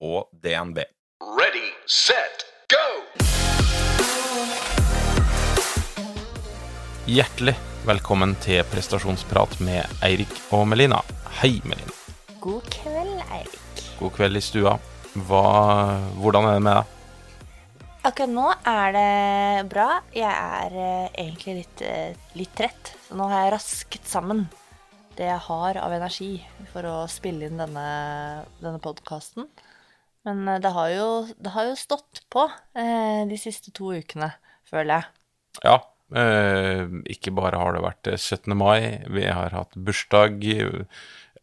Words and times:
og 0.00 0.28
DNB. 0.32 0.78
Ready, 1.18 1.70
set, 1.86 2.44
go! 2.70 2.84
Hjertelig 7.08 7.56
velkommen 7.88 8.36
til 8.44 8.62
prestasjonsprat 8.70 9.58
med 9.64 10.04
Eirik 10.04 10.30
og 10.54 10.68
Melina. 10.70 11.00
Hei, 11.40 11.58
Melina. 11.64 11.94
God 12.38 12.68
kveld, 12.70 13.16
Eirik. 13.32 13.82
God 13.98 14.14
kveld 14.14 14.38
i 14.38 14.44
stua. 14.44 14.76
Hva, 15.26 15.42
hvordan 16.20 16.46
er 16.46 16.58
det 16.58 16.64
med 16.68 16.78
deg? 16.78 16.94
Akkurat 18.08 18.30
nå 18.30 18.46
er 18.70 18.94
det 18.94 19.66
bra. 19.72 19.88
Jeg 20.14 20.30
er 20.30 20.78
eh, 20.78 21.08
egentlig 21.24 21.56
litt, 21.62 21.82
eh, 21.82 22.26
litt 22.38 22.54
trett, 22.56 22.94
så 23.08 23.18
nå 23.18 23.26
har 23.32 23.48
jeg 23.48 23.54
rasket 23.56 24.06
sammen 24.08 24.46
det 25.18 25.26
jeg 25.26 25.46
har 25.48 25.80
av 25.82 25.92
energi 25.96 26.36
for 26.70 26.86
å 26.86 26.98
spille 27.10 27.48
inn 27.48 27.58
denne, 27.58 27.88
denne 28.62 28.78
podkasten. 28.82 29.48
Men 30.28 30.44
eh, 30.48 30.60
det 30.62 30.74
har, 30.76 30.90
jo, 30.92 31.08
det 31.40 31.54
har 31.54 31.70
jo 31.70 31.78
stått 31.78 32.24
på 32.32 32.44
eh, 32.76 33.22
de 33.28 33.40
siste 33.40 33.72
to 33.76 33.92
ukene, 33.96 34.32
føler 34.68 34.98
jeg. 34.98 35.08
Ja, 35.64 35.78
eh, 36.20 36.84
ikke 37.16 37.34
bare 37.36 37.60
har 37.60 37.76
det 37.76 37.84
vært 37.86 38.12
17. 38.18 38.52
mai, 38.58 39.04
vi 39.08 39.26
har 39.26 39.56
hatt 39.56 39.76
bursdag, 39.76 40.44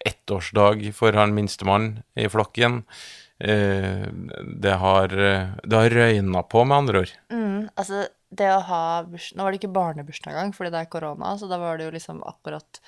ettårsdag 0.06 0.90
for 0.96 1.18
han 1.18 1.34
minstemann 1.36 1.96
i 2.20 2.28
flokken. 2.30 2.84
Eh, 3.42 4.06
det 4.62 4.76
har, 4.82 5.10
det 5.10 5.82
har 5.82 5.98
røyna 5.98 6.46
på, 6.46 6.64
med 6.64 6.84
andre 6.84 7.06
ord. 7.06 7.18
Mm, 7.34 7.66
altså, 7.74 8.06
det 8.36 8.52
å 8.52 8.62
ha 8.70 8.84
burs... 9.08 9.32
Nå 9.36 9.46
var 9.46 9.54
det 9.54 9.62
ikke 9.62 9.76
barnebursdag 9.76 10.34
engang, 10.34 10.54
fordi 10.56 10.72
det 10.74 10.84
er 10.84 10.94
korona, 10.94 11.36
så 11.40 11.50
da 11.50 11.60
var 11.62 11.80
det 11.80 11.90
jo 11.90 11.96
liksom 11.96 12.22
akkurat 12.28 12.82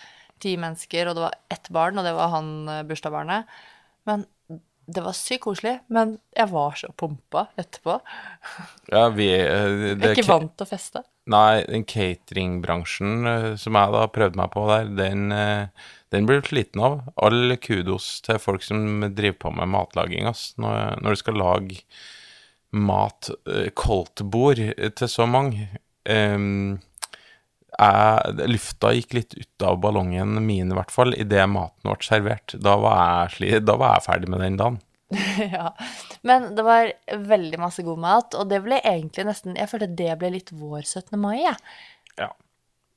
ti 0.44 0.54
mennesker, 0.62 1.10
og 1.10 1.18
det 1.18 1.26
var 1.26 1.38
ett 1.54 1.70
barn, 1.74 1.98
og 1.98 2.06
det 2.06 2.14
var 2.18 2.34
han 2.36 2.52
eh, 2.72 2.84
bursdagsbarnet. 2.88 3.60
Men 4.08 4.26
det 4.88 5.04
var 5.04 5.16
sykt 5.16 5.44
koselig. 5.44 5.76
Men 5.92 6.16
jeg 6.36 6.50
var 6.54 6.76
så 6.80 6.90
pumpa 6.96 7.48
etterpå. 7.60 8.00
Ja, 8.92 9.08
vi 9.12 9.30
eh, 9.36 9.84
Jeg 9.92 10.00
er 10.00 10.16
ikke 10.16 10.30
vant 10.30 10.54
til 10.56 10.68
å 10.68 10.70
feste. 10.70 11.04
Nei, 11.28 11.66
den 11.68 11.84
cateringbransjen 11.88 13.28
eh, 13.28 13.48
som 13.60 13.76
jeg 13.76 13.96
da 13.98 14.06
prøvde 14.16 14.40
meg 14.40 14.54
på 14.54 14.64
der, 14.72 14.92
den, 14.96 15.26
eh, 15.36 15.90
den 16.16 16.30
blir 16.30 16.40
du 16.40 16.48
sliten 16.48 16.84
av. 16.88 17.02
All 17.20 17.58
kudos 17.60 18.22
til 18.24 18.40
folk 18.40 18.64
som 18.64 19.04
driver 19.12 19.42
på 19.44 19.54
med 19.60 19.74
matlaging, 19.76 20.30
ass. 20.32 20.54
Når, 20.62 21.02
når 21.04 21.18
du 21.18 21.24
skal 21.24 21.42
lage 21.44 21.82
mat, 22.72 23.30
koldtbord 23.80 24.60
til 25.00 25.12
så 25.12 25.28
mange. 25.28 25.70
Em, 26.08 26.78
jeg, 27.78 28.50
lufta 28.50 28.92
gikk 28.96 29.14
litt 29.18 29.38
ut 29.38 29.66
av 29.66 29.80
ballongen 29.84 30.38
min, 30.46 30.72
i 30.72 30.78
hvert 30.78 30.94
fall, 30.94 31.14
idet 31.18 31.46
maten 31.52 31.92
ble 31.92 31.98
servert. 32.06 32.56
Da 32.64 32.76
var 32.82 33.32
jeg, 33.40 33.64
da 33.66 33.78
var 33.80 33.98
jeg 33.98 34.08
ferdig 34.08 34.32
med 34.34 34.44
den 34.46 34.60
dagen. 34.60 34.82
ja. 35.56 35.72
Men 36.22 36.50
det 36.56 36.66
var 36.68 36.92
veldig 37.14 37.60
masse 37.62 37.86
god 37.86 38.02
mat, 38.04 38.36
og 38.36 38.50
det 38.52 38.60
ble 38.66 38.82
egentlig 38.84 39.24
nesten 39.30 39.56
Jeg 39.56 39.72
følte 39.72 39.88
det 40.00 40.18
ble 40.20 40.34
litt 40.36 40.52
vår 40.52 40.84
17. 40.84 41.16
mai, 41.22 41.38
jeg. 41.44 41.56
Ja. 42.20 42.34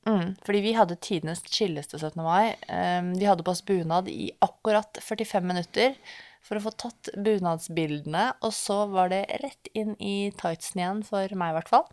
Mm, 0.09 0.33
fordi 0.45 0.63
vi 0.65 0.73
hadde 0.73 0.97
tidenes 0.97 1.43
chilleste 1.45 1.99
17. 1.99 2.17
mai. 2.25 2.55
Um, 2.67 3.13
vi 3.19 3.29
hadde 3.29 3.45
på 3.45 3.53
oss 3.53 3.63
bunad 3.65 4.09
i 4.09 4.31
akkurat 4.41 4.97
45 5.01 5.47
minutter 5.47 5.95
for 6.41 6.57
å 6.57 6.63
få 6.65 6.73
tatt 6.85 7.11
bunadsbildene, 7.21 8.31
og 8.41 8.53
så 8.55 8.83
var 8.91 9.11
det 9.13 9.25
rett 9.43 9.69
inn 9.77 9.93
i 10.01 10.31
tightsen 10.39 10.81
igjen, 10.81 11.03
for 11.07 11.37
meg 11.37 11.53
i 11.53 11.57
hvert 11.59 11.71
fall. 11.71 11.85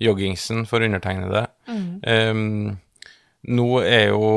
joggingsen 0.00 0.64
for 0.68 0.80
undertegnede. 0.86 1.46
Em, 2.08 2.78
nå 3.50 3.68
er 3.82 4.10
jo 4.12 4.30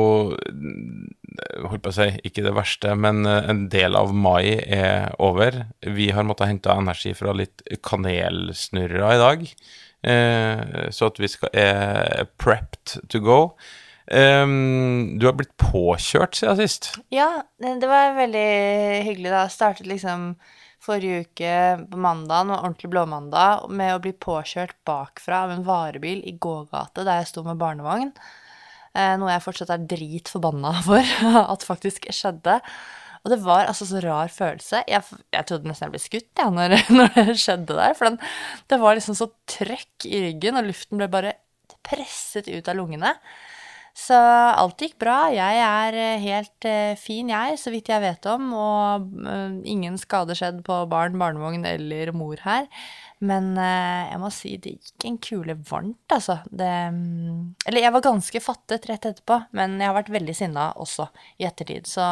Holdt 1.64 1.82
på 1.82 1.90
å 1.90 1.96
si, 1.96 2.06
ikke 2.28 2.44
det 2.46 2.52
verste, 2.54 2.92
men 2.94 3.26
eh, 3.26 3.48
en 3.50 3.64
del 3.74 3.96
av 3.98 4.12
mai 4.14 4.54
er 4.54 5.16
over. 5.18 5.64
Vi 5.82 6.12
har 6.14 6.28
måttet 6.30 6.52
hente 6.52 6.76
energi 6.78 7.16
fra 7.18 7.34
litt 7.34 7.64
kanelsnurrer 7.82 9.02
i 9.02 9.18
dag, 9.18 9.48
eh, 10.14 10.92
så 10.94 11.10
at 11.10 11.18
vi 11.18 11.32
skal, 11.34 11.50
er 11.58 12.30
prepped 12.38 13.00
to 13.10 13.24
go. 13.24 13.40
Em, 14.12 15.16
du 15.20 15.28
har 15.30 15.36
blitt 15.38 15.54
påkjørt 15.62 16.36
siden 16.36 16.60
sist. 16.60 16.92
Ja, 17.14 17.46
det 17.62 17.78
det 17.84 17.90
var 17.92 18.18
veldig 18.18 18.48
hyggelig 19.08 19.32
da. 19.32 19.46
Startet 19.52 19.88
liksom 19.88 20.34
forrige 20.84 21.24
uke 21.24 21.52
på 21.92 22.00
mandagen, 22.04 22.52
og 22.52 22.60
ordentlig 22.60 22.92
blåmandag, 22.92 23.70
med 23.72 23.96
å 23.96 24.02
bli 24.04 24.12
påkjørt 24.12 24.76
bakfra 24.88 25.46
av 25.46 25.54
en 25.54 25.64
varebil 25.68 26.24
i 26.28 26.36
gågate 26.36 27.06
der 27.08 27.22
jeg 27.22 27.32
sto 27.32 27.46
med 27.46 27.62
barnevogn. 27.62 28.12
Eh, 28.94 29.16
noe 29.18 29.32
jeg 29.32 29.46
fortsatt 29.46 29.72
er 29.74 29.88
drit 29.90 30.30
forbanna 30.30 30.76
for 30.90 31.16
at 31.40 31.66
faktisk 31.66 32.10
skjedde. 32.12 32.60
Og 33.24 33.32
det 33.32 33.40
var 33.46 33.70
altså 33.70 33.88
så 33.88 34.02
rar 34.04 34.28
følelse. 34.28 34.84
Jeg, 34.92 35.22
jeg 35.32 35.48
trodde 35.48 35.70
nesten 35.70 35.88
jeg 35.88 35.94
ble 35.94 36.04
skutt 36.04 36.44
ja, 36.44 36.50
når, 36.52 36.76
når 36.98 37.16
det 37.16 37.40
skjedde 37.40 37.80
der. 37.80 37.96
For 37.96 38.10
den, 38.10 38.20
det 38.68 38.82
var 38.84 39.00
liksom 39.00 39.16
så 39.16 39.30
trøkk 39.50 40.10
i 40.10 40.26
ryggen, 40.28 40.60
og 40.60 40.68
luften 40.68 41.00
ble 41.00 41.08
bare 41.14 41.38
presset 41.88 42.52
ut 42.52 42.68
av 42.68 42.76
lungene. 42.76 43.16
Så 43.94 44.18
alt 44.18 44.82
gikk 44.82 44.96
bra. 45.02 45.28
Jeg 45.30 45.60
er 45.62 45.96
eh, 46.02 46.24
helt 46.24 46.66
eh, 46.66 46.98
fin, 46.98 47.30
jeg, 47.30 47.60
så 47.62 47.70
vidt 47.70 47.92
jeg 47.94 48.02
vet 48.02 48.26
om. 48.32 48.50
Og 48.58 49.26
eh, 49.30 49.60
ingen 49.70 50.00
skade 50.02 50.34
skjedd 50.38 50.64
på 50.66 50.80
barn, 50.90 51.20
barnevogn 51.22 51.68
eller 51.70 52.10
mor 52.18 52.42
her. 52.42 52.66
Men 53.24 53.54
jeg 53.56 54.18
må 54.20 54.28
si 54.36 54.50
det 54.60 54.74
gikk 54.74 55.06
en 55.08 55.18
kule 55.24 55.54
varmt, 55.70 56.12
altså. 56.12 56.42
Det, 56.52 56.68
mm, 56.92 57.54
eller 57.70 57.86
jeg 57.86 57.96
var 57.96 58.04
ganske 58.04 58.42
fattet 58.44 58.88
rett 58.90 59.06
etterpå, 59.08 59.38
men 59.56 59.78
jeg 59.80 59.88
har 59.88 59.96
vært 59.96 60.12
veldig 60.12 60.36
sinna 60.36 60.66
også 60.84 61.06
i 61.40 61.46
ettertid. 61.48 61.88
Så 61.88 62.04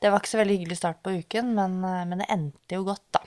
det 0.00 0.08
var 0.08 0.22
ikke 0.22 0.32
så 0.32 0.40
veldig 0.40 0.56
hyggelig 0.56 0.78
start 0.80 1.02
på 1.04 1.12
uken, 1.18 1.52
men, 1.58 1.76
men 1.84 2.22
det 2.22 2.30
endte 2.32 2.78
jo 2.78 2.86
godt, 2.88 3.04
da. 3.18 3.20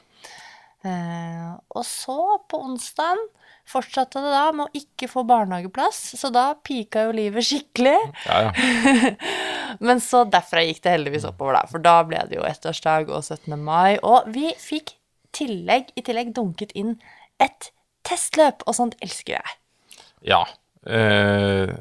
Og 1.69 1.85
så, 1.85 2.17
på 2.49 2.63
onsdagen, 2.65 3.21
fortsatte 3.69 4.21
det 4.21 4.31
da 4.33 4.47
med 4.55 4.67
å 4.67 4.79
ikke 4.81 5.07
få 5.11 5.23
barnehageplass, 5.27 6.01
så 6.19 6.29
da 6.33 6.49
pika 6.65 7.07
jo 7.07 7.13
livet 7.15 7.47
skikkelig. 7.47 7.95
Ja, 8.27 8.49
ja. 8.49 9.13
Men 9.87 10.01
så 10.03 10.23
derfra 10.29 10.63
gikk 10.65 10.83
det 10.83 10.97
heldigvis 10.97 11.27
oppover, 11.29 11.57
da. 11.57 11.63
For 11.71 11.83
da 11.83 11.95
ble 12.07 12.21
det 12.29 12.37
jo 12.37 12.47
ettårsdag 12.47 13.09
og 13.09 13.23
17. 13.23 13.55
mai. 13.57 13.97
Og 14.05 14.27
vi 14.33 14.51
fikk 14.61 14.95
tillegg, 15.33 15.93
i 15.97 16.03
tillegg 16.05 16.33
dunket 16.35 16.75
inn 16.77 16.97
et 17.41 17.71
testløp, 18.05 18.65
og 18.67 18.77
sånt 18.77 18.99
elsker 19.03 19.39
jeg. 19.39 19.55
Ja. 20.27 20.43
Eh, 20.83 21.71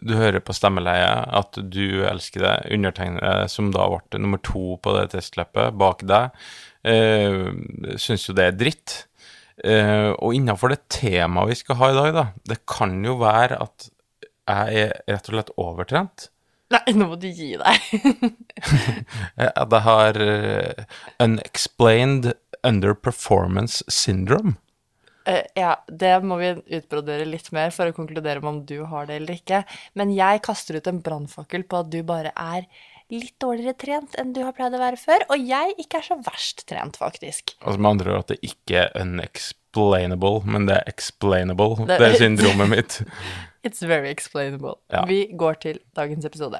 du 0.00 0.14
hører 0.16 0.40
på 0.40 0.54
stemmeleiet 0.56 1.28
at 1.36 1.58
du 1.72 2.02
elsker 2.08 2.46
det. 2.46 2.56
Undertegnede, 2.74 3.46
som 3.52 3.70
da 3.74 3.86
ble 3.92 4.20
nummer 4.22 4.42
to 4.42 4.78
på 4.82 4.96
det 4.96 5.10
testløpet 5.14 5.76
bak 5.78 6.04
deg, 6.08 6.44
uh, 6.88 7.48
syns 8.00 8.26
jo 8.28 8.36
det 8.36 8.48
er 8.48 8.56
dritt. 8.58 8.96
Eh, 9.60 10.10
og 10.16 10.36
innafor 10.36 10.72
det 10.72 10.84
temaet 10.92 11.52
vi 11.52 11.58
skal 11.60 11.78
ha 11.80 11.90
i 11.90 11.96
dag, 11.98 12.12
da, 12.16 12.26
det 12.48 12.62
kan 12.68 12.96
jo 13.04 13.18
være 13.20 13.60
at 13.62 13.90
jeg 14.48 14.86
er 14.86 14.94
rett 15.06 15.28
og 15.28 15.36
slett 15.36 15.52
overtrent. 15.60 16.28
Nei, 16.72 16.94
nå 16.96 17.10
må 17.10 17.18
du 17.20 17.28
gi 17.28 17.54
deg. 17.60 17.82
Eh, 19.36 19.48
At 19.48 19.72
jeg 19.72 19.82
har 19.84 20.18
eh, 20.22 20.82
unexplained 21.20 22.32
underperformance 22.62 23.82
syndrome. 23.90 24.54
Uh, 25.26 25.42
ja, 25.54 25.76
det 25.86 26.12
må 26.26 26.36
vi 26.40 26.50
utbrodere 26.76 27.26
litt 27.28 27.48
mer 27.54 27.70
for 27.74 27.90
å 27.90 27.94
konkludere 27.96 28.42
med 28.42 28.50
om 28.50 28.60
du 28.66 28.82
har 28.90 29.06
det 29.08 29.20
eller 29.20 29.38
ikke. 29.38 29.62
Men 29.98 30.14
jeg 30.14 30.42
kaster 30.46 30.78
ut 30.78 30.90
en 30.90 31.00
brannfakkel 31.02 31.64
på 31.66 31.82
at 31.82 31.90
du 31.92 32.00
bare 32.06 32.32
er 32.34 32.66
litt 33.12 33.34
dårligere 33.42 33.76
trent 33.76 34.14
enn 34.20 34.32
du 34.32 34.40
har 34.46 34.54
pleid 34.56 34.72
å 34.74 34.80
være 34.80 34.96
før, 34.96 35.24
og 35.30 35.42
jeg 35.44 35.74
ikke 35.82 35.98
er 36.00 36.06
så 36.06 36.16
verst 36.24 36.64
trent, 36.70 36.96
faktisk. 37.00 37.54
Altså 37.60 37.78
med 37.82 37.90
andre 37.94 38.12
ord 38.14 38.24
at 38.24 38.32
det 38.32 38.38
ikke 38.48 38.86
er 38.86 38.92
unexplainable, 39.02 40.40
men 40.48 40.66
det 40.68 40.78
er 40.80 40.88
explainable. 40.92 41.76
Det- 41.86 41.98
Det, 42.00 42.08
er 42.14 42.18
syndromet 42.22 42.68
mitt. 42.72 43.02
It's 43.68 43.82
very 43.86 44.08
explainable. 44.10 44.78
Ja. 44.90 45.04
Vi 45.06 45.26
går 45.38 45.60
til 45.60 45.78
dagens 45.94 46.24
episode. 46.24 46.58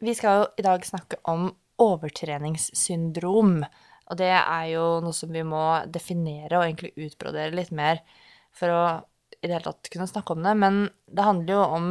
Vi 0.00 0.14
skal 0.16 0.38
jo 0.40 0.46
i 0.58 0.62
dag 0.64 0.84
snakke 0.88 1.16
om 1.28 1.50
overtreningssyndrom. 1.80 3.62
Og 4.10 4.16
det 4.18 4.30
er 4.32 4.64
jo 4.72 4.84
noe 5.04 5.14
som 5.14 5.30
vi 5.32 5.42
må 5.46 5.60
definere 5.92 6.58
og 6.58 6.64
egentlig 6.66 6.92
utbrodere 7.06 7.54
litt 7.54 7.70
mer 7.70 8.00
for 8.56 8.72
å 8.74 8.82
i 9.40 9.48
det 9.48 9.56
hele 9.56 9.66
tatt 9.66 9.90
kunne 9.92 10.08
snakke 10.10 10.36
om 10.36 10.44
det. 10.44 10.54
Men 10.60 10.80
det 11.08 11.26
handler 11.26 11.54
jo 11.56 11.60
om 11.64 11.90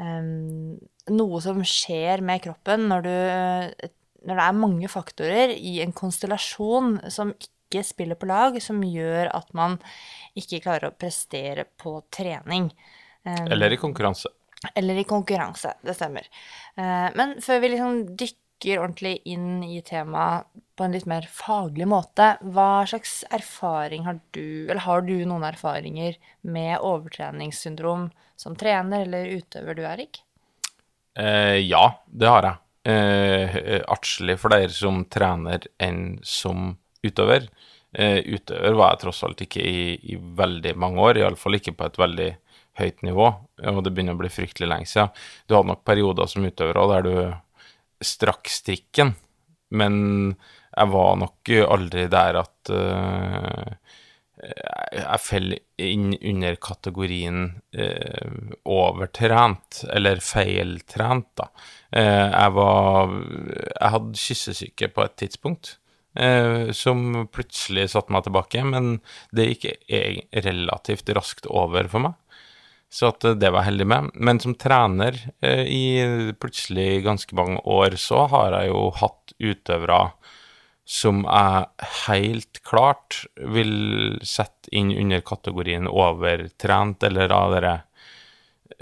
um, 0.00 0.74
noe 1.12 1.40
som 1.44 1.62
skjer 1.66 2.24
med 2.24 2.42
kroppen 2.44 2.88
når 2.90 3.06
du 3.06 3.14
eh, 3.14 3.90
når 4.20 4.36
det 4.36 4.44
er 4.44 4.58
mange 4.60 4.88
faktorer 4.92 5.52
i 5.56 5.78
en 5.80 5.94
konstellasjon 5.96 6.98
som 7.12 7.32
ikke 7.32 7.80
spiller 7.86 8.18
på 8.20 8.28
lag, 8.28 8.58
som 8.60 8.82
gjør 8.84 9.30
at 9.32 9.48
man 9.56 9.78
ikke 10.36 10.60
klarer 10.66 10.90
å 10.90 10.96
prestere 10.98 11.64
på 11.80 11.94
trening. 12.12 12.68
Um, 13.24 13.46
Eller 13.48 13.72
i 13.72 13.80
konkurranse. 13.80 14.28
eller 14.76 15.00
i 15.00 15.06
konkurranse, 15.08 15.72
det 15.80 15.96
stemmer. 15.96 16.28
Uh, 16.76 17.08
Men 17.16 17.38
før 17.40 17.62
vi 17.62 17.72
liksom 17.72 18.02
dykker 18.12 18.38
ordentlig 18.68 19.20
inn 19.24 19.62
i 19.64 19.80
temaet 19.82 20.48
på 20.76 20.84
en 20.84 20.94
litt 20.94 21.06
mer 21.08 21.26
faglig 21.28 21.86
måte, 21.88 22.34
hva 22.40 22.86
slags 22.88 23.22
erfaring 23.32 24.06
har 24.06 24.20
du, 24.32 24.68
eller 24.68 24.82
har 24.86 25.04
du 25.04 25.16
noen 25.28 25.44
erfaringer 25.48 26.16
med 26.40 26.78
overtreningssyndrom 26.78 28.08
som 28.40 28.56
trener 28.56 29.04
eller 29.04 29.32
utøver 29.40 29.76
du, 29.76 29.82
Erik? 29.84 30.22
Eh, 31.18 31.60
ja, 31.66 31.84
det 32.06 32.30
har 32.30 32.48
jeg. 32.48 32.60
Eh, 32.90 33.80
artslig 33.92 34.38
for 34.40 34.52
dere 34.54 34.72
som 34.72 35.02
trener 35.12 35.66
enn 35.80 36.18
som 36.24 36.72
utøver. 37.04 37.50
Eh, 37.92 38.22
utøver 38.24 38.76
var 38.78 38.94
jeg 38.94 39.02
tross 39.04 39.24
alt 39.26 39.44
ikke 39.44 39.60
i, 39.60 39.82
i 40.14 40.16
veldig 40.16 40.76
mange 40.80 41.04
år, 41.04 41.20
iallfall 41.20 41.58
ikke 41.58 41.76
på 41.76 41.90
et 41.90 42.00
veldig 42.00 42.30
høyt 42.80 43.04
nivå, 43.04 43.26
og 43.68 43.84
det 43.84 43.92
begynner 43.92 44.16
å 44.16 44.20
bli 44.20 44.30
fryktelig 44.32 44.68
lenge 44.70 44.88
siden. 44.88 45.10
Du 45.44 45.56
hadde 45.56 45.72
nok 45.72 45.84
perioder 45.84 46.28
som 46.30 46.46
utøver 46.46 46.80
der 46.94 47.04
du 47.04 47.14
strakk 48.00 48.50
strikken, 48.50 49.14
men 49.76 49.96
jeg 50.70 50.92
var 50.92 51.16
nok 51.20 51.50
aldri 51.66 52.06
der 52.10 52.38
at 52.40 52.70
uh, 52.72 53.74
jeg 54.40 55.20
fell 55.22 55.52
inn 55.80 56.12
under 56.16 56.56
kategorien 56.62 57.42
eh, 57.76 58.30
overtrent, 58.68 59.82
eller 59.92 60.22
feiltrent, 60.24 61.28
da. 61.36 61.50
Eh, 61.92 62.28
jeg 62.30 62.54
var 62.56 63.12
Jeg 63.12 63.92
hadde 63.96 64.22
kyssesyke 64.22 64.90
på 64.94 65.04
et 65.04 65.16
tidspunkt. 65.20 65.74
Eh, 66.18 66.72
som 66.74 67.28
plutselig 67.30 67.90
satte 67.92 68.12
meg 68.14 68.24
tilbake, 68.26 68.64
men 68.66 68.96
det 69.36 69.50
gikk 69.52 69.68
e- 69.86 70.42
relativt 70.46 71.12
raskt 71.14 71.46
over 71.46 71.90
for 71.92 72.08
meg. 72.08 72.16
Så 72.90 73.12
at 73.12 73.24
eh, 73.24 73.38
det 73.38 73.52
var 73.54 73.62
jeg 73.62 73.72
heldig 73.72 73.88
med. 73.92 74.10
Men 74.14 74.42
som 74.42 74.56
trener 74.58 75.16
eh, 75.40 75.64
i 75.64 75.84
plutselig 76.40 77.04
ganske 77.06 77.36
mange 77.38 77.62
år, 77.62 77.96
så 78.00 78.26
har 78.32 78.58
jeg 78.58 78.72
jo 78.72 78.88
hatt 78.98 79.34
utøvere 79.38 80.02
som 80.90 81.22
jeg 81.22 81.90
helt 82.08 82.58
klart 82.66 83.20
vil 83.54 84.18
sette 84.26 84.72
inn 84.74 84.90
under 84.90 85.22
kategorien 85.22 85.86
overtrent, 85.86 87.04
eller 87.06 87.30
av 87.30 87.54
dere 87.54 87.74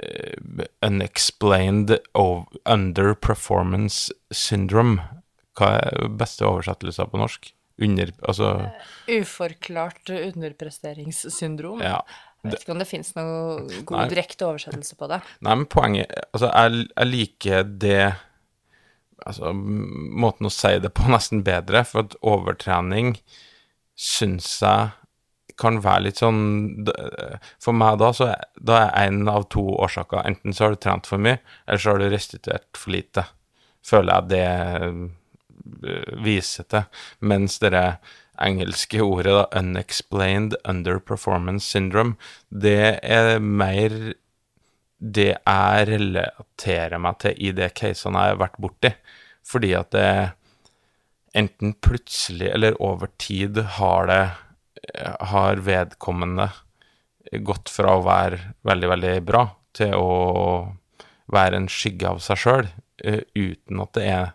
eh, 0.00 0.64
unexplained 0.88 1.92
underperformance 2.16 4.14
syndrome. 4.32 5.04
Hva 5.58 5.74
er 5.82 6.08
beste 6.16 6.48
oversettelse 6.48 7.10
på 7.12 7.20
norsk? 7.20 7.52
Under, 7.78 8.10
altså, 8.26 8.46
Uforklart 9.06 10.10
underpresteringssyndrom. 10.10 11.84
ja. 11.84 12.00
Jeg 12.44 12.52
vet 12.52 12.62
ikke 12.62 12.74
om 12.76 12.82
det 12.82 12.86
finnes 12.86 13.10
noe 13.16 13.82
god 13.82 13.96
Nei. 13.98 14.06
direkte 14.12 14.46
oversettelse 14.46 14.94
på 14.98 15.08
det. 15.10 15.18
Nei, 15.42 15.56
men 15.58 15.66
poenget 15.70 16.12
Altså, 16.28 16.50
jeg, 16.52 16.84
jeg 16.92 17.10
liker 17.10 17.72
det 17.82 18.02
Altså, 19.26 19.50
måten 19.52 20.46
å 20.46 20.52
si 20.54 20.76
det 20.78 20.92
på 20.94 21.08
nesten 21.14 21.42
bedre, 21.46 21.82
for 21.88 22.06
at 22.06 22.14
overtrening 22.22 23.16
syns 23.98 24.46
jeg 24.62 24.92
kan 25.58 25.80
være 25.82 26.04
litt 26.06 26.20
sånn 26.20 26.86
For 27.58 27.74
meg 27.74 27.98
da, 27.98 28.12
så 28.14 28.30
da 28.54 28.84
er 28.84 29.08
en 29.08 29.24
av 29.30 29.48
to 29.52 29.64
årsaker. 29.74 30.22
Enten 30.22 30.54
så 30.54 30.68
har 30.68 30.76
du 30.76 30.82
trent 30.82 31.08
for 31.10 31.18
mye, 31.22 31.40
eller 31.66 31.82
så 31.82 31.96
har 31.96 32.02
du 32.02 32.06
restituert 32.12 32.78
for 32.78 32.94
lite. 32.94 33.26
Føler 33.86 34.12
jeg 34.14 34.30
det 34.30 34.44
eh, 34.46 36.12
viser 36.22 36.68
til. 36.70 37.02
Mens 37.26 37.58
det 37.62 37.72
engelske 38.44 39.02
ordet, 39.02 39.34
da, 39.34 39.44
unexplained 39.60 40.56
underperformance 40.68 41.68
syndrome, 41.68 42.16
det 42.48 42.98
er 43.02 43.38
mer 43.40 43.94
det 44.98 45.30
jeg 45.36 45.86
relaterer 45.92 46.98
meg 46.98 47.20
til 47.22 47.38
i 47.38 47.52
de 47.54 47.68
casene 47.70 48.24
jeg 48.24 48.34
har 48.34 48.42
vært 48.42 48.60
borti. 48.62 48.92
Fordi 49.46 49.72
at 49.78 49.92
det 49.94 50.10
enten 51.38 51.76
plutselig 51.84 52.50
eller 52.50 52.78
over 52.82 53.10
tid 53.20 53.60
har 53.78 54.08
det 54.10 54.22
har 55.20 55.60
vedkommende 55.62 56.48
gått 57.44 57.70
fra 57.70 57.96
å 57.98 58.04
være 58.06 58.54
veldig, 58.66 58.88
veldig 58.94 59.14
bra 59.26 59.44
til 59.76 59.94
å 59.98 60.12
være 61.28 61.60
en 61.60 61.68
skygge 61.70 62.08
av 62.08 62.22
seg 62.24 62.40
sjøl, 62.40 62.68
uten 63.36 63.82
at 63.84 63.92
det 63.98 64.06
er 64.08 64.30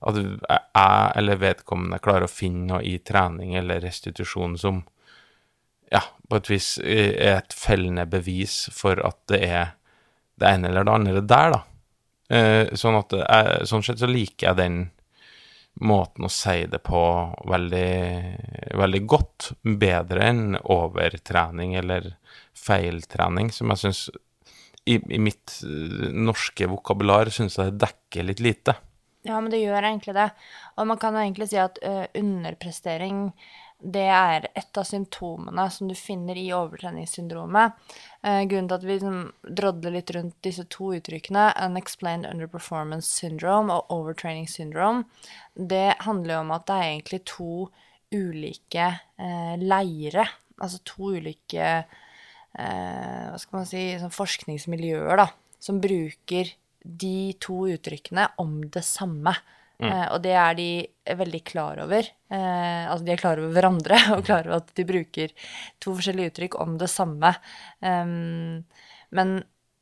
at 0.00 0.18
jeg 0.18 1.12
eller 1.16 1.40
vedkommende 1.40 2.02
klarer 2.04 2.26
å 2.28 2.32
finne 2.32 2.66
noe 2.74 2.82
i 2.84 2.98
trening 2.98 3.54
eller 3.56 3.80
restitusjon 3.84 4.58
som 4.60 4.82
ja, 5.92 6.02
på 6.28 6.40
et 6.40 6.50
vis 6.50 6.74
er 6.82 7.38
et 7.38 7.54
fellende 7.56 8.04
bevis 8.10 8.66
for 8.74 9.00
at 9.06 9.18
det 9.30 9.40
er 9.46 9.72
det 10.36 10.50
ene 10.50 10.68
eller 10.68 10.84
det 10.84 10.92
andre 10.92 11.22
der, 11.24 11.54
da. 11.54 11.62
Eh, 12.28 12.74
sånn 12.76 12.98
at 12.98 13.14
jeg, 13.16 13.66
sånn 13.70 13.84
sett 13.86 14.02
så 14.02 14.08
liker 14.10 14.50
jeg 14.50 14.58
den 14.58 14.78
måten 15.86 16.26
å 16.26 16.32
si 16.32 16.64
det 16.70 16.80
på 16.84 17.00
veldig, 17.48 17.90
veldig 18.80 19.02
godt. 19.08 19.50
Bedre 19.62 20.28
enn 20.32 20.58
overtrening 20.60 21.76
eller 21.80 22.14
feiltrening, 22.56 23.52
som 23.52 23.72
jeg 23.72 23.84
syns 23.84 24.02
i, 24.86 24.98
i 24.98 25.20
mitt 25.22 25.60
eh, 25.66 26.10
norske 26.12 26.68
vokabular 26.70 27.30
syns 27.34 27.58
jeg 27.60 27.74
det 27.74 27.86
dekker 27.86 28.28
litt 28.30 28.44
lite. 28.44 28.76
Ja, 29.26 29.40
men 29.40 29.50
det 29.52 29.62
gjør 29.62 29.82
egentlig 29.82 30.14
det. 30.16 30.30
Og 30.76 30.88
man 30.90 30.98
kan 31.02 31.16
jo 31.16 31.22
egentlig 31.24 31.50
si 31.50 31.58
at 31.60 31.80
ø, 31.82 31.94
underprestering 32.20 33.30
det 33.76 34.06
er 34.08 34.46
et 34.56 34.78
av 34.80 34.86
symptomene 34.88 35.66
som 35.72 35.88
du 35.90 35.94
finner 35.98 36.38
i 36.40 36.46
overtreningssyndromet. 36.56 37.74
Eh, 38.22 38.42
grunnen 38.48 38.70
til 38.70 38.76
at 38.78 38.86
vi 38.86 38.94
liksom 38.94 39.18
drodler 39.58 39.96
litt 39.98 40.12
rundt 40.16 40.36
disse 40.46 40.64
to 40.72 40.94
uttrykkene, 40.96 41.50
unexplained 41.66 42.28
underperformance 42.30 43.10
syndrome 43.10 43.74
og 43.74 43.92
overtraining 43.92 44.48
syndrome, 44.48 45.04
det 45.54 45.98
handler 46.06 46.38
jo 46.38 46.40
om 46.46 46.54
at 46.56 46.66
det 46.70 46.78
er 46.78 46.88
egentlig 46.94 47.22
to 47.28 47.50
ulike 48.16 48.88
eh, 49.20 49.54
leire. 49.60 50.24
Altså 50.56 50.80
to 50.88 51.12
ulike 51.18 51.66
eh, 51.68 53.24
hva 53.28 53.40
skal 53.42 53.60
man 53.60 53.68
si, 53.68 53.82
sånn 54.00 54.14
forskningsmiljøer, 54.14 55.20
da, 55.20 55.28
som 55.60 55.82
bruker 55.84 56.56
de 56.86 57.34
to 57.42 57.66
uttrykkene 57.74 58.30
om 58.42 58.60
det 58.72 58.84
samme. 58.86 59.34
Eh, 59.76 60.06
og 60.08 60.22
det 60.24 60.32
er 60.32 60.54
de 60.56 60.68
veldig 61.18 61.42
klar 61.44 61.82
over. 61.84 62.06
Eh, 62.32 62.84
altså 62.88 63.04
de 63.04 63.12
er 63.12 63.20
klar 63.20 63.40
over 63.40 63.52
hverandre 63.56 63.98
og 64.14 64.24
klar 64.28 64.48
over 64.48 64.62
at 64.62 64.72
de 64.78 64.86
bruker 64.88 65.34
to 65.82 65.92
forskjellige 65.98 66.32
uttrykk 66.32 66.56
om 66.62 66.78
det 66.80 66.88
samme. 66.92 67.34
Um, 67.84 68.64
men 69.14 69.36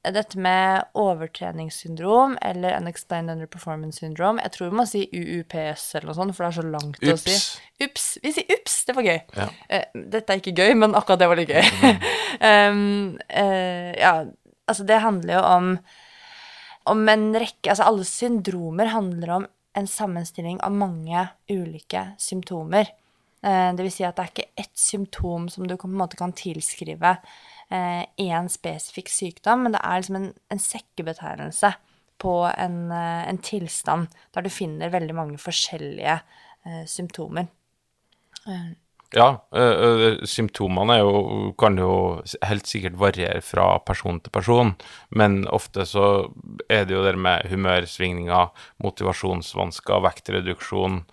dette 0.04 0.36
med 0.36 0.90
overtreningssyndrom 1.00 2.34
eller 2.44 2.76
unexplained 2.76 3.32
underperformance 3.32 4.02
syndrome 4.02 4.42
Jeg 4.42 4.52
tror 4.52 4.68
vi 4.68 4.76
må 4.76 4.84
si 4.84 5.06
UUPS 5.08 5.94
eller 5.94 6.10
noe 6.10 6.18
sånt, 6.18 6.34
for 6.36 6.44
det 6.44 6.50
er 6.50 6.58
så 6.58 6.66
langt 6.74 6.98
å 7.00 7.16
si. 7.22 7.36
Ups. 7.38 7.46
Ups. 7.86 8.08
Vi 8.26 8.34
sier 8.36 8.58
ups, 8.58 8.78
det 8.84 8.98
var 8.98 9.08
gøy. 9.08 9.20
Ja. 9.38 9.50
Uh, 9.70 10.02
dette 10.16 10.34
er 10.34 10.42
ikke 10.42 10.56
gøy, 10.58 10.74
men 10.82 10.98
akkurat 10.98 11.22
det 11.22 11.30
var 11.30 11.40
litt 11.40 11.54
gøy. 11.54 11.94
um, 12.50 13.14
uh, 13.30 13.92
ja, 13.94 14.16
altså 14.66 14.90
det 14.90 15.04
handler 15.06 15.38
jo 15.38 15.44
om 15.54 15.76
om 16.90 17.08
en 17.08 17.30
rekke 17.36 17.72
Altså 17.72 17.86
alle 17.88 18.04
syndromer 18.08 18.92
handler 18.92 19.30
om 19.38 19.46
en 19.74 19.88
sammenstilling 19.90 20.60
av 20.62 20.74
mange 20.76 21.24
ulike 21.50 22.04
symptomer. 22.20 22.92
Eh, 23.42 23.70
det 23.74 23.86
vil 23.86 23.92
si 23.92 24.04
at 24.06 24.16
det 24.18 24.24
er 24.24 24.32
ikke 24.32 24.62
ett 24.64 24.76
symptom 24.78 25.48
som 25.50 25.66
du 25.66 25.74
på 25.76 25.88
en 25.88 25.98
måte 25.98 26.20
kan 26.20 26.34
tilskrive 26.36 27.16
én 27.74 28.46
spesifikk 28.52 29.08
sykdom, 29.10 29.64
men 29.64 29.72
det 29.74 29.80
er 29.82 29.98
liksom 29.98 30.18
en, 30.18 30.26
en 30.52 30.60
sekkebetegnelse 30.62 31.70
på 32.24 32.34
en, 32.58 32.92
eh, 32.92 33.28
en 33.28 33.38
tilstand 33.38 34.08
der 34.34 34.44
du 34.44 34.50
finner 34.52 34.92
veldig 34.92 35.16
mange 35.16 35.40
forskjellige 35.40 36.16
eh, 36.66 36.84
symptomer. 36.86 37.50
Ja, 39.14 39.28
ø, 39.54 39.62
ø, 39.62 40.26
symptomene 40.26 40.96
jo, 40.98 41.10
kan 41.58 41.78
jo 41.78 41.94
helt 42.42 42.66
sikkert 42.66 42.96
variere 42.98 43.42
fra 43.46 43.76
person 43.86 44.18
til 44.18 44.34
person, 44.34 44.72
men 45.14 45.44
ofte 45.54 45.86
så 45.86 46.08
er 46.66 46.88
det 46.88 46.96
jo 46.96 47.04
det 47.06 47.14
med 47.22 47.46
humørsvingninger, 47.52 48.50
motivasjonsvansker, 48.82 50.02
vektreduksjon, 50.08 51.04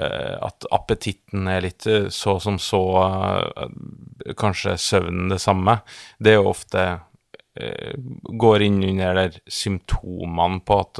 eh, 0.00 0.36
at 0.48 0.68
appetitten 0.72 1.50
er 1.52 1.66
litt 1.66 1.84
så 2.14 2.38
som 2.40 2.56
så, 2.56 2.82
kanskje 4.40 4.78
søvnen 4.80 5.28
det 5.34 5.42
samme. 5.44 5.82
Det 6.16 6.32
er 6.32 6.40
jo 6.40 6.54
ofte 6.54 6.88
går 8.36 8.62
inn 8.66 8.82
under 8.84 9.16
der 9.16 9.36
symptomene 9.48 10.60
på 10.60 10.76
at 10.82 10.98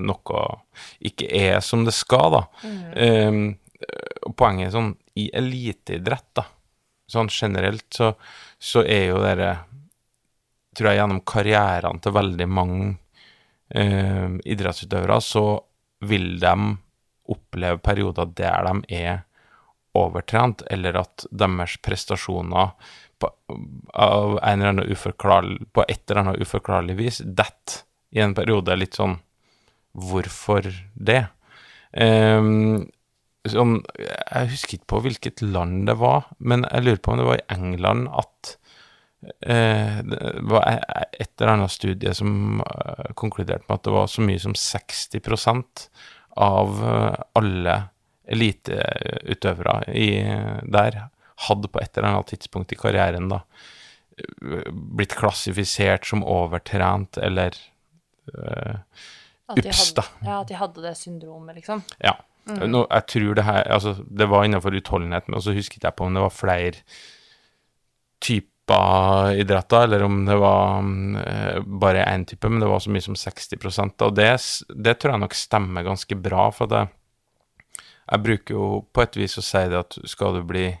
noe 0.00 0.44
ikke 1.04 1.28
er 1.28 1.58
som 1.60 1.84
det 1.84 1.92
skal, 1.92 2.38
da. 2.38 2.40
Mm. 2.64 3.50
og 4.24 4.32
poenget 4.40 4.70
er 4.70 4.72
sånn, 4.78 4.94
i 5.18 5.30
eliteidrett, 5.36 6.28
da, 6.38 6.44
sånn 7.10 7.30
generelt, 7.32 7.88
så, 7.94 8.12
så 8.58 8.84
er 8.84 9.10
jo 9.10 9.24
dere 9.24 9.56
Tror 10.70 10.86
jeg 10.86 11.00
gjennom 11.00 11.18
karrierene 11.26 11.98
til 11.98 12.12
veldig 12.14 12.46
mange 12.46 12.84
eh, 13.74 14.36
idrettsutøvere, 14.54 15.16
så 15.18 15.42
vil 16.06 16.36
de 16.38 16.52
oppleve 17.34 17.80
perioder 17.82 18.30
der 18.38 18.68
de 18.68 19.00
er 19.00 19.24
overtrent, 19.98 20.62
eller 20.70 21.00
at 21.02 21.26
deres 21.30 21.74
prestasjoner 21.82 22.70
på, 23.20 23.32
av 23.92 24.38
en 24.38 24.60
eller 24.60 24.72
annen 24.72 24.92
uforklarlig, 24.94 25.66
på 25.74 25.84
et 25.88 26.04
eller 26.06 26.22
annet 26.22 26.46
uforklarlig 26.46 26.96
vis 27.02 27.20
detter 27.24 27.82
i 28.14 28.22
en 28.22 28.34
periode 28.34 28.78
litt 28.78 28.98
sånn 28.98 29.18
Hvorfor 29.90 30.68
det? 30.94 31.24
Um, 31.90 32.86
sånn, 33.48 33.78
jeg 33.96 34.50
husker 34.52 34.76
ikke 34.78 34.90
på 34.92 35.00
hvilket 35.06 35.42
land 35.42 35.86
det 35.88 35.96
var, 36.00 36.26
men 36.38 36.66
jeg 36.68 36.84
lurer 36.84 37.00
på 37.00 37.12
om 37.14 37.20
det 37.22 37.28
var 37.28 37.40
i 37.40 37.46
England 37.54 38.08
at 38.20 38.56
eh, 39.46 40.00
det 40.04 40.20
var 40.50 40.66
e- 40.68 41.06
et 41.24 41.32
eller 41.40 41.54
annet 41.54 41.72
studie 41.72 42.12
som 42.16 42.60
eh, 42.60 43.12
konkluderte 43.16 43.64
med 43.68 43.78
at 43.78 43.86
det 43.88 43.94
var 43.96 44.10
så 44.12 44.24
mye 44.26 44.42
som 44.42 44.52
60% 44.56 45.86
av 46.36 46.82
eh, 46.84 47.16
alle 47.40 47.78
eliteutøvere 48.30 49.80
der 50.70 51.00
hadde 51.48 51.70
på 51.72 51.80
et 51.80 51.96
eller 51.96 52.10
annet 52.12 52.28
tidspunkt 52.34 52.72
i 52.72 52.78
karrieren 52.78 53.30
da 53.32 53.40
eh, 54.20 54.68
blitt 54.70 55.16
klassifisert 55.18 56.06
som 56.06 56.24
overtrent 56.24 57.18
eller 57.18 57.56
eh, 58.34 58.76
Ups, 59.50 59.88
da. 59.96 60.04
ja, 60.22 60.36
at 60.44 60.46
de 60.46 60.54
hadde 60.54 60.82
det 60.84 60.92
syndromet, 60.94 61.56
liksom. 61.56 61.80
Ja. 61.98 62.12
Nå, 62.58 62.84
jeg 62.86 63.06
tror 63.12 63.34
det 63.38 63.46
her 63.46 63.66
Altså, 63.70 63.94
det 64.06 64.28
var 64.30 64.44
innenfor 64.44 64.74
utholdenhet, 64.76 65.28
men 65.28 65.42
så 65.42 65.54
husket 65.56 65.84
jeg 65.86 65.96
på 65.96 66.06
om 66.06 66.16
det 66.16 66.24
var 66.24 66.34
flere 66.34 66.84
typer 68.20 68.46
idretter, 69.40 69.82
eller 69.84 70.04
om 70.06 70.20
det 70.26 70.36
var 70.38 70.80
mm, 70.86 71.16
eh, 71.16 71.60
bare 71.82 72.04
én 72.06 72.24
type, 72.24 72.48
men 72.48 72.62
det 72.62 72.68
var 72.70 72.78
så 72.80 72.92
mye 72.94 73.02
som 73.02 73.16
60 73.18 73.58
da. 73.98 74.06
Og 74.06 74.14
det, 74.14 74.28
det 74.74 74.94
tror 74.98 75.16
jeg 75.16 75.22
nok 75.24 75.34
stemmer 75.34 75.86
ganske 75.86 76.16
bra, 76.16 76.50
for 76.54 76.70
det 76.70 76.86
Jeg 78.10 78.22
bruker 78.22 78.54
jo 78.54 78.84
på 78.92 79.02
et 79.02 79.16
vis 79.16 79.38
å 79.38 79.42
si 79.42 79.60
det 79.70 79.78
at 79.78 79.98
skal 80.10 80.34
du 80.34 80.42
bli 80.42 80.72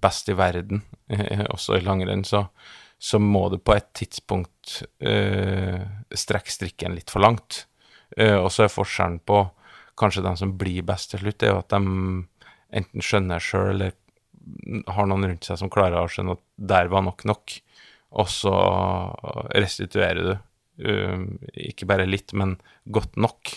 best 0.00 0.28
i 0.28 0.36
verden, 0.36 0.82
også 1.54 1.76
i 1.76 1.84
langrenn, 1.84 2.24
så, 2.24 2.46
så 2.98 3.18
må 3.18 3.48
du 3.52 3.58
på 3.58 3.74
et 3.76 3.90
tidspunkt 3.92 4.82
uh, 5.04 5.82
strekke 6.08 6.50
strikken 6.50 6.96
litt 6.96 7.12
for 7.12 7.20
langt. 7.20 7.66
Uh, 8.16 8.40
og 8.40 8.48
så 8.52 8.64
er 8.64 8.72
forskjellen 8.72 9.20
på 9.20 9.42
kanskje 9.98 10.24
de 10.24 10.36
som 10.38 10.54
blir 10.58 10.84
best 10.86 11.12
til 11.12 11.22
slutt, 11.22 11.42
er 11.42 11.52
jo 11.52 11.60
at 11.60 11.72
de 11.72 11.80
enten 12.72 13.04
skjønner 13.04 13.42
sjøl, 13.42 13.74
eller 13.74 13.98
har 14.90 15.08
noen 15.08 15.28
rundt 15.28 15.46
seg 15.46 15.60
som 15.60 15.70
klarer 15.72 16.00
å 16.00 16.10
skjønne 16.10 16.36
at 16.38 16.44
der 16.72 16.90
var 16.92 17.04
nok 17.06 17.26
nok, 17.28 17.58
og 18.22 18.30
så 18.30 18.54
restituerer 19.56 20.24
du. 20.30 20.32
eh, 20.82 21.26
ikke 21.68 21.86
bare 21.86 22.08
litt, 22.08 22.32
men 22.32 22.56
godt 22.84 23.16
nok 23.20 23.52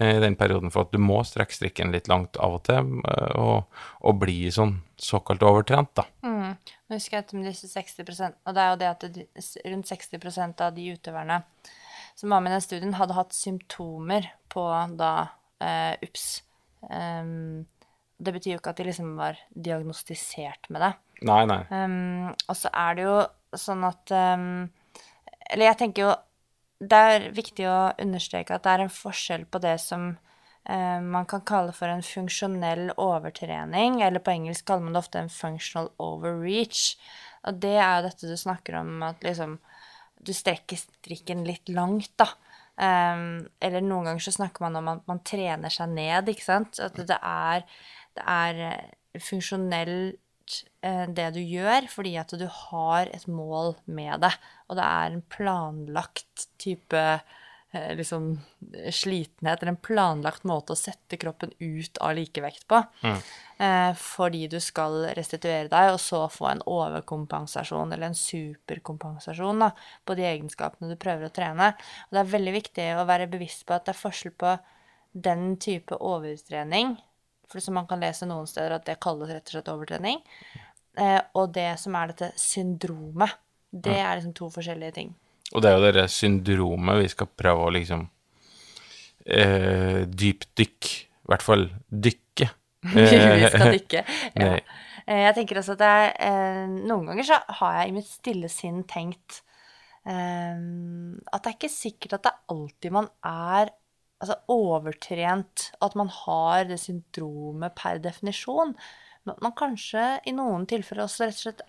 eh, 0.00 0.16
i 0.16 0.20
den 0.22 0.36
perioden, 0.36 0.72
for 0.74 0.84
at 0.84 0.92
du 0.92 0.98
må 1.00 1.20
strekke 1.24 1.54
strikken 1.54 1.94
litt 1.94 2.10
langt 2.10 2.36
av 2.36 2.58
og 2.58 2.64
til, 2.66 2.90
eh, 3.08 3.32
og, 3.38 3.80
og 4.02 4.20
bli 4.20 4.50
sånn 4.54 4.76
såkalt 4.98 5.46
overtrent, 5.46 5.94
da. 5.96 6.04
Mm. 6.26 6.58
Nå 6.88 6.96
husker 6.96 7.20
jeg 7.20 7.36
om 7.36 7.44
disse 7.44 7.68
60% 7.70 8.38
og 8.48 8.54
det 8.56 8.62
er 8.62 8.70
jo 8.70 8.78
det 8.80 8.88
at 8.88 9.06
det, 9.14 9.26
rundt 9.68 9.90
60% 9.90 10.62
av 10.64 10.74
de 10.74 10.86
utøverne 10.96 11.42
som 12.18 12.32
var 12.32 12.40
med 12.42 12.50
i 12.50 12.56
den 12.56 12.64
studien, 12.64 12.94
hadde 12.98 13.14
hatt 13.14 13.36
symptomer 13.36 14.32
på 14.50 14.64
da 14.98 15.12
UPS. 16.04 16.28
Um, 16.88 17.66
det 18.18 18.34
betyr 18.34 18.54
jo 18.54 18.60
ikke 18.60 18.72
at 18.74 18.80
de 18.80 18.86
liksom 18.88 19.12
var 19.18 19.38
diagnostisert 19.54 20.70
med 20.74 20.82
det. 20.82 20.92
Nei, 21.28 21.42
nei. 21.50 21.60
Um, 21.70 22.30
og 22.46 22.56
så 22.58 22.70
er 22.74 22.98
det 22.98 23.06
jo 23.06 23.18
sånn 23.58 23.82
at 23.88 24.12
um, 24.14 24.68
Eller 25.48 25.70
jeg 25.70 25.78
tenker 25.80 26.04
jo 26.04 26.10
Det 26.78 26.98
er 27.10 27.24
viktig 27.34 27.64
å 27.66 27.78
understreke 28.04 28.54
at 28.54 28.66
det 28.66 28.74
er 28.74 28.84
en 28.84 28.92
forskjell 28.92 29.46
på 29.50 29.58
det 29.64 29.74
som 29.82 30.12
eh, 30.68 31.00
man 31.02 31.26
kan 31.26 31.42
kalle 31.48 31.72
for 31.74 31.90
en 31.90 32.04
funksjonell 32.06 32.92
overtrening, 32.94 33.98
eller 34.06 34.22
på 34.22 34.36
engelsk 34.36 34.68
kaller 34.68 34.86
man 34.86 34.94
det 34.94 35.00
ofte 35.00 35.22
en 35.24 35.32
functional 35.32 35.90
overreach. 35.98 36.92
Og 37.50 37.58
det 37.64 37.74
er 37.80 37.96
jo 37.96 38.04
dette 38.06 38.30
du 38.30 38.36
snakker 38.38 38.78
om, 38.78 38.92
at 39.02 39.26
liksom 39.26 39.56
du 40.22 40.30
strekker 40.34 40.78
strikken 40.78 41.42
litt 41.48 41.66
langt, 41.72 42.12
da. 42.20 42.28
Ehm, 42.78 43.48
eller 43.60 43.82
noen 43.82 44.06
ganger 44.06 44.22
så 44.22 44.34
snakker 44.36 44.64
man 44.66 44.78
om 44.78 44.92
at 44.92 45.04
man 45.10 45.22
trener 45.26 45.72
seg 45.72 45.90
ned, 45.96 46.30
ikke 46.30 46.46
sant. 46.46 46.78
At 46.82 46.98
det 46.98 47.18
er, 47.18 47.66
det 48.18 48.24
er 48.30 48.62
eh, 48.68 49.20
funksjonelt 49.24 50.58
eh, 50.86 51.04
det 51.10 51.28
du 51.34 51.40
gjør, 51.42 51.88
fordi 51.90 52.14
at 52.22 52.34
du 52.38 52.46
har 52.46 53.10
et 53.14 53.26
mål 53.30 53.74
med 53.90 54.22
det. 54.22 54.34
Og 54.68 54.78
det 54.78 54.86
er 54.86 55.16
en 55.16 55.26
planlagt 55.34 56.48
type 56.62 57.04
liksom 57.72 58.40
slitenhet, 58.90 59.62
eller 59.62 59.74
en 59.74 59.76
planlagt 59.76 60.44
måte 60.48 60.72
å 60.72 60.78
sette 60.78 61.18
kroppen 61.20 61.50
ut 61.58 61.98
av 62.00 62.14
likevekt 62.16 62.64
på. 62.68 62.80
Eh, 63.58 63.90
fordi 63.98 64.46
du 64.48 64.56
skal 64.62 65.10
restituere 65.18 65.68
deg, 65.68 65.92
og 65.92 66.00
så 66.00 66.22
få 66.32 66.48
en 66.48 66.62
overkompensasjon 66.64 67.92
eller 67.92 68.08
en 68.08 68.16
superkompensasjon 68.16 69.64
da, 69.66 69.72
på 70.04 70.16
de 70.16 70.24
egenskapene 70.30 70.92
du 70.92 70.96
prøver 71.00 71.28
å 71.28 71.34
trene. 71.34 71.74
Og 72.08 72.16
det 72.16 72.22
er 72.22 72.32
veldig 72.32 72.56
viktig 72.56 72.88
å 72.96 73.06
være 73.08 73.28
bevisst 73.30 73.66
på 73.68 73.76
at 73.76 73.84
det 73.84 73.96
er 73.96 74.00
forskjell 74.00 74.36
på 74.38 74.56
den 75.28 75.56
type 75.60 76.00
overtrening, 76.00 76.96
for 77.48 77.64
som 77.64 77.76
man 77.76 77.88
kan 77.90 78.00
lese 78.00 78.28
noen 78.28 78.48
steder 78.48 78.76
at 78.78 78.88
det 78.88 79.00
kalles 79.02 79.32
rett 79.32 79.48
og 79.48 79.56
slett 79.56 79.72
overtrening, 79.72 80.24
eh, 80.96 81.20
og 81.34 81.52
det 81.56 81.72
som 81.82 81.96
er 82.00 82.14
dette 82.14 82.32
syndromet. 82.40 83.36
Det 83.68 83.98
er 84.00 84.14
liksom 84.16 84.32
to 84.32 84.46
forskjellige 84.48 84.94
ting. 84.96 85.10
Og 85.54 85.64
det 85.64 85.70
er 85.70 85.78
jo 85.78 85.92
det 85.96 86.06
syndromet 86.12 87.02
vi 87.02 87.08
skal 87.12 87.30
prøve 87.40 87.66
å 87.68 87.72
liksom 87.72 88.04
eh, 89.24 90.02
dypdykke, 90.08 90.92
i 91.24 91.30
hvert 91.32 91.44
fall 91.44 91.66
dykke. 91.88 92.50
vi 92.94 93.08
skal 93.52 93.74
dykke. 93.78 94.04
Ja. 94.38 94.52
Eh, 95.08 95.22
Jeg 95.24 95.34
tenker 95.38 95.58
også 95.60 95.72
at 95.78 95.82
er 95.86 96.10
eh, 96.20 96.64
Noen 96.68 97.06
ganger 97.08 97.24
så 97.24 97.38
har 97.60 97.78
jeg 97.78 97.88
i 97.88 97.94
mitt 97.96 98.08
stille 98.10 98.50
sinn 98.52 98.82
tenkt 98.90 99.40
eh, 100.04 100.58
at 100.58 101.40
det 101.40 101.48
er 101.48 101.56
ikke 101.56 101.72
sikkert 101.72 102.18
at 102.18 102.26
det 102.26 102.32
er 102.34 102.54
alltid 102.54 102.94
man 102.98 103.08
er 103.24 103.72
altså, 104.20 104.36
overtrent, 104.52 105.70
at 105.80 105.96
man 105.98 106.12
har 106.12 106.68
det 106.68 106.80
syndromet 106.82 107.76
per 107.78 108.02
definisjon. 108.04 108.74
Men 109.24 109.34
at 109.34 109.42
man 109.44 109.56
kanskje 109.58 110.04
i 110.28 110.36
noen 110.36 110.68
tilfeller 110.68 111.06
også 111.06 111.24
rett 111.28 111.40
og 111.40 111.44
slett 111.46 111.64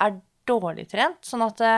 er 0.00 0.18
dårlig 0.48 0.88
trent. 0.90 1.22
Sånn 1.26 1.44
at 1.46 1.58
det, 1.60 1.74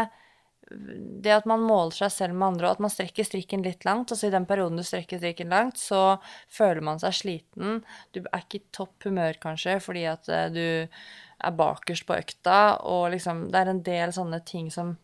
det 1.23 1.33
at 1.35 1.47
man 1.49 1.65
måler 1.65 1.95
seg 1.97 2.13
selv 2.15 2.37
med 2.37 2.53
andre, 2.53 2.69
og 2.69 2.77
at 2.77 2.83
man 2.85 2.93
strekker 2.93 3.27
strikken 3.27 3.65
litt 3.65 3.85
langt, 3.89 4.13
altså 4.13 4.29
i 4.29 4.35
den 4.35 4.47
perioden 4.49 4.81
du 4.81 4.85
strekker 4.87 5.21
strikken 5.21 5.53
langt, 5.53 5.81
så 5.81 6.17
føler 6.53 6.83
man 6.85 7.03
seg 7.03 7.17
sliten. 7.19 7.83
Du 8.15 8.23
er 8.25 8.45
ikke 8.45 8.61
i 8.61 8.65
topp 8.75 9.09
humør 9.09 9.39
kanskje, 9.43 9.79
fordi 9.85 10.07
at 10.11 10.31
eh, 10.33 10.49
du 10.55 10.65
er 11.43 11.59
bakerst 11.59 12.07
på 12.09 12.17
økta, 12.17 12.59
og 12.89 13.11
liksom 13.15 13.49
Det 13.53 13.61
er 13.61 13.73
en 13.73 13.85
del 13.87 14.15
sånne 14.15 14.41
ting 14.47 14.71
som 14.71 14.97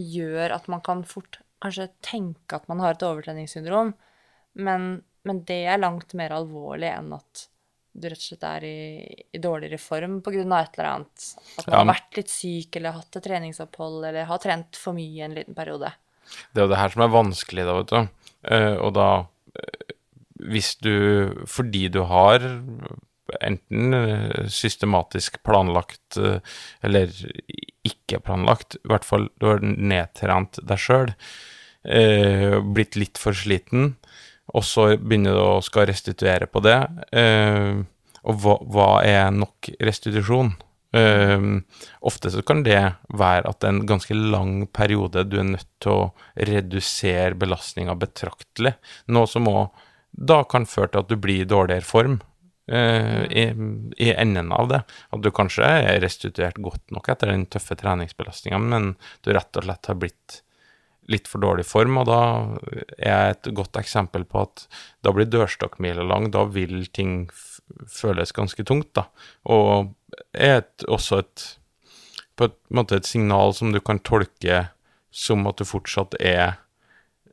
gjør 0.00 0.56
at 0.56 0.68
man 0.72 0.82
kan 0.84 1.04
fort 1.04 1.40
kanskje 1.60 1.90
tenke 2.00 2.56
at 2.56 2.68
man 2.70 2.80
har 2.80 2.96
et 2.96 3.04
overtreningssyndrom, 3.04 3.92
men, 4.54 4.90
men 5.28 5.44
det 5.48 5.64
er 5.68 5.82
langt 5.82 6.14
mer 6.16 6.32
alvorlig 6.34 6.88
enn 6.94 7.12
at 7.18 7.49
du 7.92 8.06
rett 8.08 8.20
og 8.20 8.26
slett 8.28 8.46
er 8.46 8.64
i, 8.68 8.76
i 9.34 9.40
dårligere 9.42 9.78
form 9.82 10.20
pga. 10.22 10.42
et 10.60 10.78
eller 10.78 10.88
annet. 10.90 11.26
At 11.58 11.66
man 11.66 11.74
Ja, 11.74 11.80
har 11.82 11.90
vært 11.94 12.20
litt 12.20 12.30
syk 12.32 12.76
eller 12.78 12.96
hatt 12.96 13.16
et 13.18 13.26
treningsopphold 13.26 14.04
eller 14.10 14.28
har 14.30 14.42
trent 14.42 14.78
for 14.78 14.96
mye 14.96 15.24
en 15.26 15.34
liten 15.34 15.56
periode. 15.58 15.92
Det 16.54 16.60
er 16.62 16.66
jo 16.68 16.72
det 16.72 16.80
her 16.80 16.92
som 16.94 17.02
er 17.04 17.14
vanskelig, 17.14 17.66
da, 17.66 17.76
vet 17.80 17.94
du. 17.94 18.26
Eh, 18.54 18.74
og 18.80 18.92
da 18.96 19.08
eh, 19.58 19.94
Hvis 20.40 20.76
du 20.80 21.44
Fordi 21.44 21.88
du 21.92 22.02
har 22.08 22.40
enten 23.44 23.94
eh, 23.94 24.46
systematisk 24.48 25.42
planlagt 25.46 26.16
eller 26.82 27.12
ikke 27.86 28.18
planlagt, 28.24 28.74
i 28.80 28.88
hvert 28.90 29.04
fall 29.06 29.28
du 29.38 29.46
har 29.46 29.60
nedtrent 29.62 30.58
deg 30.66 30.80
sjøl, 30.80 31.12
blitt 32.74 32.98
litt 32.98 33.20
for 33.20 33.32
sliten, 33.32 33.94
og 34.56 34.66
så 34.66 34.90
begynner 34.96 35.36
du 35.36 35.42
å 35.42 35.62
skal 35.64 35.88
restituere 35.90 36.48
på 36.50 36.62
det. 36.64 36.78
Uh, 37.14 37.82
og 38.26 38.42
hva, 38.42 38.56
hva 38.68 38.88
er 39.06 39.30
nok 39.34 39.70
restitusjon? 39.80 40.52
Uh, 40.90 41.60
ofte 42.06 42.32
så 42.34 42.42
kan 42.46 42.64
det 42.66 42.80
være 43.14 43.46
at 43.46 43.60
det 43.60 43.68
er 43.68 43.76
en 43.76 43.84
ganske 43.92 44.16
lang 44.16 44.64
periode 44.74 45.22
du 45.30 45.38
er 45.38 45.52
nødt 45.52 45.68
til 45.82 45.94
å 45.94 46.08
redusere 46.50 47.38
belastninga 47.38 47.94
betraktelig, 48.00 48.74
noe 49.14 49.30
som 49.30 49.46
òg 49.50 49.86
da 50.10 50.40
kan 50.50 50.66
føre 50.66 50.90
til 50.90 51.04
at 51.04 51.10
du 51.12 51.14
blir 51.22 51.44
i 51.44 51.48
dårligere 51.48 51.86
form 51.86 52.18
uh, 52.72 53.22
i, 53.30 53.46
i 54.02 54.10
enden 54.10 54.50
av 54.52 54.70
det. 54.72 54.82
At 55.14 55.22
du 55.22 55.30
kanskje 55.34 55.66
er 55.66 56.02
restituert 56.02 56.58
godt 56.58 56.90
nok 56.90 57.12
etter 57.12 57.30
den 57.30 57.46
tøffe 57.46 57.78
treningsbelastninga, 57.78 58.58
men 58.58 58.94
du 59.22 59.30
rett 59.30 59.60
og 59.60 59.68
slett 59.68 59.92
har 59.92 60.00
blitt 60.02 60.40
litt 61.10 61.28
for 61.30 61.42
dårlig 61.42 61.66
form, 61.68 61.98
og 62.00 62.08
da 62.08 62.20
er 62.98 63.10
jeg 63.10 63.36
et 63.36 63.50
godt 63.58 63.78
eksempel 63.80 64.24
på 64.28 64.44
at 64.44 64.66
da 65.04 65.12
blir 65.14 65.28
dørstokkmila 65.30 66.06
lang, 66.06 66.30
da 66.34 66.44
vil 66.48 66.84
ting 66.94 67.24
føles 67.90 68.34
ganske 68.36 68.64
tungt, 68.66 68.92
da. 68.98 69.06
Og 69.50 69.92
er 70.34 70.60
et, 70.62 70.86
også 70.88 71.22
et 71.24 71.46
på 72.40 72.48
en 72.48 72.78
måte 72.80 72.96
et 72.96 73.08
signal 73.08 73.52
som 73.56 73.72
du 73.74 73.80
kan 73.84 74.00
tolke 74.00 74.64
som 75.10 75.44
at 75.50 75.60
du 75.60 75.66
fortsatt 75.68 76.14
er, 76.22 76.56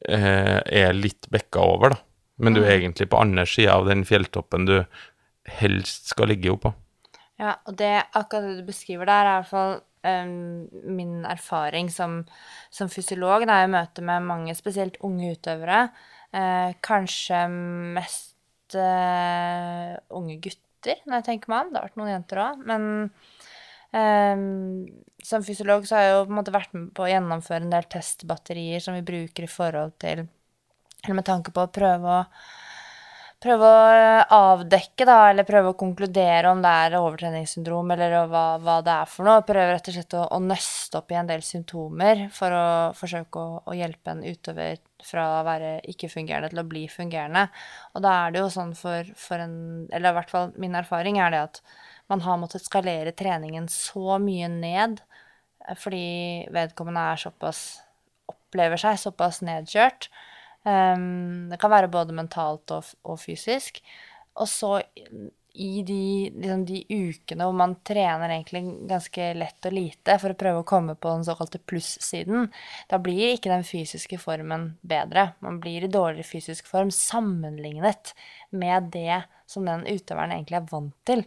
eh, 0.10 0.58
er 0.66 0.98
litt 0.98 1.30
bekka 1.32 1.64
over, 1.64 1.96
da. 1.96 2.02
men 2.38 2.58
du 2.58 2.64
er 2.64 2.76
egentlig 2.76 3.08
på 3.10 3.22
andre 3.22 3.46
sida 3.50 3.78
av 3.78 3.88
den 3.88 4.04
fjelltoppen 4.06 4.68
du 4.68 4.76
helst 5.62 6.12
skal 6.12 6.30
ligge 6.34 6.52
oppå. 6.52 6.74
Ja, 7.38 7.56
og 7.70 7.78
det 7.78 7.94
akkurat 8.18 8.50
det 8.50 8.58
du 8.60 8.68
beskriver 8.68 9.06
der, 9.06 9.26
er 9.26 9.30
i 9.30 9.42
hvert 9.42 9.52
fall 9.54 9.76
min 10.06 11.26
erfaring 11.28 11.90
som, 11.92 12.22
som 12.74 12.92
fysiolog 12.92 13.48
da, 13.48 13.62
jeg 13.64 13.74
møter 13.74 14.06
med 14.06 14.28
mange, 14.28 14.56
spesielt 14.58 15.00
unge 15.06 15.34
utøvere. 15.36 15.88
Eh, 16.36 16.76
kanskje 16.84 17.42
mest 17.98 18.76
eh, 18.78 19.96
unge 20.16 20.38
gutter, 20.44 21.02
når 21.06 21.20
jeg 21.20 21.28
tenker 21.32 21.52
meg 21.52 21.66
om. 21.66 21.74
Det 21.74 21.82
har 21.82 21.90
vært 21.90 22.00
noen 22.02 22.14
jenter 22.14 22.44
òg. 22.44 22.64
Men 22.68 22.88
em, 23.98 24.46
som 25.24 25.46
fysiolog 25.46 25.88
så 25.88 25.98
har 25.98 26.08
jeg 26.08 26.16
jo 26.16 26.24
på 26.26 26.34
en 26.34 26.40
måte 26.42 26.56
vært 26.56 26.78
med 26.78 26.92
på 26.96 27.06
å 27.06 27.12
gjennomføre 27.12 27.66
en 27.66 27.74
del 27.74 27.90
testbatterier 27.92 28.84
som 28.84 28.98
vi 28.98 29.06
bruker 29.08 29.48
i 29.48 29.52
forhold 29.52 29.98
til 30.04 30.28
Eller 31.06 31.14
med 31.20 31.28
tanke 31.28 31.52
på 31.54 31.62
å 31.64 31.70
prøve 31.72 32.14
å 32.20 32.24
prøve 33.44 33.68
å 33.70 33.82
eh, 33.94 34.34
avdekke, 34.34 35.06
da, 35.06 35.18
eller 35.30 35.46
prøve 35.48 35.72
å 35.72 35.78
konkludere 35.78 36.50
om 36.52 36.62
det 36.64 36.72
er 36.84 36.98
overtreningssyndrom, 37.00 37.92
eller 37.94 38.16
hva, 38.32 38.46
hva 38.64 38.78
det 38.86 38.94
er 38.94 39.12
for 39.12 39.28
noe. 39.28 39.44
Prøve 39.48 39.76
rett 39.76 39.90
og 39.92 39.98
slett 39.98 40.16
å, 40.18 40.24
å 40.34 40.40
nøste 40.44 41.02
opp 41.02 41.14
i 41.14 41.20
en 41.20 41.30
del 41.30 41.44
symptomer 41.46 42.26
for 42.34 42.56
å 42.56 42.68
forsøke 42.98 43.44
å, 43.44 43.60
å 43.70 43.78
hjelpe 43.78 44.14
en 44.14 44.24
utøver 44.26 44.82
fra 45.06 45.28
å 45.38 45.44
være 45.46 45.76
ikke-fungerende 45.94 46.50
til 46.54 46.64
å 46.64 46.68
bli 46.68 46.86
fungerende. 46.90 47.46
Og 47.94 48.06
da 48.06 48.16
er 48.24 48.34
det 48.34 48.42
jo 48.42 48.54
sånn 48.54 48.74
for, 48.78 49.12
for 49.20 49.44
en 49.44 49.58
Eller 49.94 50.10
i 50.10 50.18
hvert 50.18 50.34
fall 50.34 50.56
min 50.58 50.76
erfaring 50.78 51.20
er 51.22 51.34
det 51.34 51.44
at 51.52 51.62
man 52.10 52.24
har 52.26 52.40
måttet 52.42 52.66
skalere 52.66 53.14
treningen 53.16 53.68
så 53.72 54.18
mye 54.24 54.50
ned 54.52 55.04
eh, 55.68 55.76
fordi 55.78 56.48
vedkommende 56.56 57.12
er 57.14 57.28
såpass 57.28 57.68
Opplever 58.48 58.80
seg 58.80 58.96
såpass 59.02 59.42
nedkjørt. 59.44 60.06
Um, 60.68 61.48
det 61.52 61.60
kan 61.62 61.72
være 61.72 61.92
både 61.92 62.16
mentalt 62.18 62.74
og, 62.76 62.94
og 63.08 63.20
fysisk. 63.22 63.80
Og 64.38 64.50
så 64.50 64.78
i 65.58 65.82
de, 65.82 66.30
liksom 66.36 66.66
de 66.70 66.84
ukene 66.86 67.46
hvor 67.48 67.56
man 67.58 67.76
trener 67.88 68.30
egentlig 68.30 68.62
ganske 68.90 69.30
lett 69.40 69.66
og 69.66 69.74
lite 69.74 70.18
for 70.22 70.34
å 70.34 70.38
prøve 70.38 70.62
å 70.62 70.68
komme 70.68 70.94
på 70.94 71.14
den 71.16 71.26
såkalte 71.26 71.62
plussiden, 71.66 72.50
da 72.92 73.00
blir 73.02 73.34
ikke 73.34 73.50
den 73.50 73.66
fysiske 73.66 74.20
formen 74.22 74.70
bedre. 74.86 75.32
Man 75.46 75.58
blir 75.64 75.88
i 75.88 75.92
dårligere 75.92 76.28
fysisk 76.28 76.70
form 76.70 76.92
sammenlignet 76.94 78.14
med 78.54 78.92
det 78.94 79.24
som 79.50 79.66
den 79.66 79.88
utøveren 79.88 80.36
egentlig 80.36 80.60
er 80.60 80.70
vant 80.70 80.98
til. 81.10 81.26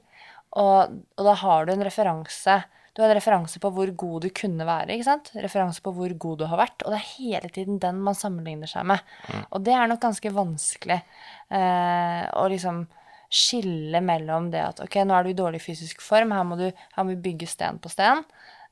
Og, 0.51 1.01
og 1.19 1.27
da 1.27 1.35
har 1.43 1.67
du 1.67 1.75
en 1.75 1.87
referanse 1.87 2.61
du 3.01 3.07
har 3.07 3.15
en 3.15 3.17
referanse 3.17 3.61
på 3.63 3.71
hvor 3.73 3.91
god 3.97 4.27
du 4.27 4.29
kunne 4.37 4.67
være. 4.69 4.93
ikke 4.93 5.07
sant? 5.07 5.31
Referanse 5.41 5.81
på 5.81 5.93
hvor 5.97 6.13
god 6.21 6.43
du 6.43 6.47
har 6.51 6.61
vært. 6.61 6.85
Og 6.85 6.93
det 6.93 6.99
er 6.99 7.13
hele 7.15 7.49
tiden 7.49 7.79
den 7.81 8.03
man 8.05 8.19
sammenligner 8.19 8.69
seg 8.69 8.85
med. 8.91 9.01
Og 9.49 9.65
det 9.65 9.73
er 9.73 9.89
nok 9.89 10.03
ganske 10.03 10.33
vanskelig 10.37 10.99
eh, 11.01 12.25
å 12.37 12.45
liksom 12.53 12.83
skille 13.31 14.03
mellom 14.05 14.51
det 14.53 14.61
at 14.67 14.83
ok, 14.85 14.99
nå 15.07 15.17
er 15.17 15.25
du 15.25 15.33
i 15.33 15.39
dårlig 15.39 15.63
fysisk 15.63 16.03
form, 16.03 16.35
her 16.35 16.45
må, 16.45 16.59
du, 16.59 16.67
her 16.97 17.07
må 17.07 17.15
bygge 17.25 17.49
sten 17.49 17.79
på 17.81 17.93
sten. 17.93 18.21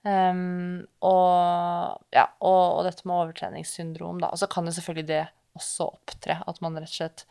Um, 0.03 0.83
og, 1.05 2.05
ja, 2.15 2.27
og, 2.39 2.63
og 2.79 2.85
dette 2.87 3.09
med 3.09 3.17
overtreningssyndrom, 3.23 4.21
da. 4.23 4.33
Og 4.35 4.43
så 4.43 4.51
kan 4.51 4.69
jo 4.69 4.75
selvfølgelig 4.77 5.09
det 5.09 5.25
også 5.57 5.89
opptre. 5.89 6.41
At 6.45 6.61
man 6.65 6.77
rett 6.77 6.91
og 6.91 6.99
slett 6.99 7.25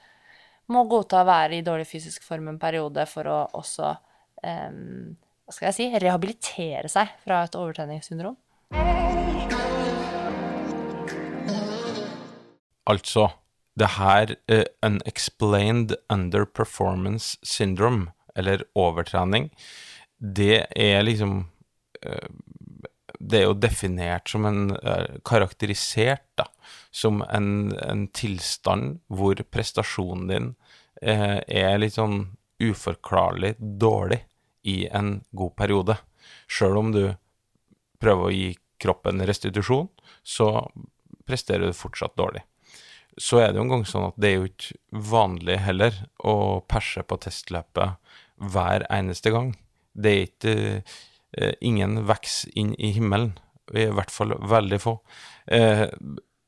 må 0.74 0.88
godta 0.89 1.22
å 1.22 1.30
være 1.30 1.60
i 1.60 1.63
dårlig 1.68 1.86
fysisk 1.88 2.25
form 2.25 2.50
en 2.50 2.60
periode 2.60 3.06
for 3.08 3.30
å 3.30 3.38
også 3.62 3.94
um, 4.42 5.13
hva 5.48 5.56
skal 5.56 5.70
jeg 5.70 5.75
si, 5.77 5.86
rehabilitere 6.04 6.89
seg 6.92 7.12
fra 7.24 7.46
et 7.46 7.54
overtreningssyndrom. 7.56 8.36
Altså, 12.88 13.30
det 13.80 13.94
her 13.96 14.34
uh, 14.51 14.66
unexplained 14.84 15.96
underperformance 16.12 17.39
syndrome, 17.48 18.12
eller 18.36 18.66
overtrening, 18.75 19.48
det 20.20 20.68
er 20.75 21.08
liksom 21.08 21.39
uh, 22.03 22.29
Det 23.18 23.40
er 23.40 23.48
jo 23.48 23.55
definert 23.57 24.29
som 24.29 24.46
en 24.46 24.75
uh, 24.75 25.16
Karakterisert, 25.25 26.27
da, 26.36 26.51
som 26.92 27.24
en, 27.24 27.72
en 27.88 28.07
tilstand 28.12 29.00
hvor 29.07 29.40
prestasjonen 29.48 30.27
din 30.27 30.55
eh, 31.01 31.40
er 31.48 31.77
litt 31.79 31.96
sånn 31.96 32.25
uforklarlig 32.60 33.55
dårlig 33.57 34.25
i 34.68 34.77
en 34.92 35.22
god 35.32 35.56
periode. 35.60 35.98
Sjøl 36.51 36.77
om 36.80 36.92
du 36.96 37.03
prøver 38.01 38.27
å 38.27 38.36
gi 38.36 38.51
kroppen 38.82 39.24
restitusjon, 39.25 39.90
så 40.24 40.51
presterer 41.27 41.68
du 41.68 41.77
fortsatt 41.77 42.18
dårlig. 42.20 42.44
Så 43.18 43.42
er 43.42 43.50
det 43.50 43.58
jo 43.58 43.66
en 43.66 43.74
gang 43.74 43.86
sånn 43.90 44.12
at 44.12 44.20
det 44.22 44.30
er 44.30 44.36
jo 44.38 44.50
ikke 44.51 45.01
vanlig 45.10 45.58
heller 45.66 45.96
å 46.22 46.62
perse 46.70 47.01
på 47.01 47.18
testløpet 47.24 47.98
hver 48.53 48.86
eneste 48.94 49.34
gang. 49.34 49.56
Det 49.98 50.12
er 50.12 50.27
ikke 50.27 50.56
eh, 50.77 51.56
ingen 51.66 52.03
veks 52.06 52.44
inn 52.53 52.75
i 52.77 52.94
himmelen. 52.94 53.34
I 53.74 53.90
hvert 53.92 54.14
fall 54.14 54.36
veldig 54.38 54.80
få. 54.80 55.00
Eh, 55.50 55.88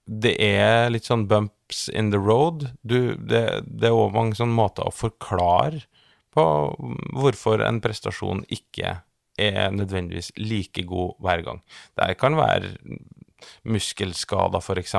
det 0.10 0.36
er 0.41 0.91
litt 0.93 1.10
sånn 1.10 1.25
bumps 1.29 1.88
in 1.89 2.13
the 2.13 2.21
road. 2.21 2.69
Du, 2.82 3.15
det, 3.17 3.43
det 3.65 3.89
er 3.89 3.97
òg 3.97 4.13
mange 4.13 4.38
sånne 4.38 4.58
måter 4.58 4.86
å 4.86 4.93
forklare 4.93 5.82
på 6.33 6.45
hvorfor 7.17 7.63
en 7.65 7.79
prestasjon 7.83 8.43
ikke 8.53 8.97
er 9.39 9.71
nødvendigvis 9.71 10.33
like 10.37 10.83
god 10.87 11.15
hver 11.23 11.45
gang. 11.45 11.61
Det 11.95 12.17
kan 12.19 12.35
være 12.37 12.73
muskelskader, 13.63 14.59
f.eks. 14.59 14.95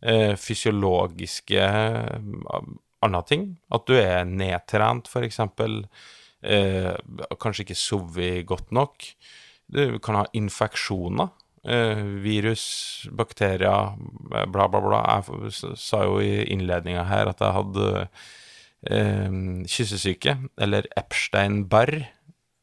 Eh, 0.00 0.36
fysiologiske 0.38 1.60
eh, 1.60 2.60
andre 3.02 3.22
ting. 3.26 3.50
At 3.72 3.86
du 3.88 3.96
er 3.98 4.24
nedtrent, 4.28 5.10
f.eks. 5.10 5.40
Eh, 6.40 6.94
kanskje 7.40 7.66
ikke 7.66 7.78
sovet 7.78 8.46
godt 8.48 8.72
nok. 8.72 9.04
Du 9.70 9.98
kan 10.02 10.22
ha 10.22 10.26
infeksjoner. 10.36 11.30
Eh, 11.60 12.04
virus, 12.24 13.06
bakterier, 13.12 13.96
bla, 14.30 14.68
bla, 14.68 14.80
bla. 14.80 15.00
Jeg 15.20 15.76
sa 15.76 16.04
jo 16.08 16.20
i 16.24 16.46
innledninga 16.54 17.04
her 17.10 17.28
at 17.34 17.42
jeg 17.44 17.56
hadde 17.58 18.06
kyssesyke, 18.80 20.36
eller 20.56 20.86
Epstein-Barr, 20.96 21.94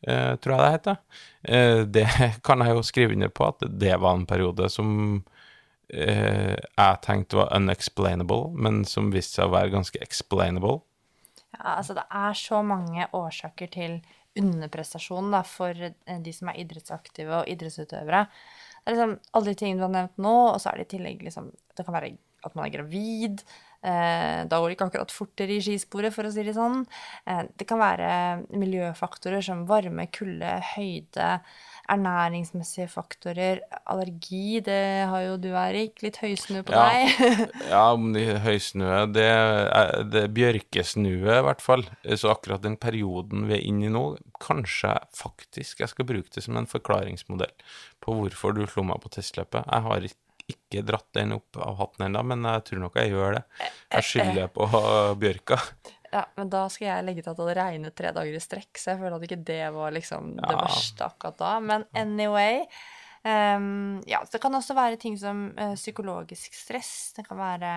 eh, 0.07 0.35
tror 0.41 0.55
jeg 0.55 0.63
det 0.63 0.75
heter. 0.75 0.97
Eh, 1.43 1.81
det 1.85 2.07
kan 2.47 2.63
jeg 2.63 2.75
jo 2.75 2.85
skrive 2.85 3.13
under 3.13 3.29
på, 3.29 3.47
at 3.47 3.65
det 3.69 3.95
var 4.01 4.17
en 4.17 4.27
periode 4.29 4.69
som 4.73 5.23
eh, 5.93 6.55
jeg 6.57 7.01
tenkte 7.05 7.41
var 7.41 7.53
unexplainable, 7.55 8.51
men 8.53 8.83
som 8.85 9.11
viste 9.13 9.39
seg 9.39 9.49
å 9.49 9.55
være 9.55 9.73
ganske 9.75 10.01
explainable. 10.03 10.81
Ja, 11.53 11.77
altså 11.79 11.95
det 11.97 12.05
er 12.09 12.37
så 12.37 12.61
mange 12.65 13.07
årsaker 13.15 13.69
til 13.73 13.99
underprestasjon 14.37 15.31
da, 15.33 15.41
for 15.47 15.73
de 15.73 16.33
som 16.35 16.51
er 16.51 16.59
idrettsaktive 16.61 17.39
og 17.39 17.49
idrettsutøvere. 17.49 18.27
Det 18.83 18.91
er 18.91 18.95
liksom 18.95 19.15
alle 19.35 19.51
de 19.51 19.59
tingene 19.59 19.81
du 19.81 19.85
har 19.87 19.95
nevnt 19.95 20.21
nå, 20.21 20.35
og 20.51 20.59
så 20.61 20.69
er 20.71 20.79
det 20.79 20.87
i 20.87 20.91
tillegg 20.95 21.23
liksom 21.25 21.49
Det 21.75 21.85
kan 21.85 21.95
være 21.95 22.13
at 22.45 22.53
man 22.55 22.67
er 22.67 22.75
gravid. 22.75 23.41
Eh, 23.85 24.41
da 24.49 24.57
går 24.59 24.69
det 24.71 24.75
ikke 24.77 24.87
akkurat 24.89 25.11
fortere 25.13 25.57
i 25.57 25.61
skisporet, 25.63 26.13
for 26.15 26.25
å 26.27 26.31
si 26.33 26.43
det 26.43 26.55
sånn. 26.57 26.81
Eh, 27.29 27.43
det 27.57 27.67
kan 27.69 27.79
være 27.79 28.09
miljøfaktorer 28.57 29.43
som 29.45 29.65
varme, 29.69 30.07
kulde, 30.11 30.55
høyde, 30.75 31.39
ernæringsmessige 31.87 32.89
faktorer, 32.91 33.61
allergi. 33.87 34.59
Det 34.65 34.79
har 35.07 35.21
jo 35.23 35.37
du, 35.39 35.49
Erik. 35.55 36.01
Litt 36.03 36.17
høysnue 36.23 36.63
på 36.67 36.73
Ja. 36.75 36.89
deg. 36.89 37.07
Ja, 37.71 37.83
om 37.93 38.11
det 38.13 38.25
høysnø 38.43 39.05
Det 39.13 39.27
det 40.11 40.25
bjørkesnue, 40.35 41.37
i 41.39 41.45
hvert 41.47 41.61
fall. 41.63 41.85
Så 42.15 42.31
akkurat 42.33 42.61
den 42.65 42.75
perioden 42.77 43.47
vi 43.47 43.55
er 43.59 43.63
inne 43.67 43.87
i 43.87 43.93
nå, 43.93 44.17
kanskje 44.43 44.93
faktisk 45.15 45.79
jeg 45.79 45.89
skal 45.93 46.05
bruke 46.09 46.29
det 46.33 46.43
som 46.43 46.57
en 46.59 46.67
forklaringsmodell 46.69 47.53
på 48.03 48.13
hvorfor 48.19 48.53
du 48.57 48.65
slo 48.67 48.83
meg 48.83 48.99
på 49.03 49.09
testløpet. 49.15 49.63
Jeg 49.65 49.85
har 49.87 50.07
ikke 50.09 50.23
ikke 50.47 50.81
dratt 50.87 51.09
den 51.17 51.33
opp 51.35 51.57
av 51.59 51.75
hatten 51.81 52.05
ennå, 52.07 52.21
men 52.23 52.43
jeg 52.47 52.63
tror 52.69 52.79
nok 52.85 52.95
jeg 53.01 53.11
gjør 53.11 53.37
det. 53.37 53.43
Jeg 53.97 54.03
skylder 54.09 54.51
på 54.55 54.67
bjørka. 55.23 55.57
Ja, 56.13 56.21
men 56.39 56.49
da 56.53 56.61
skal 56.71 56.87
jeg 56.87 57.03
legge 57.03 57.23
til 57.25 57.33
at 57.33 57.37
det 57.39 57.43
hadde 57.45 57.57
regnet 57.59 57.95
tre 57.99 58.13
dager 58.15 58.37
i 58.37 58.39
strekk, 58.43 58.79
så 58.79 58.93
jeg 58.93 59.01
føler 59.01 59.17
at 59.17 59.25
ikke 59.27 59.41
det 59.49 59.63
var 59.75 59.91
liksom 59.91 60.29
det 60.39 60.53
Ja. 60.55 60.61
verste 60.63 61.03
akkurat 61.09 61.37
da. 61.41 61.49
Men 61.59 61.83
anyway 61.99 62.61
um, 63.27 63.99
Ja, 64.07 64.21
det 64.31 64.39
kan 64.41 64.55
også 64.55 64.75
være 64.77 64.95
ting 65.01 65.17
som 65.19 65.49
uh, 65.59 65.73
psykologisk 65.75 66.55
stress. 66.55 67.11
Det 67.17 67.27
kan 67.27 67.37
være 67.41 67.73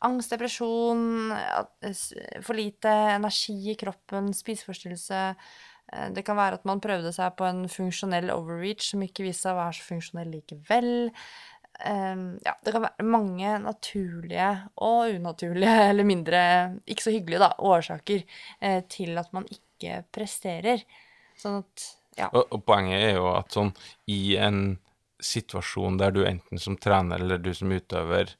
angst, 0.00 0.32
depresjon, 0.32 1.32
eh, 1.36 1.92
for 2.40 2.56
lite 2.56 2.88
energi 3.18 3.58
i 3.74 3.76
kroppen, 3.76 4.30
spiseforstyrrelse. 4.32 5.18
Eh, 5.92 6.08
Det 6.16 6.24
kan 6.24 6.38
være 6.40 6.56
at 6.56 6.64
man 6.64 6.80
prøvde 6.80 7.12
seg 7.12 7.34
på 7.36 7.44
en 7.44 7.66
funksjonell 7.68 8.30
overreach 8.32 8.86
som 8.94 9.02
ikke 9.04 9.26
viste 9.26 9.44
seg 9.44 9.52
å 9.52 9.60
være 9.60 9.76
så 9.76 9.84
funksjonell 9.90 10.32
likevel. 10.32 10.90
Ehm, 11.86 12.38
ja, 12.44 12.54
det 12.64 12.74
kan 12.74 12.84
være 12.84 13.06
mange 13.06 13.54
naturlige 13.62 14.50
og 14.84 15.14
unaturlige, 15.14 15.76
eller 15.90 16.08
mindre 16.08 16.42
ikke 16.86 17.06
så 17.06 17.14
hyggelige, 17.14 17.42
da, 17.42 17.52
årsaker 17.58 18.22
eh, 18.60 18.82
til 18.90 19.18
at 19.20 19.32
man 19.36 19.48
ikke 19.50 20.02
presterer. 20.12 20.84
Sånn 21.40 21.62
at 21.62 21.88
ja. 22.18 22.28
Og, 22.34 22.42
og 22.52 22.64
poenget 22.66 23.04
er 23.06 23.18
jo 23.20 23.28
at 23.32 23.54
sånn 23.54 23.70
i 24.10 24.36
en 24.42 24.78
situasjon 25.20 25.98
der 26.00 26.14
du 26.14 26.24
enten 26.26 26.60
som 26.60 26.76
trener 26.80 27.20
eller 27.20 27.40
du 27.40 27.52
som 27.54 27.70
utøver 27.72 28.34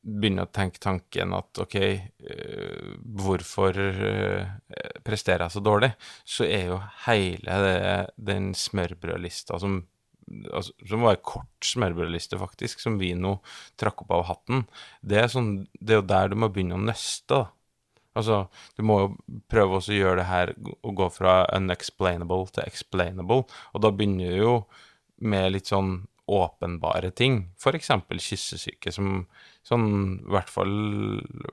begynner 0.00 0.46
å 0.46 0.52
tenke 0.54 0.80
tanken 0.80 1.34
at 1.36 1.60
ok, 1.60 1.76
eh, 1.76 2.92
hvorfor 3.20 3.76
eh, 3.76 4.52
presterer 5.04 5.44
jeg 5.44 5.56
så 5.56 5.62
dårlig, 5.64 5.90
så 6.24 6.46
er 6.48 6.70
jo 6.70 6.78
hele 7.04 7.58
det, 7.66 7.80
den 8.16 8.52
smørbrødlista 8.56 9.60
som 9.60 9.82
altså, 10.50 10.74
som 10.88 11.06
var 11.06 11.16
en 11.16 11.24
kort 11.30 11.70
smørbrødliste, 11.70 12.38
faktisk, 12.40 12.82
som 12.82 12.98
vi 13.00 13.12
nå 13.18 13.36
trakk 13.80 14.04
opp 14.04 14.12
av 14.16 14.26
hatten, 14.30 14.66
det 15.02 15.22
er, 15.22 15.32
sånn, 15.32 15.52
det 15.80 15.96
er 15.96 16.02
jo 16.02 16.10
der 16.12 16.30
du 16.32 16.38
må 16.40 16.50
begynne 16.52 16.78
å 16.78 16.84
nøste. 16.84 17.34
da. 17.34 17.42
Altså, 18.18 18.44
du 18.76 18.82
må 18.86 19.00
jo 19.04 19.10
prøve 19.50 19.78
å 19.78 19.94
gjøre 19.94 20.22
det 20.22 20.28
her 20.30 20.54
å 20.58 20.94
gå 20.98 21.10
fra 21.14 21.44
unexplainable 21.54 22.50
til 22.54 22.66
explainable, 22.66 23.44
og 23.46 23.84
da 23.84 23.92
begynner 23.94 24.34
du 24.34 24.40
jo 24.40 24.54
med 25.20 25.52
litt 25.54 25.70
sånn 25.70 26.00
åpenbare 26.30 27.10
ting, 27.10 27.42
eksempel 27.74 28.20
kyssesyke, 28.22 28.92
som 28.94 29.24
sånn 29.66 29.86
i 30.20 30.30
hvert 30.30 30.50
fall 30.50 30.74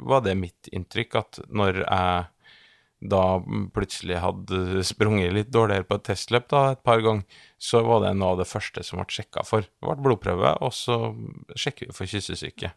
var 0.06 0.22
det 0.26 0.38
mitt 0.38 0.70
inntrykk, 0.72 1.18
at 1.18 1.40
når 1.50 1.82
jeg 1.82 2.28
da 3.00 3.40
plutselig 3.76 4.18
hadde 4.24 4.84
sprunget 4.88 5.34
litt 5.36 5.50
dårligere 5.54 5.86
på 5.86 6.00
et 6.00 6.08
testløp 6.10 6.48
da, 6.50 6.62
et 6.74 6.84
par 6.86 7.02
ganger, 7.06 7.42
så 7.62 7.84
var 7.86 8.02
det 8.04 8.16
noe 8.18 8.34
av 8.34 8.42
det 8.42 8.50
første 8.50 8.84
som 8.86 9.02
ble 9.02 9.08
sjekka 9.14 9.44
for. 9.46 9.66
Det 9.68 9.86
ble 9.86 9.98
blodprøve, 10.06 10.56
og 10.66 10.74
så 10.74 10.98
sjekker 11.54 11.92
vi 11.92 11.98
for 11.98 12.10
kyssesyke. 12.10 12.72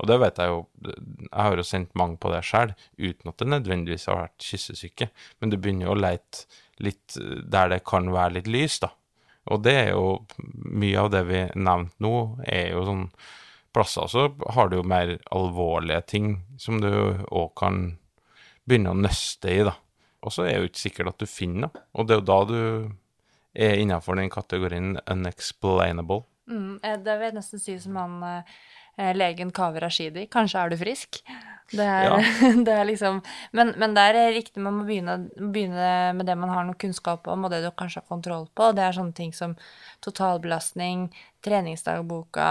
Og 0.00 0.08
det 0.10 0.18
vet 0.20 0.40
jeg 0.40 0.52
jo, 0.52 0.58
jeg 0.86 1.30
har 1.36 1.56
jo 1.56 1.64
sendt 1.64 1.96
mange 1.96 2.18
på 2.20 2.32
det 2.32 2.42
sjøl, 2.44 2.72
uten 3.00 3.32
at 3.32 3.40
det 3.40 3.48
nødvendigvis 3.52 4.08
har 4.10 4.22
vært 4.26 4.48
kyssesyke, 4.48 5.10
men 5.40 5.52
du 5.52 5.58
begynner 5.60 5.90
jo 5.90 5.96
å 5.96 6.00
leite 6.00 6.46
litt 6.84 7.16
der 7.16 7.72
det 7.72 7.84
kan 7.88 8.08
være 8.12 8.38
litt 8.38 8.52
lys, 8.52 8.80
da. 8.84 8.92
Og 9.52 9.62
det 9.62 9.76
er 9.78 9.90
jo 9.94 10.22
mye 10.74 11.04
av 11.04 11.12
det 11.14 11.22
vi 11.28 11.42
nevnte 11.54 12.02
nå, 12.02 12.14
er 12.44 12.72
jo 12.74 12.84
sånn 12.88 13.10
plasser 13.76 14.08
så 14.08 14.26
har 14.56 14.70
du 14.70 14.78
jo 14.78 14.88
mer 14.88 15.18
alvorlige 15.34 16.00
ting 16.08 16.28
som 16.60 16.80
du 16.80 16.88
òg 17.28 17.50
kan 17.60 17.98
begynne 18.66 18.92
å 18.92 18.98
nøste 18.98 19.52
i, 19.52 19.64
da. 19.66 19.74
Og 20.26 20.34
så 20.34 20.46
er 20.46 20.56
det 20.56 20.62
jo 20.62 20.70
ikke 20.70 20.84
sikkert 20.84 21.12
at 21.12 21.22
du 21.22 21.30
finner 21.30 21.68
noe, 21.68 21.82
og 21.94 22.06
det 22.06 22.16
er 22.16 22.22
jo 22.22 22.28
da 22.30 22.38
du 22.50 22.60
er 23.66 23.80
innafor 23.80 24.18
den 24.18 24.32
kategorien 24.32 24.96
unexplainable. 25.08 26.24
Mm, 26.50 26.78
eh, 26.82 26.96
det 27.02 27.18
vil 27.18 27.30
jeg 27.30 27.36
nesten 27.38 27.62
si 27.62 27.76
som 27.82 27.98
han 27.98 28.16
eh, 28.28 29.12
legen 29.16 29.52
Kaveh 29.54 29.82
Rashidi. 29.82 30.26
Kanskje 30.32 30.62
er 30.62 30.72
du 30.72 30.80
frisk? 30.80 31.22
Det 31.72 31.82
er, 31.82 32.04
Ja. 32.06 32.18
det 32.66 32.72
er 32.72 32.84
liksom 32.86 33.22
men, 33.52 33.72
men 33.78 33.94
det 33.96 34.02
er 34.02 34.34
riktig, 34.36 34.62
man 34.62 34.76
må 34.78 34.84
begynne, 34.86 35.16
begynne 35.34 36.12
med 36.14 36.28
det 36.28 36.36
man 36.38 36.52
har 36.52 36.66
noe 36.66 36.78
kunnskap 36.78 37.26
om, 37.26 37.46
og 37.46 37.50
det 37.50 37.64
du 37.64 37.70
kanskje 37.74 38.02
har 38.02 38.10
kontroll 38.10 38.46
på. 38.54 38.70
Det 38.76 38.84
er 38.84 38.94
sånne 38.94 39.16
ting 39.16 39.32
som 39.34 39.56
totalbelastning, 40.04 41.08
treningsdagboka, 41.42 42.50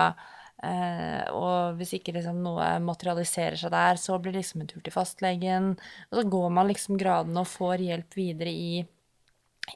eh, 0.66 1.30
og 1.36 1.78
hvis 1.80 1.96
ikke 1.98 2.16
liksom 2.18 2.42
noe 2.46 2.74
materialiserer 2.84 3.60
seg 3.62 3.74
der, 3.76 4.02
så 4.02 4.18
blir 4.20 4.36
det 4.36 4.44
liksom 4.44 4.66
en 4.66 4.72
tur 4.74 4.82
til 4.86 4.96
fastlegen. 4.96 5.72
Og 6.10 6.20
så 6.20 6.26
går 6.36 6.52
man 6.58 6.70
liksom 6.72 7.00
gradene 7.02 7.46
og 7.46 7.52
får 7.54 7.86
hjelp 7.86 8.20
videre 8.20 8.54
i 8.54 8.84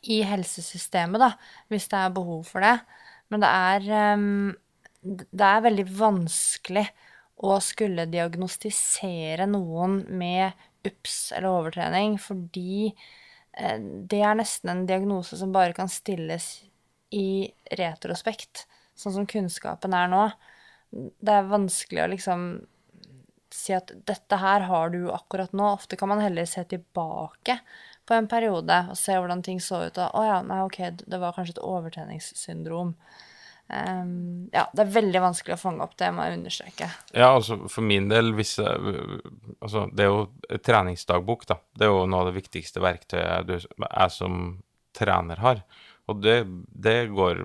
i 0.05 0.21
helsesystemet, 0.27 1.21
da, 1.21 1.33
hvis 1.71 1.87
det 1.91 1.99
er 1.99 2.15
behov 2.15 2.43
for 2.49 2.63
det. 2.65 2.75
Men 3.29 3.43
det 3.43 3.49
er, 3.49 4.15
um, 4.15 4.51
det 5.01 5.45
er 5.45 5.65
veldig 5.65 5.85
vanskelig 5.99 6.85
å 7.39 7.55
skulle 7.63 8.09
diagnostisere 8.11 9.47
noen 9.49 10.01
med 10.19 10.57
UPS 10.87 11.17
eller 11.37 11.49
overtrening, 11.51 12.17
fordi 12.21 12.89
eh, 12.89 13.77
det 13.79 14.21
er 14.23 14.37
nesten 14.39 14.73
en 14.73 14.85
diagnose 14.89 15.39
som 15.39 15.53
bare 15.55 15.75
kan 15.75 15.91
stilles 15.91 16.49
i 17.15 17.49
retrospekt, 17.79 18.65
sånn 18.99 19.15
som 19.15 19.29
kunnskapen 19.29 19.95
er 19.95 20.11
nå. 20.11 20.25
Det 20.91 21.33
er 21.33 21.49
vanskelig 21.49 22.03
å 22.03 22.11
liksom 22.15 22.49
si 23.53 23.73
at 23.73 23.91
dette 24.07 24.37
her 24.39 24.65
har 24.69 24.91
du 24.93 25.09
akkurat 25.13 25.53
nå. 25.53 25.71
Ofte 25.73 25.97
kan 25.99 26.11
man 26.11 26.21
heller 26.23 26.45
se 26.49 26.63
tilbake 26.69 27.59
på 28.09 28.17
en 28.17 28.29
periode 28.29 28.75
og 28.89 28.97
se 28.97 29.17
hvordan 29.17 29.43
ting 29.45 29.61
så 29.61 29.83
ut. 29.87 29.97
Og 29.97 30.21
å 30.21 30.25
ja, 30.25 30.37
nei, 30.45 30.61
ok, 30.65 30.79
det 31.05 31.21
var 31.21 31.35
kanskje 31.35 31.57
et 31.57 31.65
overtreningssyndrom. 31.65 32.93
Um, 33.69 34.49
ja, 34.49 34.63
det 34.73 34.81
er 34.81 34.95
veldig 34.95 35.21
vanskelig 35.21 35.53
å 35.53 35.61
fange 35.61 35.85
opp, 35.85 35.93
det 36.01 36.09
må 36.13 36.25
jeg 36.25 36.39
understreke. 36.39 36.87
Ja, 37.13 37.27
altså 37.35 37.59
for 37.69 37.85
min 37.85 38.07
del, 38.09 38.31
hvis 38.37 38.55
altså 38.57 39.83
det 39.93 40.07
er 40.07 40.09
jo 40.09 40.23
et 40.49 40.63
treningsdagbok, 40.65 41.45
da. 41.51 41.59
Det 41.77 41.85
er 41.85 41.93
jo 41.93 42.07
noe 42.09 42.23
av 42.23 42.31
det 42.31 42.39
viktigste 42.39 42.81
verktøyet 42.81 43.53
jeg 43.53 44.15
som 44.15 44.41
trener 44.97 45.43
har. 45.45 45.61
Og 46.09 46.23
det, 46.23 46.39
det 46.73 46.97
går, 47.13 47.43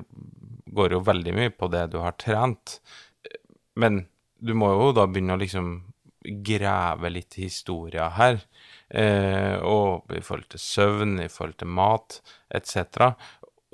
går 0.73 0.97
jo 0.97 1.05
veldig 1.05 1.37
mye 1.37 1.53
på 1.53 1.69
det 1.73 1.91
du 1.93 2.01
har 2.01 2.17
trent. 2.17 2.79
Men 3.81 4.05
du 4.39 4.55
må 4.59 4.71
jo 4.73 4.93
da 4.97 5.07
begynne 5.09 5.37
å 5.37 5.41
liksom 5.41 5.75
grave 6.25 7.11
litt 7.13 7.37
historia 7.41 8.09
her. 8.17 8.41
Eh, 8.89 9.57
og 9.61 10.13
i 10.15 10.23
forhold 10.25 10.49
til 10.55 10.63
søvn, 10.63 11.19
i 11.25 11.31
forhold 11.33 11.59
til 11.61 11.73
mat, 11.77 12.21
etc. 12.55 13.13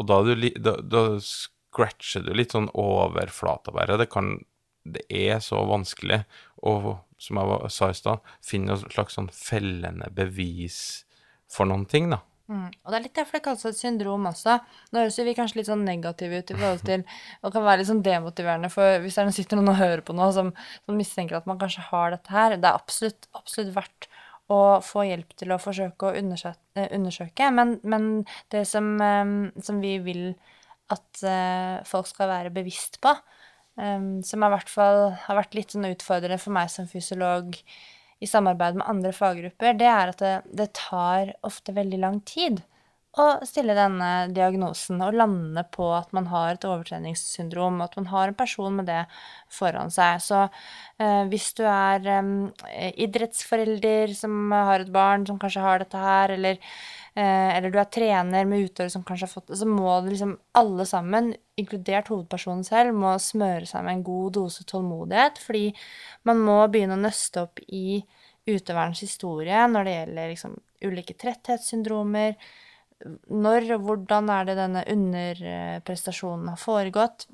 Og 0.00 0.08
da, 0.10 0.20
du, 0.26 0.34
da, 0.58 0.76
da 0.80 1.04
scratcher 1.24 2.24
du 2.26 2.32
litt 2.34 2.56
sånn 2.56 2.70
overflata 2.74 3.74
bare. 3.74 3.98
Det 4.00 4.10
kan 4.12 4.38
Det 4.80 5.02
er 5.12 5.42
så 5.44 5.58
vanskelig 5.68 6.22
å, 6.64 6.96
som 7.20 7.36
jeg 7.36 7.68
sa 7.70 7.90
i 7.90 7.96
stad, 7.98 8.22
finne 8.40 8.72
en 8.72 8.80
slags 8.80 9.18
sånn 9.18 9.28
fellende 9.28 10.08
bevis 10.08 11.04
for 11.52 11.68
noen 11.68 11.84
ting, 11.84 12.08
da. 12.08 12.22
Mm. 12.50 12.66
Og 12.82 12.90
det 12.90 12.96
er 12.98 13.04
litt 13.04 13.14
derfor 13.14 13.38
det 13.38 13.44
kalles 13.44 13.66
et 13.68 13.78
syndrom 13.78 14.24
også. 14.26 14.56
Nå 14.90 15.04
høres 15.04 15.18
vi 15.22 15.34
kanskje 15.38 15.60
litt 15.60 15.68
sånn 15.68 15.84
negative 15.86 16.40
ut 16.40 16.48
i 16.50 16.56
forhold 16.56 16.80
til 16.88 17.04
Og 17.44 17.52
kan 17.54 17.62
være 17.62 17.80
litt 17.80 17.90
sånn 17.90 18.02
demotiverende 18.02 18.70
for 18.72 18.98
hvis 19.04 19.14
det 19.14 19.22
er 19.22 19.28
noen 19.28 19.36
sitter 19.36 19.60
noen 19.60 19.70
og 19.70 19.78
hører 19.78 20.02
på 20.06 20.16
nå 20.18 20.30
som, 20.34 20.50
som 20.82 20.98
mistenker 20.98 21.38
at 21.38 21.46
man 21.46 21.60
kanskje 21.60 21.86
har 21.92 22.16
dette 22.16 22.34
her. 22.34 22.56
Det 22.58 22.66
er 22.66 22.80
absolutt, 22.80 23.30
absolutt 23.38 23.70
verdt 23.76 24.08
å 24.50 24.58
få 24.82 25.04
hjelp 25.06 25.36
til 25.38 25.54
å 25.54 25.60
forsøke 25.62 26.08
å 26.08 26.16
undersøke. 26.18 26.58
eh, 26.74 26.88
undersøke. 26.96 27.52
Men, 27.54 27.76
men 27.86 28.10
det 28.50 28.64
som, 28.66 28.90
eh, 28.98 29.62
som 29.62 29.78
vi 29.84 29.94
vil 30.02 30.24
at 30.90 31.22
eh, 31.22 31.78
folk 31.86 32.10
skal 32.10 32.32
være 32.32 32.54
bevisst 32.54 32.98
på, 33.04 33.14
eh, 33.78 34.10
som 34.26 34.42
i 34.42 34.52
hvert 34.56 34.74
fall 34.74 35.12
har 35.28 35.38
vært 35.38 35.54
litt 35.54 35.76
sånn 35.76 35.86
utfordrende 35.92 36.42
for 36.42 36.58
meg 36.58 36.74
som 36.74 36.90
fysiolog 36.90 37.54
i 38.20 38.28
samarbeid 38.28 38.76
med 38.80 38.88
andre 38.88 39.12
faggrupper, 39.16 39.76
det 39.80 39.88
er 39.88 40.12
at 40.12 40.20
det, 40.20 40.34
det 40.56 40.72
tar 40.76 41.32
ofte 41.46 41.72
veldig 41.76 42.00
lang 42.02 42.20
tid 42.28 42.60
å 43.18 43.26
stille 43.46 43.74
denne 43.74 44.28
diagnosen 44.30 45.00
og 45.02 45.16
lande 45.18 45.64
på 45.74 45.88
at 45.96 46.12
man 46.14 46.28
har 46.30 46.54
et 46.54 46.66
overtreningssyndrom, 46.66 47.80
at 47.82 47.96
man 47.98 48.06
har 48.12 48.30
en 48.30 48.38
person 48.38 48.76
med 48.78 48.86
det 48.86 49.00
foran 49.50 49.90
seg. 49.90 50.20
Så 50.22 50.44
eh, 50.44 51.24
hvis 51.32 51.48
du 51.58 51.64
er 51.66 52.06
eh, 52.06 52.92
idrettsforelder 53.06 54.14
som 54.14 54.54
har 54.54 54.84
et 54.84 54.94
barn 54.94 55.26
som 55.26 55.40
kanskje 55.42 55.64
har 55.64 55.82
dette 55.82 56.04
her, 56.04 56.36
eller, 56.36 56.62
eller 57.20 57.72
du 57.72 57.78
er 57.80 57.88
trener 57.92 58.46
med 58.48 58.66
utøvere 58.68 58.92
som 58.92 59.04
kanskje 59.06 59.26
har 59.26 59.32
fått 59.32 59.52
så 59.58 59.66
må 59.68 59.92
det 60.00 60.14
liksom 60.14 60.36
alle 60.58 60.86
sammen, 60.88 61.32
inkludert 61.60 62.08
hovedpersonen 62.12 62.64
selv, 62.64 62.96
må 62.96 63.16
smøre 63.20 63.66
seg 63.68 63.84
med 63.84 63.98
en 63.98 64.06
god 64.06 64.32
dose 64.38 64.64
tålmodighet, 64.68 65.40
fordi 65.42 65.66
man 66.28 66.40
må 66.46 66.56
begynne 66.72 66.96
å 66.96 67.02
nøste 67.02 67.44
opp 67.44 67.60
i 67.66 68.00
utøverens 68.48 69.02
historie 69.04 69.66
når 69.68 69.86
det 69.86 69.96
gjelder 69.96 70.32
liksom 70.32 70.56
ulike 70.86 71.16
tretthetssyndromer, 71.20 72.38
når 73.32 73.74
og 73.76 73.84
hvordan 73.86 74.32
er 74.32 74.48
det 74.48 74.56
denne 74.58 74.86
underprestasjonen 74.92 76.50
har 76.52 76.60
foregått? 76.60 77.28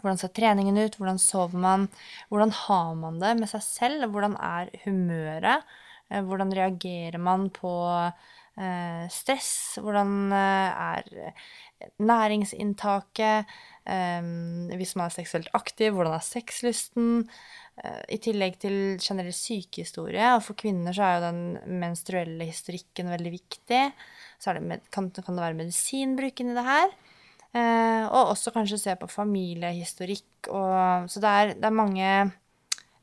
Hvordan 0.00 0.20
ser 0.20 0.34
treningen 0.36 0.78
ut? 0.78 0.98
Hvordan 0.98 1.18
sover 1.22 1.58
man? 1.58 1.88
Hvordan 2.28 2.52
har 2.66 2.94
man 2.98 3.18
det 3.22 3.32
med 3.38 3.50
seg 3.50 3.64
selv? 3.66 4.06
Hvordan 4.12 4.36
er 4.36 4.70
humøret? 4.84 5.64
Eh, 6.10 6.22
Hvordan 6.22 6.52
reagerer 6.54 7.18
man 7.22 7.48
på 7.54 7.72
eh, 7.88 8.32
stress? 9.10 9.78
Hvordan 9.82 10.32
eh, 10.32 10.84
er 10.88 11.34
næringsinntaket? 11.98 13.50
Eh, 13.84 14.28
hvis 14.78 14.94
man 14.96 15.08
er 15.08 15.16
seksuelt 15.16 15.50
aktiv, 15.58 15.92
hvordan 15.96 16.14
er 16.16 16.24
sexlysten? 16.24 17.24
Eh, 17.82 18.02
I 18.14 18.20
tillegg 18.22 18.60
til 18.62 18.76
generell 19.02 19.34
sykehistorie, 19.34 20.34
og 20.36 20.44
for 20.46 20.58
kvinner 20.58 20.94
så 20.94 21.06
er 21.06 21.16
jo 21.16 21.24
den 21.26 21.80
menstruelle 21.82 22.46
historikken 22.46 23.10
veldig 23.10 23.32
viktig. 23.34 23.82
Så 24.38 24.54
det 24.54 24.62
med, 24.62 24.86
kan, 24.94 25.10
kan 25.10 25.34
det 25.34 25.42
være 25.42 25.58
medisinbruken 25.58 26.52
i 26.52 26.56
det 26.56 26.66
her. 26.68 26.94
Eh, 27.54 28.04
og 28.06 28.32
også 28.34 28.54
kanskje 28.54 28.80
se 28.82 28.94
på 28.98 29.10
familiehistorikk. 29.10 30.50
Og, 30.50 31.10
så 31.10 31.22
det 31.22 31.34
er, 31.34 31.54
det 31.58 31.68
er 31.70 31.80
mange, 31.82 32.04
eh, 32.04 32.32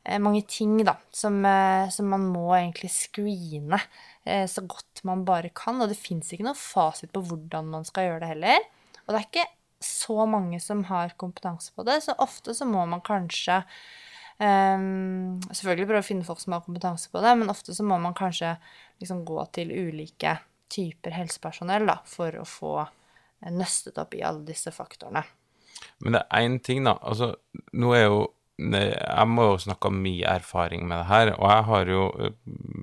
mange 0.04 0.42
ting 0.50 0.80
da, 0.86 0.96
som, 1.14 1.40
eh, 1.46 1.90
som 1.94 2.10
man 2.10 2.26
må 2.34 2.48
egentlig 2.58 2.90
screene 2.94 3.78
eh, 4.24 4.48
så 4.50 4.64
godt 4.66 5.04
man 5.08 5.26
bare 5.28 5.52
kan. 5.56 5.82
Og 5.82 5.92
det 5.92 6.00
fins 6.00 6.32
ikke 6.34 6.48
noe 6.48 6.58
fasit 6.58 7.14
på 7.14 7.24
hvordan 7.28 7.70
man 7.74 7.86
skal 7.88 8.08
gjøre 8.08 8.24
det 8.24 8.32
heller. 8.34 8.70
Og 9.06 9.14
det 9.14 9.20
er 9.20 9.28
ikke 9.28 9.50
så 9.82 10.26
mange 10.30 10.60
som 10.62 10.84
har 10.90 11.14
kompetanse 11.22 11.74
på 11.76 11.86
det, 11.88 12.02
så 12.06 12.16
ofte 12.22 12.54
så 12.54 12.68
må 12.70 12.84
man 12.86 13.02
kanskje 13.02 13.64
um, 14.38 15.40
selvfølgelig 15.50 15.88
prøve 15.90 16.04
å 16.04 16.06
finne 16.06 16.28
folk 16.28 16.42
som 16.44 16.54
har 16.54 16.62
kompetanse 16.66 17.10
på 17.10 17.24
det, 17.24 17.32
men 17.40 17.50
ofte 17.50 17.74
så 17.74 17.86
må 17.86 17.98
man 18.02 18.14
kanskje 18.18 18.54
liksom 19.02 19.24
gå 19.26 19.42
til 19.58 19.74
ulike 19.74 20.36
typer 20.72 21.18
helsepersonell 21.18 21.90
da, 21.90 21.98
for 22.08 22.38
å 22.38 22.46
få 22.48 22.76
eh, 22.84 23.50
nøstet 23.50 23.98
opp 24.02 24.14
i 24.16 24.22
alle 24.26 24.46
disse 24.48 24.72
faktorene. 24.76 25.26
Men 26.06 26.20
det 26.20 26.22
er 26.30 26.46
én 26.46 26.60
ting, 26.62 26.86
da. 26.86 26.94
Altså, 27.02 27.34
nå 27.74 27.96
er 27.98 28.06
jo 28.06 28.22
jeg 28.60 29.28
må 29.32 29.46
jo 29.48 29.62
snakke 29.64 29.90
om 29.90 30.02
min 30.04 30.24
erfaring 30.28 30.84
med 30.88 31.00
det 31.02 31.08
her, 31.10 31.32
og 31.38 31.48
jeg 31.50 31.64
har 31.70 31.86
jo 31.90 32.04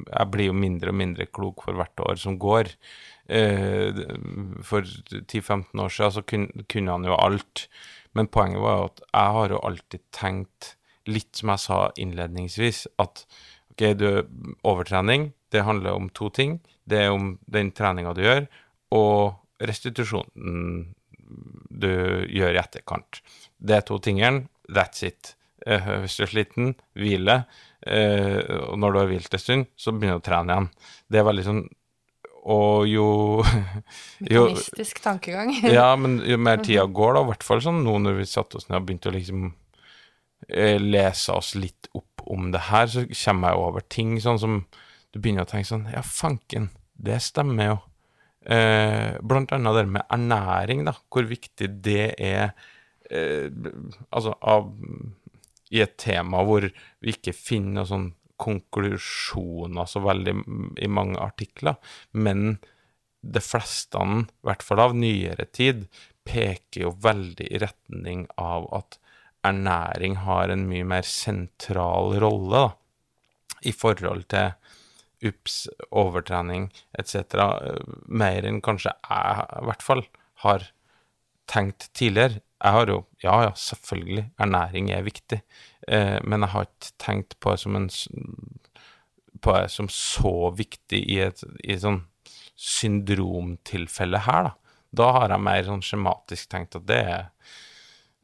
Jeg 0.08 0.30
blir 0.32 0.46
jo 0.46 0.52
mindre 0.56 0.90
og 0.90 0.94
mindre 0.98 1.26
klok 1.26 1.62
for 1.62 1.72
hvert 1.76 2.00
år 2.00 2.16
som 2.16 2.38
går. 2.38 2.72
Eh, 3.28 3.92
For 4.64 4.82
10-15 4.82 5.78
år 5.78 5.88
siden 5.88 6.12
så 6.12 6.22
kunne 6.24 6.90
han 6.90 7.04
jo 7.04 7.14
alt, 7.14 7.68
men 8.14 8.26
poenget 8.26 8.60
var 8.60 8.78
jo 8.78 8.84
at 8.88 9.00
jeg 9.12 9.34
har 9.36 9.48
jo 9.50 9.60
alltid 9.62 10.00
tenkt, 10.12 10.74
litt 11.06 11.36
som 11.36 11.48
jeg 11.48 11.58
sa 11.62 11.78
innledningsvis, 11.96 12.86
at 12.98 13.26
ok, 13.72 13.82
du, 13.96 14.08
overtrening, 14.64 15.32
det 15.52 15.64
handler 15.64 15.94
om 15.96 16.08
to 16.10 16.28
ting. 16.28 16.58
Det 16.84 16.98
er 17.04 17.12
om 17.12 17.38
den 17.46 17.70
treninga 17.72 18.12
du 18.16 18.22
gjør, 18.24 18.46
og 18.92 19.38
restitusjonen 19.60 20.94
du 21.70 21.88
gjør 22.28 22.56
i 22.56 22.60
etterkant. 22.60 23.20
Det 23.60 23.76
er 23.76 23.84
to 23.88 23.98
tingene. 23.98 24.48
That's 24.68 25.04
it. 25.04 25.34
Eh, 25.66 25.88
hvis 26.04 26.16
du 26.18 26.22
er 26.24 26.30
sliten, 26.30 26.74
hvile. 26.94 27.44
eh, 27.86 28.38
og 28.68 28.78
når 28.78 28.92
du 28.92 28.98
har 29.00 29.08
hvilt 29.10 29.34
en 29.34 29.42
stund, 29.42 29.66
så 29.76 29.92
begynner 29.92 30.18
du 30.18 30.22
å 30.22 30.28
trene 30.28 30.54
igjen. 30.54 30.68
Det 31.10 31.24
var 31.26 31.36
liksom 31.38 31.68
Og 32.48 32.86
jo, 32.88 33.06
jo 34.34 34.44
Mekanistisk 34.46 35.00
tankegang. 35.04 35.50
Ja, 35.78 35.90
men 35.96 36.20
jo 36.24 36.38
mer 36.40 36.62
tida 36.64 36.86
går, 36.86 37.14
da, 37.18 37.24
i 37.26 37.30
hvert 37.32 37.44
fall 37.44 37.60
sånn 37.60 37.82
nå 37.84 37.98
når 38.00 38.20
vi 38.22 38.28
satte 38.30 38.56
oss 38.56 38.68
ned 38.70 38.78
og 38.78 38.86
begynte 38.88 39.10
å 39.10 39.16
liksom 39.16 39.48
eh, 40.48 40.78
lese 40.80 41.34
oss 41.34 41.54
litt 41.58 41.90
opp 41.98 42.22
om 42.28 42.50
det 42.54 42.62
her, 42.70 42.86
så 42.88 43.04
kommer 43.10 43.52
jeg 43.52 43.60
over 43.66 43.84
ting 43.90 44.14
sånn 44.22 44.40
som 44.40 44.56
du 45.12 45.18
begynner 45.20 45.44
å 45.44 45.50
tenke 45.50 45.68
sånn 45.68 45.86
Ja, 45.92 46.00
fanken, 46.04 46.70
det 46.94 47.18
stemmer 47.26 47.72
jo. 47.72 47.76
Eh, 48.48 49.18
blant 49.20 49.52
annet 49.52 49.76
det 49.82 49.86
med 49.98 50.06
ernæring, 50.14 50.86
da, 50.88 50.94
hvor 51.12 51.26
viktig 51.28 51.68
det 51.84 52.14
er 52.16 52.52
eh, 53.10 53.50
Altså 54.14 54.32
av 54.40 54.70
I 55.74 55.82
et 55.84 55.96
tema 56.00 56.42
hvor 56.46 56.64
vi 56.64 57.14
ikke 57.14 57.34
finner 57.36 57.88
sånn 57.88 58.12
konklusjoner 58.38 59.88
så 59.90 60.02
veldig 60.04 60.34
i 60.84 60.88
mange 60.90 61.18
artikler, 61.20 61.78
men 62.14 62.60
de 63.20 63.42
fleste, 63.42 63.98
i 63.98 64.46
hvert 64.46 64.62
fall 64.62 64.82
av 64.84 64.94
nyere 64.96 65.48
tid, 65.50 65.88
peker 66.28 66.84
jo 66.86 66.94
veldig 67.02 67.48
i 67.50 67.60
retning 67.62 68.26
av 68.38 68.68
at 68.78 68.98
ernæring 69.46 70.18
har 70.24 70.52
en 70.52 70.66
mye 70.70 70.86
mer 70.86 71.06
sentral 71.06 72.14
rolle 72.22 72.52
da, 72.54 72.68
i 73.66 73.72
forhold 73.74 74.28
til 74.30 74.52
ups, 75.28 75.66
overtrening 75.90 76.68
etc., 76.98 77.16
eh, 77.34 77.94
mer 78.06 78.46
enn 78.46 78.60
kanskje 78.62 78.92
jeg 78.94 79.46
i 79.58 79.64
hvert 79.66 79.82
fall 79.84 80.04
har 80.44 80.68
tenkt 81.50 81.88
tidligere. 81.96 82.42
Jeg 82.58 82.74
har 82.74 82.90
jo, 82.90 83.02
ja 83.22 83.36
ja, 83.46 83.50
selvfølgelig, 83.54 84.24
ernæring 84.42 84.90
er 84.90 85.06
viktig, 85.06 85.40
eh, 85.86 86.18
men 86.24 86.42
jeg 86.42 86.52
har 86.54 86.66
ikke 86.66 86.94
tenkt 86.98 87.36
på 87.38 87.54
det 87.54 87.62
som 87.62 87.76
en 87.78 87.90
på 89.38 89.54
det 89.54 89.68
som 89.70 89.86
så 89.92 90.50
viktig 90.50 90.98
i 90.98 91.20
et 91.22 91.44
i 91.62 91.76
et 91.76 91.84
sånn 91.84 92.00
syndromtilfelle 92.58 94.18
her, 94.24 94.48
da. 94.48 94.74
Da 94.90 95.10
har 95.14 95.30
jeg 95.30 95.44
mer 95.44 95.66
sånn 95.66 95.84
skjematisk 95.84 96.48
tenkt 96.50 96.78
at 96.78 96.86
det 96.88 97.02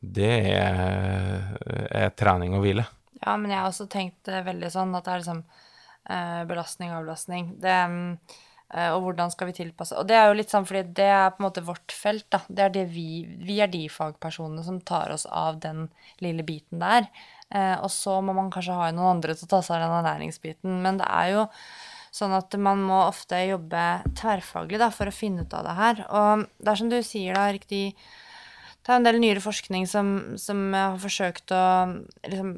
det 0.05 0.33
er, 0.51 1.55
er 1.89 2.11
trening 2.19 2.57
og 2.57 2.65
hvile. 2.65 2.85
Ja, 3.23 3.37
men 3.41 3.53
jeg 3.53 3.61
har 3.61 3.71
også 3.71 3.87
tenkt 3.89 4.29
eh, 4.29 4.43
veldig 4.45 4.71
sånn 4.73 4.93
at 4.97 5.07
det 5.07 5.13
er 5.13 5.23
liksom 5.23 5.39
eh, 6.13 6.43
belastning 6.49 6.93
og 6.93 6.99
avlastning. 7.03 7.55
Det, 7.63 7.77
mm, 7.89 8.11
og 8.75 9.05
hvordan 9.05 9.31
skal 9.31 9.49
vi 9.51 9.55
tilpasse 9.55 9.95
Og 9.95 10.09
det 10.09 10.17
er 10.19 10.27
jo 10.27 10.37
litt 10.39 10.51
sånn 10.51 10.67
fordi 10.67 10.83
det 10.99 11.07
er 11.07 11.29
på 11.31 11.43
en 11.43 11.47
måte 11.47 11.63
vårt 11.67 11.95
felt, 11.95 12.27
da. 12.35 12.41
Det 12.49 12.65
er 12.65 12.75
det 12.75 12.85
vi 12.91 13.23
Vi 13.47 13.61
er 13.63 13.71
de 13.71 13.85
fagpersonene 13.93 14.65
som 14.67 14.81
tar 14.83 15.15
oss 15.15 15.27
av 15.31 15.61
den 15.63 15.89
lille 16.25 16.43
biten 16.47 16.83
der. 16.83 17.07
Eh, 17.55 17.77
og 17.79 17.91
så 17.95 18.19
må 18.25 18.35
man 18.35 18.51
kanskje 18.55 18.77
ha 18.77 18.91
noen 18.91 19.19
andre 19.19 19.37
til 19.37 19.47
å 19.47 19.53
ta 19.55 19.63
seg 19.63 19.79
av 19.79 19.87
den 19.87 19.99
ernæringsbiten. 20.01 20.81
Men 20.83 20.99
det 20.99 21.07
er 21.07 21.31
jo 21.37 21.47
sånn 22.15 22.35
at 22.35 22.55
man 22.63 22.83
må 22.87 23.01
ofte 23.09 23.41
jobbe 23.43 23.87
tverrfaglig 24.19 24.79
da, 24.83 24.91
for 24.95 25.11
å 25.11 25.15
finne 25.15 25.47
ut 25.47 25.55
av 25.57 25.67
det 25.67 25.79
her. 25.79 26.05
Og 26.11 26.47
det 26.59 26.71
er 26.73 26.81
som 26.81 26.93
du 26.93 27.01
sier, 27.03 27.35
da, 27.35 27.49
riktig 27.55 27.85
det 28.85 28.93
er 28.93 28.99
en 28.99 29.07
del 29.07 29.17
nyere 29.23 29.41
forskning 29.41 29.87
som, 29.89 30.09
som 30.37 30.67
har 30.77 30.99
forsøkt 31.01 31.55
å 31.57 31.65
liksom, 32.29 32.51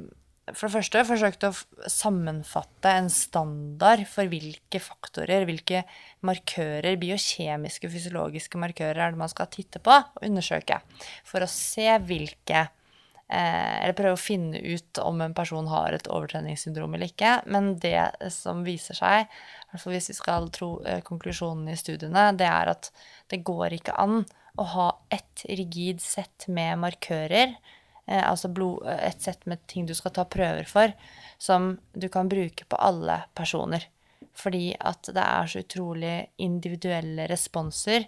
For 0.54 0.68
det 0.68 0.76
første 0.76 1.00
forsøkt 1.08 1.44
å 1.48 1.50
sammenfatte 1.90 2.90
en 3.00 3.08
standard 3.10 4.04
for 4.06 4.30
hvilke 4.30 4.78
faktorer, 4.78 5.42
hvilke 5.48 5.80
markører, 6.26 6.94
biokjemiske, 7.02 7.90
fysiologiske 7.90 8.60
markører 8.62 9.00
er 9.02 9.14
det 9.14 9.22
man 9.24 9.32
skal 9.32 9.50
titte 9.50 9.82
på 9.82 9.96
og 9.96 10.22
undersøke. 10.22 10.78
For 11.26 11.42
å 11.42 11.50
se 11.50 11.88
hvilke 12.06 12.60
eh, 12.62 13.74
Eller 13.82 13.96
prøve 13.98 14.14
å 14.14 14.22
finne 14.22 14.62
ut 14.62 15.02
om 15.02 15.24
en 15.24 15.34
person 15.34 15.66
har 15.72 15.96
et 15.96 16.06
overtreningssyndrom 16.06 16.94
eller 16.94 17.10
ikke. 17.10 17.40
Men 17.50 17.74
det 17.82 17.98
som 18.30 18.62
viser 18.66 18.94
seg, 18.94 19.26
i 19.74 19.82
hvis 19.90 20.12
vi 20.12 20.18
skal 20.20 20.46
tro 20.54 20.76
eh, 20.86 21.02
konklusjonen 21.02 21.74
i 21.74 21.78
studiene, 21.80 22.28
det 22.38 22.46
er 22.46 22.70
at 22.70 22.92
det 23.34 23.42
går 23.42 23.80
ikke 23.80 23.98
an 23.98 24.22
å 24.56 24.68
ha 24.76 24.86
ett 25.10 25.42
rigid 25.50 25.98
sett 26.00 26.46
med 26.46 26.78
markører, 26.86 27.58
altså 28.06 28.48
blod, 28.54 28.86
et 28.86 29.22
sett 29.22 29.46
med 29.50 29.64
ting 29.66 29.86
du 29.86 29.94
skal 29.94 30.14
ta 30.14 30.24
prøver 30.30 30.68
for, 30.70 30.92
som 31.38 31.74
du 31.92 32.08
kan 32.12 32.28
bruke 32.30 32.64
på 32.68 32.78
alle 32.78 33.20
personer. 33.34 33.88
Fordi 34.36 34.74
at 34.78 35.08
det 35.12 35.22
er 35.22 35.48
så 35.50 35.62
utrolig 35.64 36.16
individuelle 36.44 37.26
responser 37.30 38.06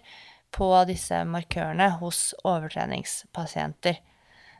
på 0.55 0.69
disse 0.89 1.23
markørene 1.29 1.89
hos 1.99 2.31
overtreningspasienter. 2.43 3.99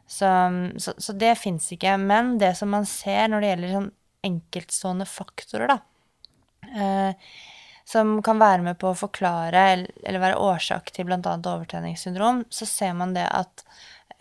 Så, 0.10 0.30
så, 0.78 0.94
så 0.98 1.14
det 1.14 1.36
fins 1.38 1.70
ikke. 1.74 1.96
Men 2.02 2.38
det 2.42 2.56
som 2.58 2.74
man 2.74 2.88
ser 2.90 3.30
når 3.30 3.42
det 3.42 3.54
gjelder 3.54 3.76
sånn 3.76 3.92
enkeltstående 4.30 5.08
faktorer, 5.08 5.72
da, 5.72 5.78
eh, 6.74 7.30
som 7.90 8.18
kan 8.26 8.42
være 8.42 8.66
med 8.66 8.78
på 8.82 8.92
å 8.92 8.98
forklare 8.98 9.62
eller, 9.74 9.94
eller 10.04 10.22
være 10.22 10.42
årsak 10.46 10.92
til 10.94 11.08
bl.a. 11.10 11.22
overtreningssyndrom, 11.38 12.44
så 12.54 12.68
ser 12.70 12.94
man 12.98 13.16
det 13.16 13.26
at 13.26 13.64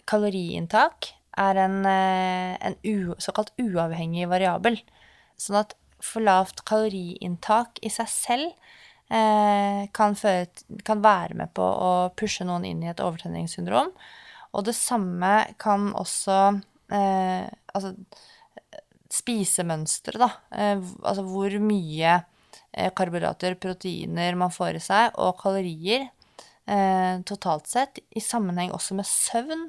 kaloriinntak 0.09 1.12
er 1.38 1.61
en, 1.62 1.81
eh, 1.87 2.55
en 2.66 2.77
u, 2.83 3.14
såkalt 3.23 3.53
uavhengig 3.61 4.29
variabel. 4.31 4.81
Sånn 5.38 5.61
at 5.61 5.77
for 6.03 6.25
lavt 6.25 6.64
kaloriinntak 6.68 7.79
i 7.83 7.90
seg 7.92 8.09
selv 8.11 8.49
eh, 9.11 9.87
kan, 9.94 10.16
føre, 10.18 10.49
kan 10.87 11.03
være 11.05 11.38
med 11.38 11.53
på 11.55 11.62
å 11.62 11.92
pushe 12.18 12.47
noen 12.47 12.66
inn 12.68 12.83
i 12.83 12.90
et 12.90 13.03
overtenningssyndrom. 13.03 13.92
Og 14.57 14.64
det 14.66 14.75
samme 14.79 15.33
kan 15.61 15.92
også 15.99 16.40
eh, 16.94 17.47
Altså 17.77 17.92
spisemønsteret, 19.12 20.21
da. 20.21 20.29
Eh, 20.53 20.81
altså 21.03 21.25
hvor 21.25 21.55
mye 21.62 22.14
eh, 22.73 22.90
karbohydrater, 22.97 23.57
proteiner 23.61 24.37
man 24.37 24.53
får 24.53 24.79
i 24.79 24.83
seg, 24.85 25.14
og 25.21 25.38
kalorier 25.40 26.09
eh, 26.68 27.21
totalt 27.29 27.71
sett, 27.71 28.03
i 28.12 28.23
sammenheng 28.25 28.75
også 28.77 28.99
med 28.99 29.09
søvn. 29.09 29.68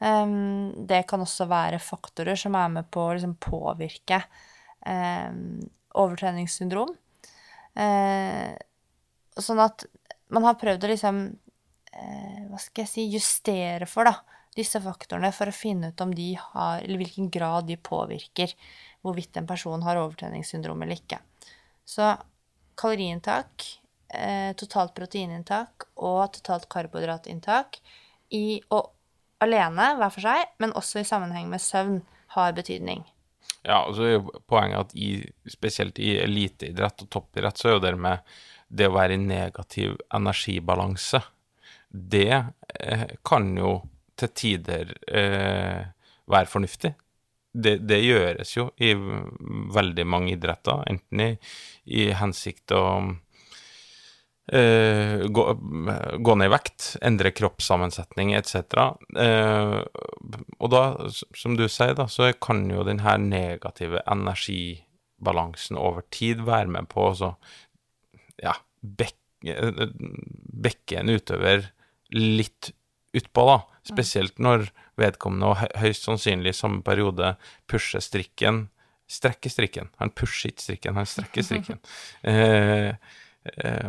Ehm, 0.00 0.86
det 0.88 1.02
kan 1.08 1.20
også 1.20 1.46
være 1.50 1.80
faktorer 1.82 2.38
som 2.38 2.56
er 2.56 2.72
med 2.72 2.88
på 2.92 3.04
å 3.04 3.12
liksom, 3.16 3.36
påvirke 3.40 4.22
um, 4.86 5.60
overtreningssyndrom. 6.00 6.94
Uh, 7.76 8.56
sånn 9.36 9.60
at 9.62 9.84
man 10.32 10.46
har 10.48 10.56
prøvd 10.58 10.84
å 10.84 10.88
liksom 10.90 11.20
uh, 11.30 12.40
Hva 12.50 12.58
skal 12.58 12.82
jeg 12.82 12.90
si 12.90 13.04
justere 13.12 13.86
for 13.86 14.08
da, 14.08 14.16
disse 14.56 14.80
faktorene 14.82 15.30
for 15.30 15.52
å 15.52 15.54
finne 15.54 15.92
ut 15.92 16.02
om 16.02 16.10
de 16.10 16.32
har 16.34 16.82
Eller 16.82 16.98
hvilken 16.98 17.28
grad 17.30 17.68
de 17.70 17.76
påvirker 17.78 18.56
hvorvidt 19.06 19.38
en 19.38 19.46
person 19.48 19.84
har 19.86 20.00
overtreningssyndrom 20.00 20.82
eller 20.82 20.98
ikke. 20.98 21.20
Så 21.88 22.10
kaloriinntak, 22.80 23.68
uh, 24.16 24.50
totalt 24.60 24.96
proteininntak 24.96 25.86
og 26.00 26.24
totalt 26.40 26.66
karbohydratinntak 26.72 27.78
i, 28.36 28.60
og 28.72 28.90
alene 29.44 29.94
hver 29.98 30.12
for 30.14 30.24
seg, 30.24 30.52
men 30.62 30.74
også 30.78 31.00
i 31.00 31.08
sammenheng 31.08 31.48
med 31.50 31.62
søvn, 31.62 32.00
har 32.30 32.52
betydning. 32.54 33.02
Ja, 33.66 33.82
og 33.82 33.96
så 33.96 34.04
er 34.06 34.12
jo 34.14 34.40
poenget 34.48 34.86
at 34.86 34.92
i, 34.94 35.18
spesielt 35.50 35.98
i 35.98 36.14
eliteidrett 36.22 37.02
og 37.04 37.10
toppidrett, 37.10 37.58
så 37.58 37.68
er 37.68 37.74
jo 37.74 37.82
det 37.82 37.96
med 37.98 38.22
det 38.70 38.86
å 38.86 38.94
være 38.94 39.16
i 39.16 39.22
negativ 39.24 39.96
energibalanse, 40.14 41.20
det 41.90 42.30
eh, 42.30 43.06
kan 43.26 43.48
jo 43.58 43.80
til 44.20 44.30
tider 44.36 44.92
eh, 45.10 45.88
være 46.30 46.50
fornuftig. 46.52 46.92
Det, 47.50 47.80
det 47.82 47.98
gjøres 48.04 48.54
jo 48.54 48.68
i 48.78 48.92
veldig 48.94 50.06
mange 50.06 50.36
idretter, 50.36 50.84
enten 50.86 51.24
i, 51.24 51.30
i 51.98 52.06
hensikt 52.14 52.76
å 52.76 52.84
eh, 54.52 55.26
gå, 55.26 55.44
gå 56.18 56.34
ned 56.38 56.50
i 56.50 56.52
vekt, 56.52 56.86
endre 57.06 57.32
kroppssammensetning 57.34 58.32
etc. 58.38 58.56
Uh, 59.16 59.80
og 60.58 60.72
da, 60.72 60.82
som 61.36 61.56
du 61.58 61.66
sier, 61.68 61.94
da, 61.98 62.08
så 62.10 62.32
kan 62.42 62.64
jo 62.70 62.84
den 62.86 63.02
her 63.04 63.20
negative 63.22 64.02
energibalansen 64.10 65.78
over 65.80 66.06
tid 66.14 66.44
være 66.48 66.72
med 66.76 66.90
på 66.92 67.10
å 67.10 67.14
så, 67.22 67.30
ja, 68.42 68.56
bekke, 68.80 69.88
bekke 70.66 71.00
en 71.00 71.14
utøver 71.14 71.70
litt 72.14 72.72
utpå, 73.16 73.46
da. 73.46 73.60
Spesielt 73.86 74.36
når 74.42 74.68
vedkommende, 75.00 75.48
og 75.54 75.80
høyst 75.80 76.04
sannsynlig 76.04 76.52
i 76.52 76.58
samme 76.58 76.84
periode, 76.86 77.34
pusher 77.70 78.02
strikken 78.04 78.68
Strekker 79.10 79.50
strikken. 79.50 79.88
Han 79.98 80.12
pusher 80.14 80.52
ikke 80.52 80.62
strikken, 80.62 80.98
han 81.00 81.08
strekker 81.08 81.46
strikken. 81.46 81.80
Eh, 82.30 82.36
eh, 82.36 82.94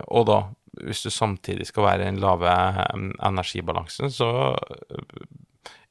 og 0.07 0.25
da, 0.29 0.37
hvis 0.79 1.03
du 1.03 1.11
samtidig 1.11 1.67
skal 1.67 1.87
være 1.87 2.05
i 2.05 2.09
den 2.09 2.21
lave 2.23 2.47
eh, 2.47 2.95
energibalansen, 3.27 4.11
så 4.13 4.31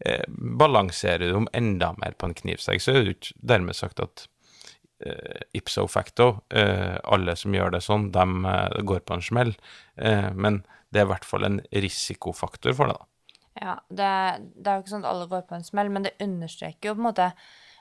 eh, 0.06 0.24
balanserer 0.60 1.28
du 1.28 1.36
om 1.42 1.48
enda 1.56 1.92
mer 2.00 2.16
på 2.16 2.30
en 2.30 2.36
knivsegg. 2.36 2.80
Så 2.82 2.94
er 2.94 3.04
det 3.04 3.16
ikke 3.18 3.36
dermed 3.52 3.76
sagt 3.76 4.00
at 4.00 4.26
eh, 5.04 5.44
ipso 5.56 5.86
facto, 5.90 6.32
eh, 6.48 6.96
alle 7.04 7.36
som 7.36 7.54
gjør 7.54 7.76
det 7.76 7.84
sånn, 7.84 8.10
de 8.14 8.26
eh, 8.54 8.80
går 8.88 9.04
på 9.04 9.18
en 9.18 9.24
smell. 9.24 9.54
Eh, 10.00 10.30
men 10.32 10.62
det 10.90 11.02
er 11.02 11.08
i 11.08 11.12
hvert 11.12 11.28
fall 11.28 11.46
en 11.46 11.60
risikofaktor 11.70 12.76
for 12.76 12.90
det, 12.90 12.96
da. 12.96 13.06
Ja, 13.60 13.74
det, 13.90 14.12
det 14.56 14.70
er 14.70 14.78
jo 14.78 14.84
ikke 14.84 14.94
sånn 14.94 15.04
at 15.04 15.10
alle 15.10 15.28
går 15.28 15.42
på 15.48 15.58
en 15.58 15.66
smell, 15.66 15.90
men 15.92 16.06
det 16.06 16.16
understreker 16.22 16.90
jo 16.90 16.96
på 16.96 17.02
en 17.02 17.10
måte 17.10 17.32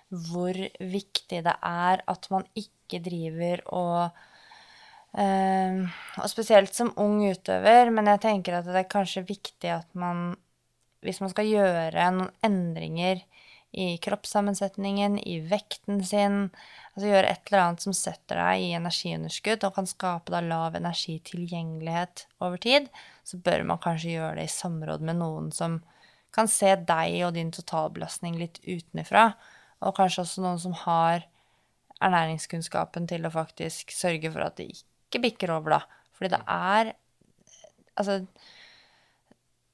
hvor 0.10 0.58
viktig 0.82 1.44
det 1.46 1.54
er 1.63 2.02
at 2.10 2.28
man 2.34 2.48
ikke 2.58 2.98
driver 3.06 3.62
og 3.78 4.24
eh, 5.17 5.80
Og 6.19 6.30
spesielt 6.32 6.74
som 6.76 6.93
ung 6.98 7.22
utøver, 7.26 7.91
men 7.93 8.10
jeg 8.13 8.24
tenker 8.26 8.60
at 8.60 8.69
det 8.69 8.78
er 8.84 8.91
kanskje 8.91 9.26
viktig 9.28 9.72
at 9.74 9.89
man 9.93 10.36
Hvis 11.06 11.22
man 11.24 11.32
skal 11.32 11.48
gjøre 11.48 12.12
noen 12.12 12.32
endringer 12.43 13.24
i 13.72 13.98
kroppssammensetningen, 14.02 15.19
i 15.22 15.38
vekten 15.45 16.02
sin, 16.04 16.50
altså 16.95 17.12
gjøre 17.12 17.30
et 17.30 17.52
eller 17.52 17.62
annet 17.62 17.84
som 17.86 17.93
setter 17.93 18.39
deg 18.41 18.63
i 18.63 18.72
energiunderskudd 18.74 19.63
og 19.67 19.76
kan 19.76 19.88
skape 19.88 20.34
da 20.34 20.41
lav 20.41 20.76
energitilgjengelighet 20.76 22.26
over 22.41 22.58
tid, 22.58 22.89
så 23.24 23.38
bør 23.45 23.63
man 23.69 23.82
kanskje 23.84 24.15
gjøre 24.15 24.39
det 24.39 24.48
i 24.50 24.56
samråd 24.56 25.06
med 25.06 25.22
noen 25.22 25.52
som 25.56 25.78
kan 26.36 26.50
se 26.50 26.74
deg 26.89 27.22
og 27.28 27.36
din 27.38 27.54
totalbelastning 27.54 28.38
litt 28.41 28.60
utenfra, 28.65 29.32
og 29.86 29.95
kanskje 29.98 30.26
også 30.26 30.43
noen 30.43 30.62
som 30.62 30.76
har 30.86 31.26
ernæringskunnskapen 32.00 33.08
til 33.10 33.28
å 33.28 33.34
faktisk 33.34 33.93
sørge 33.93 34.32
for 34.34 34.45
at 34.45 34.58
det 34.60 34.69
ikke 34.74 34.88
bikker 35.17 35.50
over, 35.56 35.80
da. 35.80 36.06
Fordi 36.13 36.36
det 36.36 36.43
er 36.45 36.95
Altså, 38.00 38.22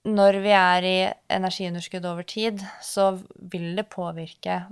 når 0.09 0.39
vi 0.41 0.49
er 0.49 0.85
i 0.89 0.95
energiunderskudd 1.29 2.07
over 2.09 2.25
tid, 2.25 2.63
så 2.81 3.11
vil 3.37 3.75
det 3.77 3.85
påvirke 3.93 4.63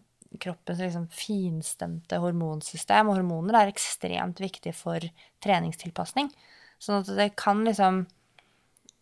kroppens 0.42 0.80
liksom 0.82 1.06
finstemte 1.14 2.18
hormonsystem, 2.18 3.12
og 3.12 3.20
hormoner 3.20 3.60
er 3.60 3.70
ekstremt 3.70 4.42
viktig 4.42 4.74
for 4.74 5.06
treningstilpasning. 5.46 6.32
Sånn 6.82 7.04
at 7.04 7.12
det 7.14 7.30
kan 7.38 7.62
liksom 7.68 8.08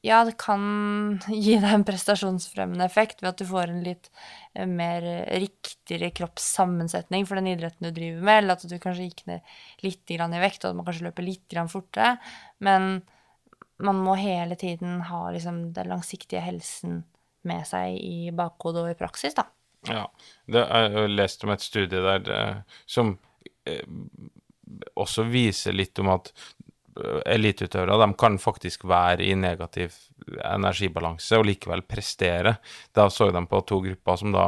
Ja, 0.02 0.24
det 0.26 0.34
kan 0.42 1.20
gi 1.30 1.60
deg 1.62 1.76
en 1.76 1.86
prestasjonsfremmende 1.86 2.88
effekt 2.88 3.20
ved 3.22 3.36
at 3.36 3.42
du 3.42 3.46
får 3.46 3.70
en 3.70 3.84
litt 3.86 4.10
eh, 4.56 4.66
mer 4.66 5.06
riktigere 5.30 6.10
kroppssammensetning 6.18 7.28
for 7.30 7.38
den 7.38 7.52
idretten 7.52 7.86
du 7.86 7.94
driver 7.94 8.26
med, 8.26 8.40
eller 8.40 8.58
at 8.58 8.66
du 8.66 8.78
kanskje 8.82 9.06
gikk 9.12 9.26
ned 9.30 9.54
litt 9.86 10.14
i 10.14 10.18
vekt, 10.18 10.64
og 10.66 10.72
at 10.72 10.80
man 10.80 10.88
kanskje 10.90 11.06
løper 11.06 11.28
litt 11.28 11.58
fortere. 11.70 12.16
Men 12.66 13.04
man 13.82 14.02
må 14.02 14.16
hele 14.18 14.58
tiden 14.58 15.02
ha 15.10 15.24
liksom 15.32 15.68
den 15.74 15.90
langsiktige 15.94 16.42
helsen 16.42 17.04
med 17.46 17.66
seg 17.70 17.98
i 17.98 18.32
bakhodet 18.34 18.84
og 18.86 18.92
i 18.94 18.98
praksis, 18.98 19.38
da. 19.38 19.46
Ja. 19.90 20.06
Det, 20.46 20.62
jeg 20.62 20.92
har 20.94 21.08
lest 21.10 21.46
om 21.46 21.54
et 21.54 21.64
studie 21.66 22.02
der 22.02 22.34
eh, 22.34 22.82
som 22.86 23.16
eh, 23.66 23.86
også 24.94 25.26
viser 25.30 25.78
litt 25.78 25.98
om 26.02 26.12
at 26.14 26.30
eliteutøvere 27.26 28.00
de 28.02 28.10
kan 28.20 28.38
faktisk 28.42 28.86
være 28.90 29.26
i 29.26 29.36
negativ 29.38 29.96
energibalanse 30.46 31.40
og 31.40 31.48
likevel 31.50 31.84
prestere. 31.88 32.58
Da 32.94 33.08
så 33.10 33.32
de 33.34 33.46
på 33.48 33.62
to 33.68 33.82
grupper 33.86 34.20
som 34.20 34.36
da 34.36 34.48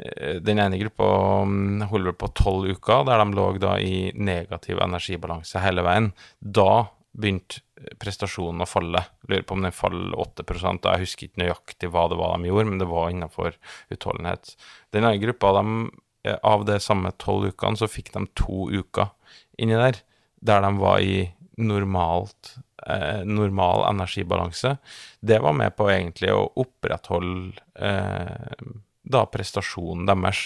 eh, 0.00 0.38
Den 0.40 0.62
ene 0.62 0.78
gruppa 0.80 1.10
mm, 1.44 1.88
holder 1.90 2.16
på 2.16 2.32
tolv 2.36 2.70
uker, 2.76 3.04
der 3.08 3.24
de 3.24 3.36
lå 3.36 3.50
da 3.58 3.76
i 3.78 4.10
negativ 4.14 4.80
energibalanse 4.80 5.62
hele 5.64 5.84
veien. 5.86 6.12
Da 6.40 6.86
begynte 7.10 7.64
prestasjonen 8.00 8.62
å 8.62 8.68
falle. 8.68 9.02
Lurer 9.28 9.44
på 9.46 9.56
om 9.56 9.64
den 9.64 9.74
faller 9.74 10.14
8% 10.20 10.86
Jeg 10.86 11.04
husker 11.04 11.28
ikke 11.28 11.42
nøyaktig 11.42 11.90
hva 11.92 12.06
det 12.10 12.18
var 12.20 12.36
de 12.36 12.50
gjorde, 12.50 12.68
men 12.68 12.82
det 12.82 12.90
var 12.90 13.10
innenfor 13.10 13.56
utholdenhet. 13.90 14.54
Den 14.94 15.06
ene 15.08 15.22
gruppa, 15.22 15.52
de, 15.58 15.90
eh, 16.24 16.38
av 16.42 16.66
de 16.68 16.78
samme 16.80 17.12
tolv 17.18 17.50
ukene, 17.50 17.80
så 17.80 17.90
fikk 17.90 18.12
de 18.14 18.26
to 18.38 18.68
uker 18.70 19.10
inni 19.58 19.76
der, 19.76 20.00
der 20.40 20.62
de 20.64 20.72
var 20.80 21.00
i 21.00 21.30
normalt, 21.60 22.56
eh, 22.86 23.22
normal 23.24 23.84
energibalanse. 23.90 24.76
Det 25.20 25.38
var 25.38 25.56
med 25.56 25.76
på 25.76 25.88
egentlig 25.92 26.32
å 26.34 26.48
opprettholde 26.62 27.60
eh, 27.74 28.68
da 29.02 29.24
prestasjonen 29.26 30.08
deres. 30.08 30.42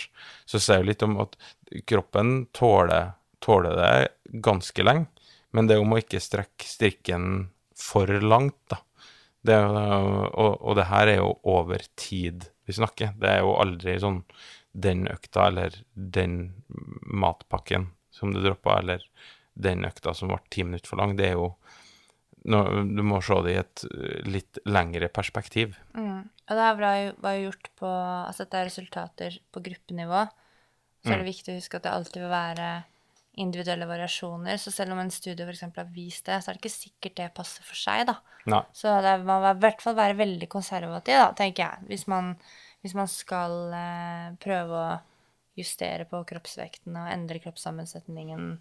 Så 0.47 0.61
sier 0.63 0.83
jo 0.83 0.91
litt 0.91 1.05
om 1.07 1.19
at 1.25 1.37
kroppen 1.89 2.47
tåler, 2.57 3.15
tåler 3.45 3.79
det 3.79 4.41
ganske 4.45 4.87
lenge, 4.87 5.07
men 5.55 5.69
det 5.69 5.77
er 5.77 5.85
om 5.85 5.95
å 5.95 6.01
ikke 6.03 6.23
strekke 6.23 6.67
strikken 6.67 7.49
for 7.79 8.11
langt, 8.23 8.59
da. 8.71 8.81
Det, 9.45 9.57
og, 9.61 10.53
og 10.65 10.77
det 10.79 10.87
her 10.89 11.11
er 11.11 11.19
jo 11.19 11.35
over 11.53 11.83
tid 12.01 12.47
vi 12.65 12.73
snakker. 12.73 13.11
Det 13.21 13.29
er 13.29 13.43
jo 13.45 13.59
aldri 13.61 13.99
sånn 14.01 14.23
den 14.73 15.05
økta 15.11 15.51
eller 15.51 15.77
den 15.93 16.55
matpakken 17.03 17.91
som 18.15 18.33
du 18.33 18.41
droppa, 18.41 18.79
eller 18.81 19.05
den 19.55 19.87
økta 19.87 20.15
som 20.15 20.31
ble 20.31 20.41
ti 20.53 20.65
minutter 20.67 20.91
for 20.91 21.01
lang. 21.01 21.17
Det 21.19 21.31
er 21.31 21.39
jo 21.39 21.55
Du 22.45 23.03
må 23.07 23.23
se 23.25 23.37
det 23.47 23.53
i 23.55 23.61
et 23.61 23.85
eh, 23.89 24.25
litt 24.29 24.59
lengre 24.69 25.09
perspektiv. 25.09 25.79
Og 25.97 26.51
det 26.53 26.65
her 26.67 26.77
var 26.77 26.99
jo, 27.01 27.47
gjort 27.47 27.71
på 27.81 27.89
Altså 27.89 28.45
dette 28.45 28.59
er 28.59 28.69
resultater 28.69 29.39
på 29.51 29.63
gruppenivå. 29.65 30.27
Så 31.05 31.13
er 31.13 31.21
det 31.21 31.29
viktig 31.29 31.53
å 31.53 31.57
huske 31.57 31.79
at 31.79 31.85
det 31.85 31.93
alltid 31.93 32.23
vil 32.23 32.33
være 32.33 32.69
individuelle 33.41 33.89
variasjoner. 33.89 34.57
Så 34.61 34.73
selv 34.73 34.95
om 34.95 35.01
en 35.03 35.11
studie 35.13 35.45
f.eks. 35.45 35.65
har 35.77 35.89
vist 35.93 36.29
det, 36.29 36.39
så 36.41 36.51
er 36.51 36.57
det 36.57 36.63
ikke 36.63 36.75
sikkert 36.75 37.17
det 37.19 37.33
passer 37.37 37.67
for 37.67 37.77
seg, 37.77 38.05
da. 38.09 38.19
Nei. 38.53 38.61
Så 38.77 38.93
det 39.05 39.17
man 39.25 39.43
må 39.43 39.51
i 39.51 39.63
hvert 39.65 39.83
fall 39.83 39.97
være 39.99 40.17
veldig 40.21 40.49
konservativ, 40.53 41.19
da, 41.19 41.33
tenker 41.37 41.65
jeg. 41.67 41.89
Hvis 41.91 42.07
man, 42.13 42.35
hvis 42.85 42.95
man 42.97 43.11
skal 43.11 43.59
eh, 43.75 44.29
prøve 44.45 44.85
å 44.85 44.95
justere 45.59 46.07
på 46.11 46.23
kroppsvekten 46.29 46.97
og 46.99 47.11
endre 47.11 47.41
kroppssammensetningen. 47.43 48.55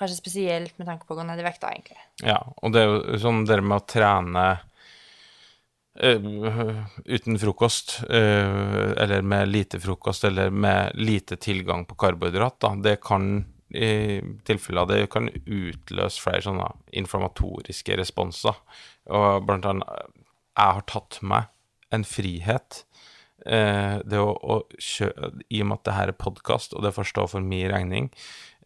Kanskje 0.00 0.16
spesielt 0.16 0.78
med 0.80 0.88
tanke 0.88 1.06
på 1.06 1.14
å 1.14 1.20
gå 1.20 1.26
ned 1.28 1.42
i 1.42 1.44
vekt, 1.44 1.60
da, 1.62 1.74
egentlig. 1.74 2.00
Ja, 2.24 2.40
og 2.40 2.74
det 2.74 2.82
er 2.82 2.90
jo 2.90 3.20
sånn 3.20 3.44
det 3.48 3.60
med 3.60 3.76
å 3.76 3.86
trene 3.90 4.44
uh, 6.00 6.82
uten 7.04 7.40
frokost, 7.42 7.98
uh, 8.08 8.90
eller 8.96 9.24
med 9.26 9.52
lite 9.52 9.80
frokost, 9.82 10.24
eller 10.28 10.50
med 10.50 10.96
lite 10.96 11.36
tilgang 11.40 11.84
på 11.88 11.98
karbohydrat, 12.00 12.56
da, 12.64 12.74
det 12.88 12.96
kan 13.04 13.42
i 13.70 14.18
tilfeller 14.46 14.88
det 14.90 15.04
kan 15.12 15.28
utløse 15.30 16.18
flere 16.18 16.42
sånne 16.42 16.66
inflammatoriske 16.98 17.94
responser. 18.00 18.56
Og 19.10 19.44
blant 19.46 19.68
annet 19.68 20.16
Jeg 20.58 20.76
har 20.76 20.86
tatt 20.90 21.20
meg 21.22 21.46
en 21.94 22.04
frihet. 22.04 22.82
Eh, 23.46 23.96
det 24.04 24.20
å, 24.20 24.32
å 24.34 24.56
kjø, 24.76 25.08
I 25.48 25.62
og 25.62 25.70
med 25.70 25.78
at 25.78 25.86
det 25.86 25.96
her 25.96 26.12
er 26.12 26.18
podkast, 26.18 26.74
og 26.74 26.84
det 26.84 26.92
får 26.96 27.08
stå 27.12 27.26
for 27.32 27.44
min 27.44 27.70
regning, 27.72 28.10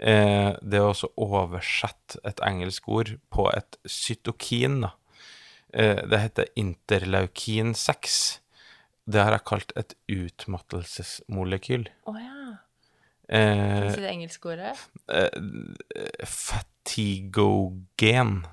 eh, 0.04 0.52
det 0.62 0.80
å 0.84 0.92
oversette 1.16 2.20
et 2.28 2.40
engelsk 2.44 2.88
ord 2.92 3.14
på 3.32 3.48
et 3.56 3.78
cytokin, 3.88 4.82
da. 4.84 4.92
Eh, 5.74 6.04
det 6.06 6.20
heter 6.22 6.46
interleukin 6.60 7.72
6. 7.74 8.18
Det 9.10 9.20
har 9.24 9.32
jeg 9.34 9.44
kalt 9.50 9.72
et 9.76 9.94
utmattelsesmolekyl. 10.08 11.88
Å 12.08 12.14
ja. 12.20 12.30
Eh, 13.28 13.80
Kan 13.80 13.88
du 13.96 14.00
det 14.04 14.10
engelske 14.12 14.52
ordet? 14.52 14.76
eh, 15.08 15.30
fatigogen. 17.04 18.46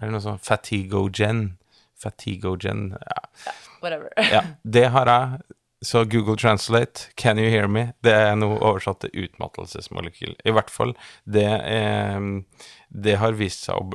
Eller 0.00 0.12
noe 0.14 0.22
sånt. 0.22 0.42
Fatigogen. 0.46 1.56
Fatigogen. 1.98 2.92
Ja. 2.98 3.52
Whatever. 3.82 4.10
ja, 4.32 4.42
det 4.62 4.86
har 4.94 5.06
jeg. 5.12 5.40
Så 5.80 6.04
Google 6.04 6.36
Translate, 6.36 7.00
can 7.14 7.38
you 7.38 7.50
hear 7.50 7.68
me? 7.68 7.92
Det 8.02 8.10
er 8.10 8.34
noe 8.34 8.56
oversatt 8.58 9.04
til 9.04 9.28
utmattelsesmolekyl. 9.28 10.34
I 10.42 10.54
hvert 10.54 10.72
fall, 10.74 10.94
det, 11.22 11.46
eh, 11.46 12.18
det 12.90 13.14
har 13.22 13.38
vist 13.38 13.68
seg 13.68 13.94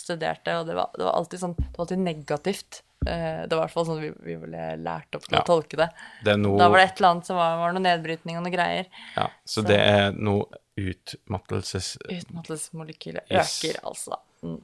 studerte, 0.00 0.50
og 0.56 0.64
det 0.70 0.76
var, 0.80 0.88
det 0.96 1.04
var 1.04 1.14
alltid 1.20 1.38
sånn 1.44 1.58
Det 1.60 1.76
var 1.76 1.84
alltid 1.86 2.02
negativt. 2.06 2.70
Eh, 3.06 3.46
Det 3.46 3.54
var 3.56 3.62
i 3.62 3.66
hvert 3.66 3.70
fall 3.76 3.86
sånn 3.86 4.00
vi, 4.02 4.10
vi 4.26 4.36
ble 4.36 4.76
lært 4.82 5.14
opp 5.14 5.24
til 5.28 5.36
Ja. 5.38 5.42
å 5.42 5.46
tolke 5.46 5.76
det. 5.76 5.88
Det 6.24 6.36
noe 6.38 6.58
Da 6.58 6.68
var 6.68 6.78
det 6.78 6.88
et 6.90 7.00
eller 7.00 7.10
annet 7.14 7.26
som 7.26 7.36
var, 7.36 7.56
var 7.58 7.72
noe 7.72 7.82
nedbrytning 7.82 8.36
og 8.36 8.42
noe 8.44 8.52
greier. 8.52 8.86
Ja, 9.16 9.28
så 9.46 9.62
Så- 9.62 9.66
det 9.68 9.78
er 9.80 10.12
noe 10.12 10.44
utmattelses... 10.76 11.96
Utmattelsesmolekylet 12.10 13.30
Yes. 13.30 13.62
øker, 13.64 13.80
altså. 13.84 14.18
Mm. 14.42 14.60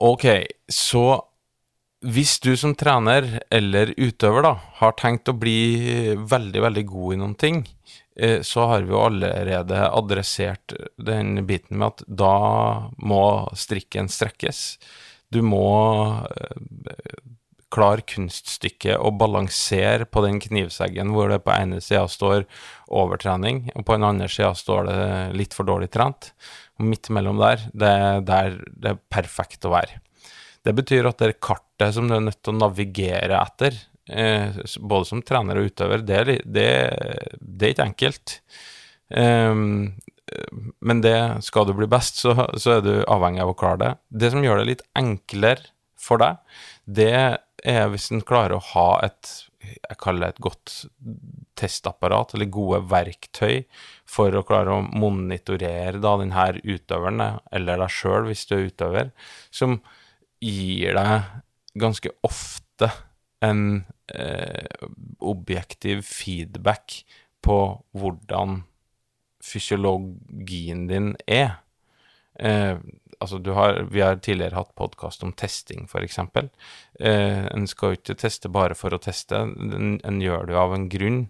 Ok, 0.00 0.24
så 0.70 1.02
hvis 2.06 2.36
du 2.44 2.52
som 2.56 2.74
trener 2.78 3.40
eller 3.50 3.90
utøver 3.98 4.42
da, 4.46 4.52
har 4.78 4.92
tenkt 4.92 5.26
å 5.32 5.34
bli 5.34 6.14
veldig, 6.14 6.60
veldig 6.62 6.84
god 6.86 7.14
i 7.14 7.18
noen 7.18 7.34
ting, 7.36 7.64
så 8.42 8.66
har 8.66 8.82
vi 8.82 8.90
jo 8.94 9.02
allerede 9.06 9.82
adressert 9.94 10.74
den 10.96 11.44
biten 11.46 11.78
med 11.78 11.92
at 11.92 12.02
da 12.06 12.34
må 12.98 13.24
strikken 13.54 14.10
strekkes. 14.10 14.78
Du 15.30 15.40
må 15.44 15.68
eh, 16.26 17.18
klare 17.72 18.04
kunststykket 18.08 18.96
å 18.96 19.12
balansere 19.12 20.08
på 20.08 20.22
den 20.24 20.40
knivseggen 20.40 21.12
hvor 21.12 21.28
det 21.30 21.42
på 21.44 21.52
ene 21.52 21.82
sida 21.84 22.06
står 22.08 22.46
overtrening, 22.88 23.66
og 23.76 23.84
på 23.84 23.98
den 23.98 24.08
andre 24.08 24.30
sida 24.32 24.54
står 24.56 24.88
det 24.88 25.00
litt 25.36 25.56
for 25.56 25.68
dårlig 25.68 25.90
trent. 25.92 26.32
Midt 26.80 27.10
mellom 27.12 27.40
der, 27.42 27.68
det 27.74 27.90
er 27.90 28.22
der 28.24 28.60
det 28.72 28.94
er 28.94 29.02
perfekt 29.12 29.66
å 29.68 29.74
være. 29.74 30.00
Det 30.64 30.74
betyr 30.76 31.06
at 31.08 31.20
det 31.20 31.38
kartet 31.44 31.94
som 31.94 32.08
du 32.08 32.16
er 32.16 32.24
nødt 32.24 32.40
til 32.42 32.54
å 32.54 32.60
navigere 32.62 33.38
etter, 33.40 33.76
eh, 33.76 33.87
både 34.08 35.08
som 35.08 35.22
trener 35.22 35.60
og 35.60 35.70
utøver, 35.70 36.04
det 36.06 36.20
det, 36.44 36.68
det 37.40 37.66
er 37.66 37.74
ikke 37.74 37.88
enkelt. 37.90 38.38
Ehm, 39.14 39.98
men 40.84 41.02
det 41.04 41.18
skal 41.46 41.68
du 41.68 41.74
bli 41.76 41.88
best, 41.90 42.20
så, 42.20 42.34
så 42.60 42.78
er 42.78 42.84
du 42.84 42.94
avhengig 43.08 43.42
av 43.44 43.52
å 43.52 43.58
klare 43.58 43.80
det. 43.82 43.92
Det 44.24 44.32
som 44.34 44.44
gjør 44.44 44.62
det 44.62 44.70
litt 44.72 44.86
enklere 44.98 45.72
for 45.98 46.20
deg, 46.22 46.40
det 46.84 47.12
er 47.12 47.92
hvis 47.92 48.10
en 48.14 48.24
klarer 48.24 48.58
å 48.58 48.66
ha 48.74 48.90
et 49.08 49.36
jeg 49.68 49.98
kaller 50.00 50.22
det 50.22 50.28
et 50.36 50.44
godt 50.46 50.74
testapparat, 51.58 52.32
eller 52.34 52.50
gode 52.52 52.78
verktøy, 52.88 53.64
for 54.08 54.32
å 54.32 54.44
klare 54.46 54.76
å 54.76 54.84
monitorere 54.86 55.98
da 56.00 56.14
denne 56.20 56.46
utøveren, 56.62 57.24
eller 57.52 57.82
deg 57.82 57.92
sjøl 57.92 58.28
hvis 58.30 58.46
du 58.48 58.54
er 58.56 58.64
utøver, 58.70 59.10
som 59.50 59.80
gir 60.40 60.94
deg 60.96 61.42
ganske 61.78 62.14
ofte 62.26 62.90
en 63.44 63.84
eh, 64.14 64.66
objektiv 65.20 66.02
feedback 66.06 67.02
på 67.44 67.58
hvordan 67.96 68.62
fysiologien 69.44 70.86
din 70.90 71.12
er. 71.26 71.60
Eh, 72.38 72.76
altså 73.18 73.40
har, 73.54 73.82
vi 73.90 74.02
har 74.02 74.20
tidligere 74.22 74.58
hatt 74.58 74.74
podkast 74.78 75.22
om 75.26 75.32
testing, 75.32 75.86
f.eks. 75.86 76.18
Eh, 76.18 77.46
en 77.52 77.66
skal 77.70 77.94
jo 77.94 78.00
ikke 78.00 78.18
teste 78.18 78.50
bare 78.52 78.78
for 78.78 78.94
å 78.94 79.02
teste, 79.02 79.38
en, 79.38 79.98
en 80.04 80.22
gjør 80.22 80.48
det 80.48 80.56
jo 80.56 80.62
av 80.62 80.76
en 80.76 80.88
grunn. 80.92 81.24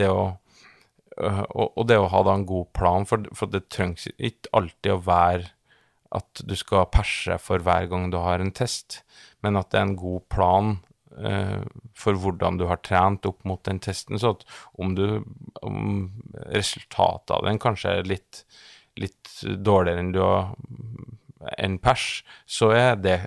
Det 0.00 0.10
å, 0.10 0.26
øh, 1.16 1.44
og, 1.44 1.66
og 1.76 1.88
det 1.88 2.00
å 2.00 2.10
ha 2.12 2.24
da 2.26 2.36
en 2.38 2.48
god 2.48 2.72
plan, 2.76 3.08
for, 3.08 3.28
for 3.36 3.52
det 3.52 3.68
trengs 3.72 4.08
ikke 4.16 4.52
alltid 4.56 4.94
å 4.96 5.02
være 5.06 5.50
at 6.10 6.42
du 6.42 6.56
skal 6.58 6.88
perse 6.90 7.36
for 7.38 7.62
hver 7.62 7.86
gang 7.90 8.08
du 8.10 8.18
har 8.18 8.42
en 8.42 8.52
test, 8.54 9.02
men 9.44 9.58
at 9.58 9.70
det 9.70 9.78
er 9.78 9.86
en 9.86 9.98
god 9.98 10.24
plan 10.32 10.72
eh, 10.74 10.89
for 11.96 12.16
hvordan 12.16 12.56
du 12.60 12.66
har 12.70 12.80
trent 12.86 13.26
opp 13.28 13.44
mot 13.48 13.62
den 13.66 13.80
testen, 13.82 14.18
så 14.20 14.34
at 14.36 14.44
om 14.80 14.94
du 14.96 15.22
om 15.60 16.10
resultatet 16.54 17.34
av 17.36 17.44
den 17.44 17.60
kanskje 17.60 17.98
er 17.98 18.08
litt, 18.08 18.44
litt 19.00 19.32
dårligere 19.60 20.04
enn 20.04 20.14
du 20.16 20.22
har 20.24 20.54
enn 21.58 21.78
pers, 21.80 22.22
så 22.46 22.70
er 22.76 22.96
det 23.00 23.18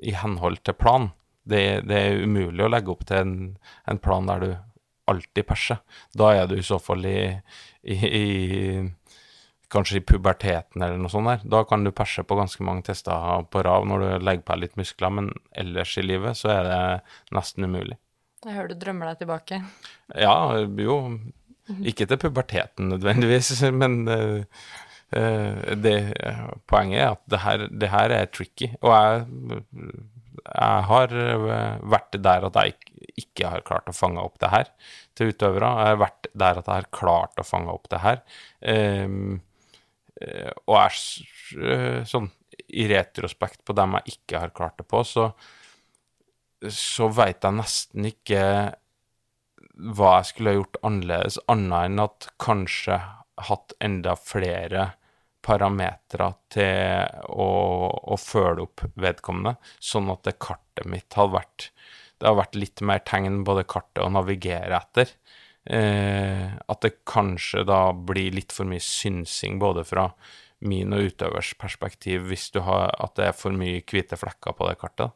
i 0.00 0.14
henhold 0.16 0.62
til 0.64 0.76
plan. 0.80 1.10
Det, 1.44 1.82
det 1.88 1.98
er 1.98 2.24
umulig 2.24 2.64
å 2.64 2.70
legge 2.72 2.92
opp 2.92 3.04
til 3.08 3.20
en, 3.20 3.34
en 3.90 4.00
plan 4.00 4.28
der 4.28 4.44
du 4.44 4.50
alltid 5.10 5.46
perser. 5.48 5.80
Da 6.16 6.32
er 6.36 6.48
du 6.48 6.56
i 6.58 6.64
så 6.64 6.78
fall 6.82 7.04
i, 7.08 7.20
i, 7.82 7.96
i 7.96 8.26
kanskje 9.70 10.00
i 10.00 10.04
puberteten 10.04 10.82
eller 10.82 10.98
noe 11.00 11.12
sånt 11.12 11.28
der. 11.30 11.42
Da 11.52 11.62
kan 11.68 11.84
du 11.86 11.92
perse 11.94 12.24
på 12.26 12.36
ganske 12.38 12.64
mange 12.66 12.82
tester 12.88 13.44
på 13.52 13.62
rav 13.66 13.86
når 13.88 14.04
du 14.04 14.26
legger 14.26 14.46
på 14.48 14.56
litt 14.60 14.76
muskler, 14.80 15.12
men 15.14 15.30
ellers 15.52 15.96
i 16.00 16.04
livet 16.06 16.38
så 16.40 16.50
er 16.56 16.68
det 16.68 16.80
nesten 17.36 17.68
umulig. 17.68 17.98
Jeg 18.44 18.56
hører 18.56 18.72
du 18.72 18.78
drømmer 18.80 19.10
deg 19.10 19.20
tilbake. 19.20 19.58
Ja, 20.16 20.36
jo, 20.80 20.94
ikke 21.86 22.06
til 22.08 22.18
puberteten 22.22 22.88
nødvendigvis, 22.94 23.52
men 23.82 23.98
uh, 24.08 24.70
det, 25.84 25.96
poenget 26.70 27.02
er 27.02 27.10
at 27.16 27.22
det 27.34 27.42
her, 27.44 27.66
det 27.82 27.90
her 27.92 28.14
er 28.16 28.30
tricky, 28.32 28.70
og 28.80 28.94
jeg, 28.94 29.60
jeg 30.46 30.86
har 30.90 31.14
vært 31.94 32.16
der 32.22 32.46
at 32.48 32.58
jeg 32.62 32.74
ikke- 33.18 33.50
har 33.50 33.62
klart 33.66 33.88
å 33.90 33.94
fange 33.96 34.22
opp 34.22 34.38
det 34.40 34.50
her 34.52 34.68
til 35.16 35.30
utøvere. 35.34 35.68
Jeg 35.80 35.92
har 35.92 36.00
vært 36.00 36.26
der 36.32 36.58
at 36.60 36.66
jeg 36.66 36.74
har 36.82 36.88
klart 36.94 37.38
å 37.40 37.44
fange 37.46 37.72
opp 37.72 37.88
det 37.92 38.00
her. 38.02 38.20
Eh, 38.62 39.06
og 40.66 40.76
er 40.80 40.98
eh, 41.64 42.02
sånn 42.08 42.28
i 42.70 42.86
retrospekt 42.90 43.64
på 43.66 43.74
dem 43.76 43.96
jeg 43.98 44.16
ikke 44.16 44.42
har 44.44 44.54
klart 44.54 44.78
det 44.78 44.86
på, 44.90 45.02
så, 45.06 45.30
så 46.70 47.08
veit 47.14 47.42
jeg 47.42 47.56
nesten 47.56 48.10
ikke 48.10 48.44
hva 49.80 50.16
jeg 50.18 50.30
skulle 50.30 50.52
ha 50.52 50.58
gjort 50.60 50.80
annerledes, 50.86 51.38
annet 51.50 51.88
enn 51.88 52.02
at 52.04 52.28
kanskje 52.42 52.98
hatt 53.48 53.74
enda 53.80 54.16
flere 54.20 54.90
parametere 55.40 56.28
til 56.52 57.30
å, 57.32 57.48
å 57.88 58.18
følge 58.20 58.66
opp 58.66 58.84
vedkommende, 59.00 59.56
sånn 59.80 60.10
at 60.12 60.26
det 60.28 60.36
kartet 60.42 60.88
mitt 60.90 61.16
hadde 61.16 61.38
vært 61.38 61.70
Det 62.20 62.28
har 62.28 62.36
vært 62.36 62.58
litt 62.60 62.82
mer 62.84 63.00
tegn 63.08 63.40
på 63.48 63.54
det 63.56 63.64
kartet 63.72 64.02
å 64.04 64.10
navigere 64.12 64.76
etter. 64.76 65.08
Eh, 65.64 66.46
at 66.72 66.80
det 66.80 67.02
kanskje 67.08 67.66
da 67.68 67.90
blir 67.92 68.32
litt 68.32 68.54
for 68.54 68.68
mye 68.68 68.80
synsing 68.80 69.58
både 69.60 69.84
fra 69.84 70.06
min 70.64 70.92
og 70.96 71.10
utøvers 71.10 71.52
perspektiv 71.60 72.30
hvis 72.30 72.48
du 72.54 72.62
har, 72.64 72.94
at 72.96 73.14
det 73.16 73.28
er 73.28 73.36
for 73.36 73.56
mye 73.56 73.82
hvite 73.84 74.16
flekker 74.20 74.56
på 74.56 74.68
det 74.68 74.78
kartet. 74.80 75.12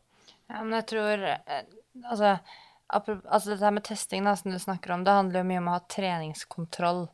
Ja, 0.53 0.61
men 0.61 0.77
jeg 0.81 0.91
tror 0.95 1.27
eh, 1.33 1.65
Altså, 2.11 2.33
altså 2.91 3.53
dette 3.53 3.71
med 3.71 3.85
testing 3.87 4.27
da, 4.27 4.33
som 4.35 4.51
du 4.51 4.59
snakker 4.59 4.91
om, 4.91 5.05
det 5.07 5.13
handler 5.15 5.41
jo 5.41 5.47
mye 5.47 5.61
om 5.61 5.69
å 5.71 5.77
ha 5.77 5.83
treningskontroll. 5.95 7.05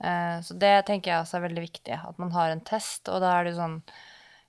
Eh, 0.00 0.38
så 0.42 0.56
det 0.56 0.72
tenker 0.88 1.12
jeg 1.12 1.20
også 1.20 1.36
er 1.36 1.44
veldig 1.44 1.64
viktig, 1.66 1.98
at 2.00 2.22
man 2.22 2.32
har 2.32 2.54
en 2.54 2.62
test, 2.64 3.10
og 3.12 3.20
da 3.20 3.34
er 3.34 3.44
det 3.44 3.52
jo 3.52 3.58
sånn 3.60 3.76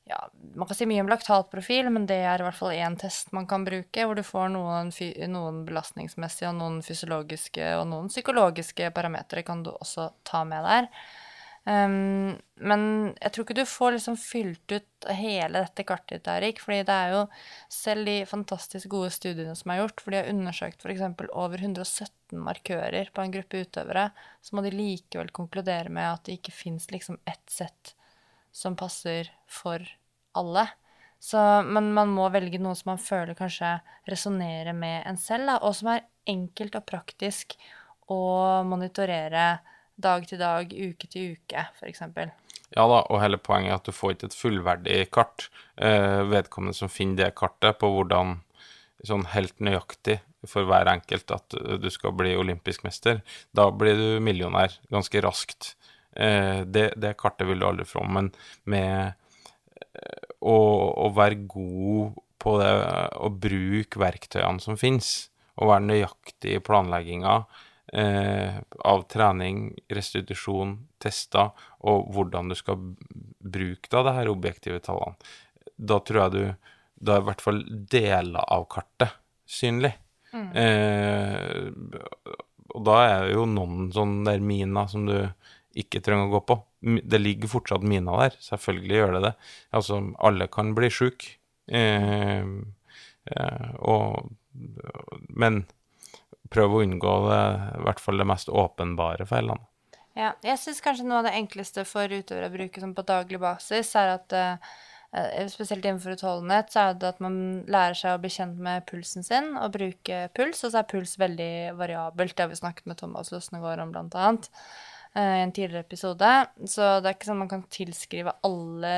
ja, 0.07 0.29
Man 0.55 0.67
kan 0.67 0.77
si 0.77 0.87
mye 0.89 1.03
om 1.03 1.09
laktatprofil, 1.11 1.89
men 1.93 2.07
det 2.09 2.19
er 2.23 2.41
i 2.41 2.45
hvert 2.47 2.57
fall 2.57 2.73
én 2.75 2.97
test 2.99 3.33
man 3.35 3.47
kan 3.49 3.65
bruke, 3.67 4.05
hvor 4.07 4.17
du 4.17 4.23
får 4.25 4.49
noen, 4.55 4.91
noen 5.33 5.61
belastningsmessige 5.67 6.49
og 6.51 6.59
noen 6.61 6.81
fysiologiske 6.85 7.71
og 7.77 7.87
noen 7.91 8.11
psykologiske 8.11 8.91
parametere 8.95 9.45
kan 9.47 9.63
du 9.65 9.73
også 9.75 10.11
ta 10.27 10.43
med 10.47 10.65
der. 10.67 10.91
Um, 11.67 12.37
men 12.63 12.83
jeg 13.19 13.33
tror 13.33 13.43
ikke 13.43 13.57
du 13.57 13.65
får 13.67 13.97
liksom 13.97 14.15
fylt 14.21 14.71
ut 14.71 15.07
hele 15.11 15.65
dette 15.65 15.83
kartet 15.83 16.21
ditt, 16.21 16.29
Erik. 16.31 16.61
fordi 16.63 16.85
det 16.87 16.95
er 16.95 17.11
jo 17.11 17.23
selv 17.73 18.07
de 18.07 18.21
fantastisk 18.29 18.87
gode 18.93 19.11
studiene 19.11 19.55
som 19.57 19.73
er 19.73 19.81
gjort, 19.81 19.99
hvor 19.99 20.15
de 20.15 20.21
har 20.21 20.31
undersøkt 20.31 20.87
f.eks. 20.87 21.03
over 21.27 21.59
117 21.59 22.39
markører 22.39 23.11
på 23.11 23.25
en 23.25 23.35
gruppe 23.35 23.65
utøvere, 23.67 24.07
så 24.39 24.55
må 24.55 24.63
de 24.63 24.71
likevel 24.71 25.33
konkludere 25.35 25.91
med 25.91 26.07
at 26.07 26.23
det 26.23 26.39
ikke 26.39 26.55
fins 26.55 26.87
liksom 26.93 27.19
ett 27.27 27.43
sett 27.51 27.96
som 28.57 28.75
passer 28.77 29.29
for 29.45 29.83
alle. 30.37 30.65
Så, 31.19 31.37
men 31.65 31.91
man 31.93 32.11
må 32.13 32.27
velge 32.33 32.59
noe 32.61 32.77
som 32.77 32.93
man 32.93 33.01
føler 33.01 33.37
kanskje 33.37 33.77
resonnerer 34.09 34.75
med 34.77 35.05
en 35.09 35.17
selv, 35.21 35.49
da, 35.49 35.57
og 35.65 35.75
som 35.77 35.93
er 35.93 36.05
enkelt 36.29 36.77
og 36.77 36.85
praktisk 36.89 37.57
å 38.13 38.19
monitorere 38.67 39.47
dag 39.97 40.27
til 40.29 40.41
dag, 40.41 40.69
uke 40.73 41.09
til 41.09 41.33
uke, 41.37 41.63
f.eks. 41.79 42.03
Ja 42.75 42.83
da, 42.85 42.99
og 43.01 43.21
hele 43.23 43.39
poenget 43.41 43.71
er 43.71 43.79
at 43.79 43.87
du 43.87 43.95
får 43.95 44.13
ikke 44.13 44.29
et 44.29 44.37
fullverdig 44.37 44.99
kart. 45.15 45.47
Eh, 45.81 46.21
vedkommende 46.29 46.77
som 46.77 46.91
finner 46.91 47.23
det 47.23 47.37
kartet 47.39 47.79
på 47.81 47.89
hvordan 47.93 48.37
sånn 49.07 49.25
helt 49.31 49.57
nøyaktig 49.63 50.19
for 50.47 50.67
hver 50.69 50.89
enkelt 50.91 51.31
at 51.33 51.55
du 51.81 51.89
skal 51.93 52.13
bli 52.17 52.35
olympisk 52.37 52.83
mester, 52.85 53.21
da 53.57 53.69
blir 53.73 53.97
du 53.97 54.23
millionær 54.23 54.75
ganske 54.93 55.21
raskt. 55.25 55.73
Eh, 56.17 56.61
det, 56.65 56.91
det 56.97 57.13
kartet 57.19 57.47
vil 57.49 57.61
du 57.61 57.67
aldri 57.67 57.85
få, 57.85 58.01
men 58.09 58.31
med 58.69 59.13
eh, 59.77 60.29
å, 60.41 60.57
å 61.05 61.09
være 61.13 61.43
god 61.45 62.17
på 62.41 62.57
det, 62.61 62.71
å 63.21 63.29
bruke 63.33 64.01
verktøyene 64.01 64.63
som 64.63 64.79
finnes, 64.79 65.29
og 65.57 65.71
være 65.71 65.87
nøyaktig 65.87 66.57
i 66.57 66.63
planlegginga 66.63 67.35
eh, 67.93 68.57
av 68.85 69.05
trening, 69.11 69.69
restitusjon, 69.93 70.75
tester, 71.01 71.53
og 71.89 72.09
hvordan 72.13 72.49
du 72.49 72.57
skal 72.57 72.81
bruke 73.37 73.91
da 73.93 74.03
det 74.07 74.15
her 74.17 74.31
objektive 74.33 74.81
tallene, 74.85 75.17
da 75.77 75.99
tror 76.01 76.23
jeg 76.23 76.33
du 76.33 76.73
Da 76.97 77.13
er 77.13 77.21
i 77.21 77.25
hvert 77.27 77.41
fall 77.45 77.59
deler 77.69 78.41
av 78.49 78.63
kartet 78.73 79.11
synlig. 79.45 79.91
Eh, 80.33 81.67
og 82.73 82.81
da 82.87 82.95
er 83.03 83.27
det 83.27 83.35
jo 83.35 83.43
noen 83.51 83.91
sånne 83.93 84.25
der 84.31 84.41
miner 84.41 84.89
som 84.89 85.05
du 85.05 85.13
ikke 85.83 86.01
trenger 86.05 86.27
å 86.27 86.35
gå 86.37 86.41
på. 86.49 86.59
Det 86.81 87.19
ligger 87.21 87.51
fortsatt 87.51 87.85
miner 87.87 88.23
der, 88.23 88.37
selvfølgelig 88.43 88.99
gjør 88.99 89.15
det 89.17 89.23
det. 89.27 89.33
Altså, 89.79 90.01
alle 90.29 90.49
kan 90.53 90.73
bli 90.77 90.91
sjuke. 90.93 91.37
Eh, 91.67 92.45
eh, 93.31 93.71
og 93.83 94.29
Men 95.29 95.65
prøv 96.49 96.75
å 96.75 96.83
unngå 96.83 97.15
det, 97.27 97.41
i 97.77 97.81
hvert 97.85 98.01
fall 98.01 98.21
det 98.21 98.29
mest 98.29 98.49
åpenbare 98.49 99.27
feilene. 99.29 99.67
Ja, 100.17 100.31
jeg 100.41 100.57
syns 100.57 100.81
kanskje 100.81 101.05
noe 101.05 101.21
av 101.21 101.27
det 101.27 101.35
enkleste 101.37 101.83
for 101.85 102.09
utøvere 102.09 102.49
å 102.49 102.53
bruke 102.55 102.81
sånn 102.81 102.95
på 102.97 103.05
daglig 103.05 103.37
basis, 103.41 103.91
er 103.99 104.15
at 104.15 104.33
eh, 104.33 104.71
eh, 105.13 105.45
Spesielt 105.51 105.85
innenfor 105.85 106.15
utholdenhet, 106.15 106.71
så 106.73 106.87
er 106.87 106.97
det 106.97 107.11
at 107.11 107.21
man 107.21 107.37
lærer 107.69 107.97
seg 107.99 108.15
å 108.15 108.21
bli 108.23 108.31
kjent 108.33 108.57
med 108.63 108.87
pulsen 108.89 109.25
sin 109.27 109.53
og 109.61 109.75
bruke 109.75 110.23
puls. 110.37 110.63
Og 110.65 110.73
så 110.73 110.81
er 110.81 110.89
puls 110.89 111.17
veldig 111.21 111.77
variabelt. 111.77 112.33
Det 112.33 112.47
har 112.47 112.51
vi 112.51 112.59
snakket 112.59 112.89
med 112.89 112.99
Thomas 113.01 113.29
Løsnegård 113.33 113.83
om, 113.83 113.93
blant 113.93 114.17
annet, 114.17 114.49
eh, 114.49 114.96
i 115.17 115.41
en 115.41 115.53
tidligere 115.55 115.85
episode. 115.85 116.29
Så 116.69 116.89
det 117.01 117.09
er 117.09 117.17
ikke 117.17 117.29
sånn 117.31 117.41
man 117.41 117.51
kan 117.51 117.65
tilskrive 117.73 118.35
alle 118.45 118.93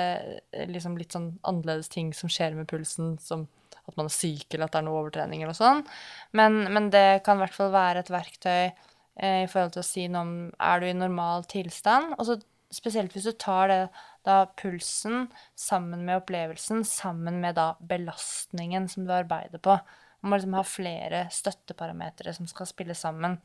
eh, 0.52 0.68
liksom 0.70 0.98
litt 1.00 1.16
sånn 1.16 1.32
annerledes 1.48 1.92
ting 1.94 2.12
som 2.16 2.32
skjer 2.32 2.58
med 2.58 2.70
pulsen, 2.70 3.16
som 3.24 3.48
at 3.90 3.98
man 3.98 4.10
er 4.10 4.14
syk, 4.14 4.46
eller 4.52 4.68
at 4.68 4.76
det 4.76 4.82
er 4.82 4.86
noe 4.86 5.00
overtrening 5.02 5.44
eller 5.44 5.58
sånn. 5.58 5.82
Men, 6.38 6.62
men 6.74 6.92
det 6.94 7.24
kan 7.26 7.40
i 7.40 7.46
hvert 7.46 7.56
fall 7.56 7.72
være 7.74 8.04
et 8.04 8.12
verktøy 8.14 8.64
eh, 8.68 9.42
i 9.46 9.50
forhold 9.50 9.76
til 9.76 9.84
å 9.84 9.90
si 9.90 10.06
noe 10.12 10.26
om 10.26 10.36
er 10.70 10.84
du 10.84 10.90
i 10.90 10.98
normal 10.98 11.48
tilstand. 11.50 12.14
Og 12.20 12.28
så 12.28 12.38
spesielt 12.74 13.16
hvis 13.16 13.30
du 13.30 13.34
tar 13.40 13.72
det, 13.72 13.80
da 14.28 14.44
pulsen 14.60 15.30
sammen 15.58 16.04
med 16.06 16.20
opplevelsen, 16.20 16.84
sammen 16.86 17.40
med 17.42 17.58
da 17.58 17.72
belastningen 17.80 18.90
som 18.92 19.08
du 19.08 19.16
arbeider 19.16 19.62
på. 19.64 19.80
Man 20.20 20.34
må 20.34 20.40
liksom 20.40 20.58
ha 20.60 20.66
flere 20.68 21.24
støtteparametere 21.34 22.34
som 22.36 22.50
skal 22.50 22.68
spille 22.70 22.98
sammen. 22.98 23.40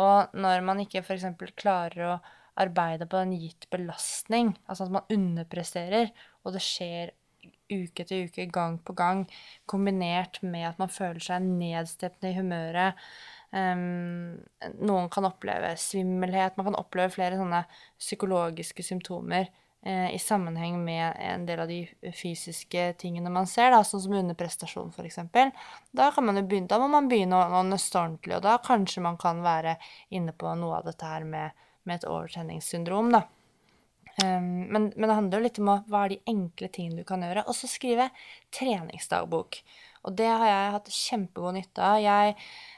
Og 0.00 0.34
når 0.34 0.64
man 0.66 0.80
ikke 0.82 1.04
f.eks. 1.04 1.26
klarer 1.58 2.06
å 2.06 2.14
arbeide 2.60 3.06
på 3.10 3.18
en 3.18 3.34
gitt 3.34 3.66
belastning, 3.72 4.54
altså 4.66 4.86
at 4.86 4.94
man 4.94 5.12
underpresterer, 5.12 6.10
og 6.44 6.54
det 6.54 6.62
skjer 6.62 7.14
uke 7.72 8.04
etter 8.04 8.26
uke, 8.28 8.46
gang 8.52 8.76
på 8.84 8.94
gang, 8.96 9.24
kombinert 9.70 10.40
med 10.44 10.68
at 10.68 10.80
man 10.80 10.92
føler 10.92 11.22
seg 11.22 11.46
nedstemt 11.46 12.26
i 12.26 12.34
humøret. 12.36 13.00
um, 13.54 14.36
noen 14.82 15.10
kan 15.14 15.26
oppleve 15.28 15.74
svimmelhet, 15.78 16.56
man 16.58 16.70
kan 16.70 16.78
oppleve 16.78 17.14
flere 17.14 17.38
sånne 17.38 17.64
psykologiske 18.02 18.86
symptomer 18.86 19.50
i 19.84 20.18
sammenheng 20.18 20.78
med 20.80 21.12
en 21.20 21.42
del 21.44 21.60
av 21.60 21.68
de 21.68 21.82
fysiske 22.16 22.86
tingene 22.96 23.28
man 23.32 23.44
ser, 23.50 23.68
da, 23.74 23.82
sånn 23.84 24.00
som 24.00 24.16
underprestasjon 24.16 24.94
f.eks. 24.94 25.18
Da, 25.92 26.08
begynne, 26.14 26.68
da 26.70 26.78
må 26.80 26.88
man 26.88 27.10
begynne 27.10 27.36
å, 27.36 27.60
å 27.60 27.62
nøste 27.68 28.00
ordentlig, 28.00 28.38
og 28.38 28.46
da 28.46 28.56
kanskje 28.64 29.04
man 29.04 29.20
kan 29.20 29.44
være 29.44 29.76
inne 30.08 30.32
på 30.32 30.54
noe 30.56 30.80
av 30.80 30.88
dette 30.88 31.08
her 31.08 31.28
med, 31.28 31.66
med 31.84 32.00
et 32.00 32.08
overtenningssyndrom, 32.08 33.12
da. 33.12 33.26
Um, 34.22 34.70
men, 34.70 34.92
men 34.94 35.08
det 35.08 35.14
handler 35.16 35.40
jo 35.40 35.44
litt 35.48 35.58
om 35.58 35.70
hva 35.90 36.04
er 36.04 36.12
de 36.12 36.20
enkle 36.30 36.68
tingene 36.72 37.02
du 37.02 37.08
kan 37.08 37.24
gjøre. 37.24 37.42
Og 37.50 37.56
så 37.58 37.70
skrive 37.70 38.08
treningsdagbok. 38.54 39.58
Og 40.04 40.14
det 40.18 40.28
har 40.28 40.46
jeg 40.46 40.74
hatt 40.76 40.92
kjempegod 40.94 41.56
nytte 41.56 41.82
av. 41.82 41.98
Jeg 42.04 42.36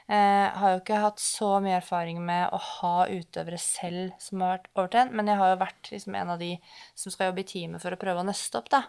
eh, 0.09 0.47
har 0.57 0.73
jo 0.73 0.81
ikke 0.81 1.03
hatt 1.03 1.21
så 1.23 1.57
mye 1.63 1.77
erfaring 1.79 2.19
med 2.25 2.49
å 2.55 2.59
ha 2.61 2.95
utøvere 3.11 3.59
selv 3.61 4.15
som 4.23 4.43
har 4.43 4.57
vært 4.57 4.69
overtrent, 4.73 5.15
men 5.15 5.31
jeg 5.31 5.39
har 5.41 5.53
jo 5.53 5.61
vært 5.63 5.93
liksom 5.93 6.17
en 6.19 6.35
av 6.35 6.41
de 6.41 6.53
som 6.97 7.13
skal 7.13 7.31
jobbe 7.31 7.43
i 7.43 7.49
teamet 7.53 7.83
for 7.83 7.95
å 7.95 8.01
prøve 8.01 8.23
å 8.23 8.27
nøste 8.27 8.61
opp, 8.61 8.71
da. 8.73 8.85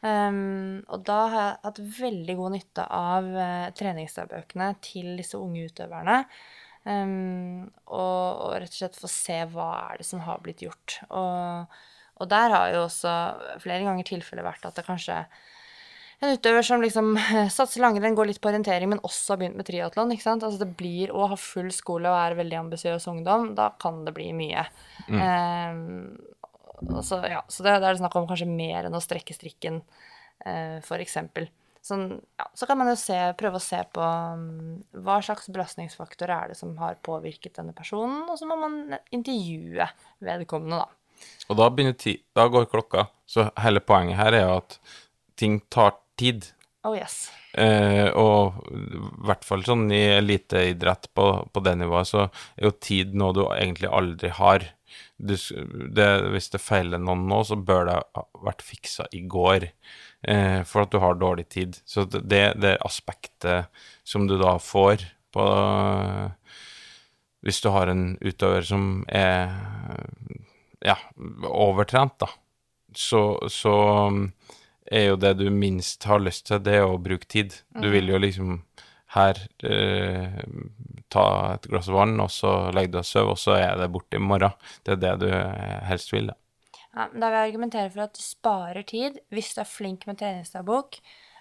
Um, 0.00 0.80
og 0.88 1.02
da 1.04 1.18
har 1.28 1.42
jeg 1.42 1.60
hatt 1.66 1.78
veldig 1.98 2.36
god 2.38 2.54
nytte 2.54 2.86
av 2.96 3.26
uh, 3.34 3.68
treningsdagbøkene 3.76 4.70
til 4.84 5.12
disse 5.20 5.36
unge 5.36 5.66
utøverne. 5.68 6.22
Um, 6.88 7.68
og, 7.92 8.40
og 8.46 8.54
rett 8.62 8.72
og 8.72 8.78
slett 8.78 8.96
få 8.96 9.10
se 9.12 9.36
hva 9.52 9.70
er 9.90 10.00
det 10.00 10.08
som 10.08 10.22
har 10.24 10.40
blitt 10.44 10.64
gjort. 10.64 11.02
Og, 11.12 11.80
og 12.16 12.30
der 12.32 12.56
har 12.56 12.72
jo 12.72 12.86
også 12.86 13.12
flere 13.60 13.84
ganger 13.84 14.08
tilfellet 14.08 14.46
vært 14.46 14.64
at 14.68 14.80
det 14.80 14.86
kanskje 14.88 15.20
en 16.20 16.34
utøver 16.36 16.66
som 16.66 16.82
liksom 16.84 17.14
satser 17.52 17.80
langrenn, 17.80 18.16
går 18.18 18.28
litt 18.28 18.40
på 18.42 18.50
orientering, 18.50 18.90
men 18.92 19.00
også 19.06 19.34
har 19.34 19.40
begynt 19.40 19.56
med 19.60 19.68
triatlon. 19.68 20.12
Altså 20.12 20.58
det 20.60 20.68
blir 20.76 21.12
å 21.16 21.30
ha 21.32 21.38
full 21.40 21.70
skole 21.72 22.10
og 22.10 22.18
er 22.18 22.36
veldig 22.40 22.58
ambisiøs 22.64 23.08
ungdom, 23.12 23.54
da 23.56 23.70
kan 23.80 24.02
det 24.04 24.12
bli 24.16 24.28
mye. 24.36 24.66
Um, 25.08 26.18
og 26.90 27.00
så, 27.04 27.22
ja, 27.28 27.40
så 27.48 27.64
det, 27.64 27.78
det 27.80 27.88
er 27.88 28.02
snakk 28.02 28.18
om 28.20 28.28
kanskje 28.28 28.48
mer 28.48 28.88
enn 28.88 28.96
å 28.96 29.02
strekke 29.04 29.36
strikken, 29.36 29.80
for 30.86 31.00
eksempel. 31.00 31.48
Sånn, 31.84 32.18
ja, 32.36 32.46
så 32.52 32.68
kan 32.68 32.76
man 32.76 32.90
jo 32.92 32.96
se, 33.00 33.16
prøve 33.40 33.56
å 33.56 33.64
se 33.64 33.78
på 33.92 34.04
um, 34.04 34.80
hva 35.00 35.16
slags 35.24 35.48
belastningsfaktor 35.48 36.28
er 36.32 36.52
det 36.52 36.58
som 36.58 36.74
har 36.80 36.98
påvirket 37.04 37.56
denne 37.56 37.72
personen, 37.76 38.26
og 38.28 38.36
så 38.36 38.48
må 38.48 38.58
man 38.60 38.98
intervjue 39.16 39.88
vedkommende, 40.24 40.82
da. 40.84 41.28
Og 41.48 41.56
da 41.60 41.68
begynner 41.72 41.96
ti, 42.00 42.18
da 42.36 42.46
går 42.52 42.68
klokka. 42.72 43.06
Så 43.28 43.48
hele 43.64 43.80
poenget 43.84 44.20
her 44.20 44.36
er 44.36 44.44
jo 44.44 44.58
at 44.58 44.76
ting 45.40 45.58
tar 45.72 45.96
tid. 46.20 46.50
Oh 46.86 46.96
yes. 46.96 47.28
Eh, 47.52 48.08
og 48.16 48.60
i 48.72 49.00
hvert 49.28 49.44
fall 49.44 49.64
sånn 49.66 49.90
i 49.92 50.00
eliteidrett 50.16 51.10
på, 51.16 51.26
på 51.52 51.62
det 51.66 51.74
nivået, 51.80 52.08
så 52.08 52.22
er 52.56 52.68
jo 52.68 52.76
tid 52.80 53.16
noe 53.18 53.36
du 53.36 53.42
egentlig 53.48 53.90
aldri 53.90 54.30
har. 54.36 54.64
Du, 55.20 55.34
det, 55.36 56.08
hvis 56.32 56.48
det 56.54 56.62
feiler 56.62 57.02
noen 57.02 57.26
nå, 57.28 57.42
så 57.44 57.58
bør 57.58 57.84
det 57.90 57.98
ha 58.16 58.24
vært 58.46 58.64
fiksa 58.64 59.10
i 59.12 59.20
går, 59.28 59.68
eh, 60.24 60.60
for 60.64 60.86
at 60.86 60.94
du 60.94 61.00
har 61.04 61.20
dårlig 61.20 61.50
tid. 61.52 61.76
Så 61.84 62.06
det, 62.08 62.44
det, 62.62 62.78
aspektet 62.86 63.68
som 64.06 64.24
du 64.30 64.38
da 64.40 64.56
får 64.62 65.04
på 65.30 65.44
Hvis 67.46 67.60
du 67.62 67.68
har 67.70 67.88
en 67.88 68.18
utøver 68.20 68.64
som 68.66 69.04
er 69.06 69.52
ja, 70.84 70.96
overtrent, 71.46 72.18
da, 72.20 72.26
så, 72.96 73.38
så 73.48 73.76
er 74.90 75.06
jo 75.10 75.18
det 75.20 75.36
du 75.38 75.46
minst 75.54 76.04
har 76.08 76.22
lyst 76.22 76.48
til, 76.48 76.62
det 76.66 76.80
er 76.80 76.86
å 76.86 76.98
bruke 77.02 77.28
tid. 77.30 77.54
Du 77.78 77.88
vil 77.92 78.10
jo 78.10 78.18
liksom 78.20 78.60
her 79.14 79.38
eh, 79.66 80.42
ta 81.10 81.26
et 81.54 81.66
glass 81.70 81.88
vann, 81.90 82.18
og 82.22 82.30
så 82.30 82.70
legger 82.74 82.92
du 82.92 82.98
deg 82.98 83.02
og 83.02 83.08
sover, 83.08 83.32
og 83.32 83.40
så 83.42 83.56
er 83.58 83.80
det 83.80 83.90
borte 83.94 84.18
i 84.18 84.22
morgen. 84.22 84.54
Det 84.86 84.94
er 84.94 85.02
det 85.02 85.14
du 85.24 85.28
eh, 85.30 85.80
helst 85.88 86.14
vil, 86.14 86.30
da. 86.30 86.36
Ja, 86.90 87.06
da 87.06 87.30
vil 87.30 87.36
jeg 87.38 87.50
argumentere 87.52 87.90
for 87.90 88.04
at 88.08 88.16
du 88.18 88.22
sparer 88.22 88.86
tid 88.86 89.20
hvis 89.30 89.52
du 89.54 89.60
er 89.62 89.68
flink 89.70 90.06
med 90.10 90.18
treningsdagbok. 90.18 90.98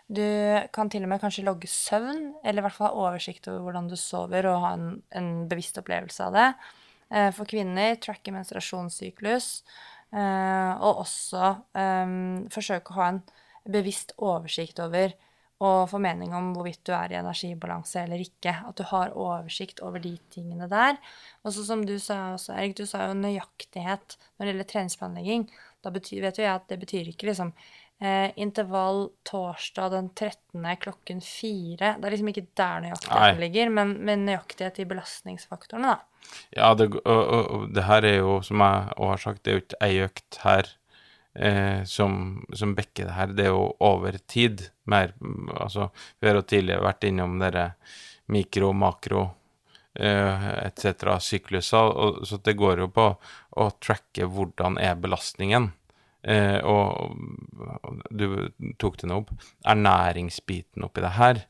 Du 0.10 0.26
kan 0.74 0.90
til 0.90 1.06
og 1.06 1.12
med 1.12 1.22
kanskje 1.22 1.46
logge 1.46 1.70
søvn, 1.70 2.32
eller 2.42 2.64
i 2.64 2.66
hvert 2.66 2.78
fall 2.78 2.90
ha 2.90 3.08
oversikt 3.10 3.50
over 3.50 3.68
hvordan 3.68 3.90
du 3.90 3.98
sover, 3.98 4.48
og 4.50 4.64
ha 4.66 4.74
en, 4.78 4.88
en 5.14 5.32
bevisst 5.50 5.78
opplevelse 5.82 6.26
av 6.26 6.38
det. 6.38 6.48
Eh, 7.14 7.30
For 7.38 7.50
kvinner 7.50 7.98
tracke 8.02 8.34
menstruasjonssyklus, 8.34 9.50
eh, 10.14 10.72
og 10.82 11.04
også 11.06 11.52
eh, 11.78 12.16
forsøke 12.54 12.94
å 12.94 12.98
ha 12.98 13.12
en 13.14 13.22
bevisst 13.66 14.16
oversikt 14.18 14.80
over 14.84 15.16
og 15.60 15.90
få 15.92 16.00
mening 16.00 16.32
om 16.36 16.54
hvorvidt 16.56 16.86
du 16.88 16.94
er 16.96 17.12
i 17.12 17.18
energibalanse 17.20 18.06
eller 18.06 18.22
ikke. 18.24 18.54
At 18.70 18.80
du 18.80 18.86
har 18.88 19.12
oversikt 19.12 19.82
over 19.84 20.00
de 20.00 20.14
tingene 20.32 20.70
der. 20.72 20.96
Og 21.44 21.52
så 21.56 21.66
som 21.68 21.84
du 21.86 21.98
sa 22.00 22.30
også, 22.38 22.54
Erik, 22.56 22.78
du 22.78 22.86
sa 22.88 23.10
jo 23.10 23.18
nøyaktighet 23.20 24.16
når 24.38 24.46
det 24.46 24.54
gjelder 24.54 24.70
treningsplanlegging. 24.72 25.46
Da 25.84 25.92
betyr, 25.92 26.24
vet 26.24 26.40
jo 26.40 26.48
jeg 26.48 26.54
at 26.54 26.72
det 26.72 26.80
betyr 26.80 27.12
ikke 27.12 27.28
liksom 27.28 27.52
eh, 28.00 28.32
intervall 28.40 29.10
torsdag 29.28 29.92
den 29.98 30.10
13. 30.16 30.64
klokken 30.80 31.20
4. 31.28 31.76
Det 32.00 32.08
er 32.08 32.16
liksom 32.16 32.32
ikke 32.32 32.48
der 32.56 32.88
nøyaktigheten 32.88 33.36
Nei. 33.36 33.44
ligger, 33.44 33.76
men, 33.76 33.96
men 34.08 34.26
nøyaktighet 34.30 34.80
i 34.80 34.88
belastningsfaktorene, 34.96 35.98
da. 35.98 36.34
Ja, 36.56 36.72
det, 36.78 36.92
og, 37.04 37.20
og, 37.20 37.44
og 37.52 37.70
det 37.76 37.84
her 37.88 38.08
er 38.08 38.20
jo, 38.22 38.40
som 38.46 38.64
jeg 38.64 38.92
har 38.96 39.24
sagt, 39.28 39.44
det 39.44 39.52
er 39.52 39.60
jo 39.60 39.66
ikke 39.66 39.84
ei 39.84 40.04
økt 40.08 40.44
her 40.46 40.76
eh, 41.40 41.84
som, 41.84 42.46
som 42.54 42.76
bekker 42.76 43.10
det 43.10 43.16
her. 43.16 43.34
Det 43.36 43.48
er 43.48 43.54
jo 43.54 43.66
over 43.80 44.20
tid 44.28 44.68
mer 44.90 45.14
Altså, 45.60 45.90
vi 46.20 46.30
har 46.30 46.40
jo 46.40 46.48
tidligere 46.50 46.86
vært 46.86 47.06
innom 47.10 47.38
dere 47.42 47.66
mikro, 48.34 48.72
makro 48.74 49.26
eh, 49.94 50.48
etc. 50.66 51.18
sykluser, 51.22 52.26
så 52.26 52.40
det 52.46 52.58
går 52.58 52.86
jo 52.86 52.90
på 52.94 53.08
å 53.60 53.70
tracke 53.82 54.28
hvordan 54.30 54.80
er 54.82 54.98
belastningen. 55.02 55.72
Eh, 56.22 56.60
og, 56.68 57.16
og 57.80 58.04
du 58.12 58.50
tok 58.82 59.00
det 59.02 59.12
opp. 59.16 59.32
Ernæringsbiten 59.68 60.86
oppi 60.86 61.04
det 61.06 61.16
her, 61.16 61.44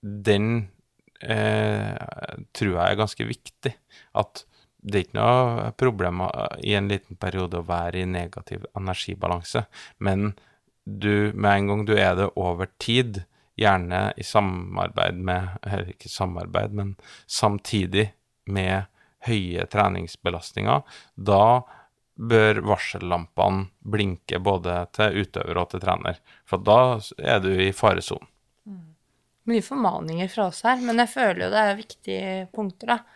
den 0.00 0.50
eh, 1.20 1.94
tror 2.54 2.72
jeg 2.76 2.84
er 2.84 3.00
ganske 3.00 3.28
viktig. 3.28 3.74
At 4.16 4.44
det 4.86 4.98
er 4.98 5.06
ikke 5.06 5.18
noe 5.18 5.70
problem 5.80 6.20
i 6.62 6.76
en 6.78 6.90
liten 6.90 7.18
periode 7.18 7.58
å 7.58 7.66
være 7.66 8.04
i 8.04 8.08
negativ 8.08 8.66
energibalanse, 8.78 9.64
men 9.98 10.30
du, 10.86 11.32
med 11.34 11.50
en 11.50 11.70
gang 11.72 11.86
du 11.88 11.96
er 11.98 12.14
det 12.14 12.28
over 12.38 12.70
tid, 12.78 13.24
gjerne 13.56 14.12
i 14.20 14.24
samarbeid 14.24 15.16
med 15.24 15.48
Eller 15.64 15.88
ikke 15.94 16.10
samarbeid, 16.12 16.74
men 16.76 16.92
samtidig 17.26 18.10
med 18.44 18.84
høye 19.26 19.64
treningsbelastninger, 19.72 20.84
da 21.16 21.64
bør 22.16 22.60
varsellampene 22.68 23.66
blinke 23.80 24.38
både 24.38 24.78
til 24.94 25.24
utøver 25.24 25.58
og 25.58 25.72
til 25.72 25.82
trener. 25.82 26.20
For 26.46 26.62
da 26.62 27.00
er 27.18 27.42
du 27.42 27.50
i 27.50 27.72
faresonen. 27.74 28.28
Mye 29.46 29.62
formaninger 29.62 30.30
fra 30.30 30.48
oss 30.50 30.64
her, 30.66 30.80
men 30.82 30.98
jeg 31.02 31.12
føler 31.12 31.44
jo 31.44 31.50
det 31.52 31.60
er 31.62 31.76
viktige 31.78 32.30
punkter, 32.54 32.94
da. 32.94 33.15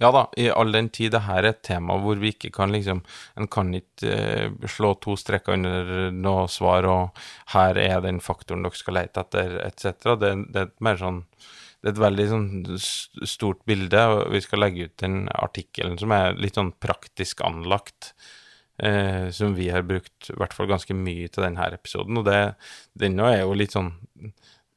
Ja 0.00 0.10
da, 0.12 0.26
i 0.36 0.50
all 0.52 0.72
den 0.72 0.90
tid 0.92 1.14
det 1.14 1.22
her 1.24 1.40
er 1.42 1.54
et 1.54 1.62
tema 1.64 1.96
hvor 2.00 2.18
vi 2.20 2.34
ikke 2.34 2.50
kan 2.52 2.72
liksom 2.72 3.00
En 3.40 3.48
kan 3.52 3.70
ikke 3.76 4.12
eh, 4.12 4.66
slå 4.68 4.92
to 5.00 5.16
strekker 5.16 5.56
under 5.56 6.10
noe 6.12 6.46
svar, 6.52 6.88
og 6.88 7.22
her 7.54 7.80
er 7.80 8.02
den 8.04 8.20
faktoren 8.24 8.66
dere 8.66 8.76
skal 8.76 8.98
lete 9.00 9.24
etter, 9.24 9.56
etc. 9.64 10.12
Det, 10.20 10.34
det 10.52 10.66
er 10.66 10.74
mer 10.84 11.00
sånn 11.00 11.22
Det 11.80 11.88
er 11.88 11.94
et 11.94 12.02
veldig 12.04 12.28
sånn 12.28 12.50
stort 13.24 13.64
bilde, 13.68 14.04
og 14.12 14.34
vi 14.34 14.42
skal 14.44 14.64
legge 14.66 14.90
ut 14.90 14.98
den 15.00 15.22
artikkelen 15.32 15.96
som 16.00 16.12
er 16.12 16.36
litt 16.36 16.60
sånn 16.60 16.74
praktisk 16.76 17.40
anlagt. 17.46 18.12
Eh, 18.80 19.28
som 19.32 19.54
vi 19.56 19.70
har 19.72 19.84
brukt 19.84 20.30
i 20.32 20.36
hvert 20.40 20.54
fall 20.56 20.68
ganske 20.68 20.94
mye 20.96 21.28
til 21.28 21.44
denne 21.44 21.66
episoden, 21.72 22.20
og 22.20 22.24
det, 22.28 22.54
den 23.00 23.16
nå 23.16 23.26
er 23.28 23.42
jo 23.42 23.56
litt 23.56 23.76
sånn 23.76 23.90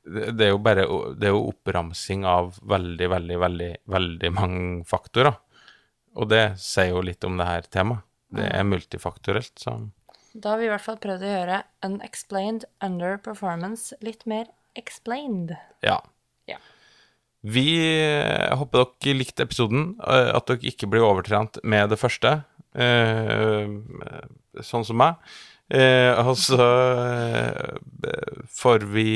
det 0.04 0.46
er 0.46 0.52
jo 0.52 0.60
bare 0.64 0.86
det 1.16 1.30
er 1.30 1.36
jo 1.36 1.48
oppramsing 1.52 2.26
av 2.28 2.58
veldig, 2.68 3.10
veldig, 3.14 3.38
veldig, 3.40 3.72
veldig 3.94 4.32
mange 4.36 4.64
faktorer. 4.90 5.38
Og 6.20 6.30
det 6.30 6.44
sier 6.62 6.92
jo 6.92 7.04
litt 7.06 7.24
om 7.26 7.40
det 7.40 7.48
her 7.48 7.70
temaet. 7.74 8.06
Det 8.34 8.48
er 8.50 8.66
multifaktorelt, 8.66 9.54
så 9.62 9.78
Da 10.34 10.56
har 10.56 10.58
vi 10.58 10.66
i 10.66 10.72
hvert 10.72 10.82
fall 10.82 10.98
prøvd 10.98 11.22
å 11.22 11.34
gjøre 11.36 11.58
unexplained 11.86 12.66
underperformance 12.82 13.94
litt 14.02 14.26
mer 14.26 14.50
explained. 14.76 15.56
ja. 15.86 16.00
Ja. 16.50 16.58
Vi 17.44 17.68
eh, 17.80 18.56
håper 18.58 18.88
dere 19.04 19.18
likte 19.20 19.46
episoden, 19.46 19.94
eh, 20.00 20.32
at 20.36 20.48
dere 20.48 20.68
ikke 20.68 20.90
blir 20.92 21.06
overtrent 21.06 21.60
med 21.64 21.92
det 21.92 22.00
første, 22.00 22.44
eh, 22.76 23.70
sånn 24.64 24.84
som 24.88 25.00
meg. 25.00 25.22
Eh, 25.72 26.12
og 26.20 26.36
så 26.38 26.60
eh, 26.60 27.78
får 28.52 28.84
vi 28.92 29.08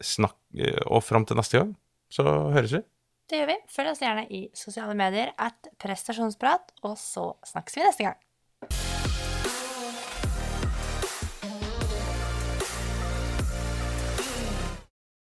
snakke 0.00 0.72
Og 0.88 1.04
fram 1.04 1.26
til 1.28 1.38
neste 1.38 1.60
gang, 1.60 1.74
så 2.12 2.24
høres 2.52 2.74
vi. 2.76 2.82
Det 3.30 3.38
gjør 3.40 3.48
vi. 3.52 3.58
Følg 3.72 3.92
oss 3.92 4.02
gjerne 4.02 4.26
i 4.28 4.42
sosiale 4.56 4.96
medier 4.98 5.30
at 5.40 5.70
prestasjonsprat, 5.80 6.74
og 6.84 6.98
så 7.00 7.30
snakkes 7.48 7.78
vi 7.78 7.84
neste 7.86 8.08
gang. 8.08 8.18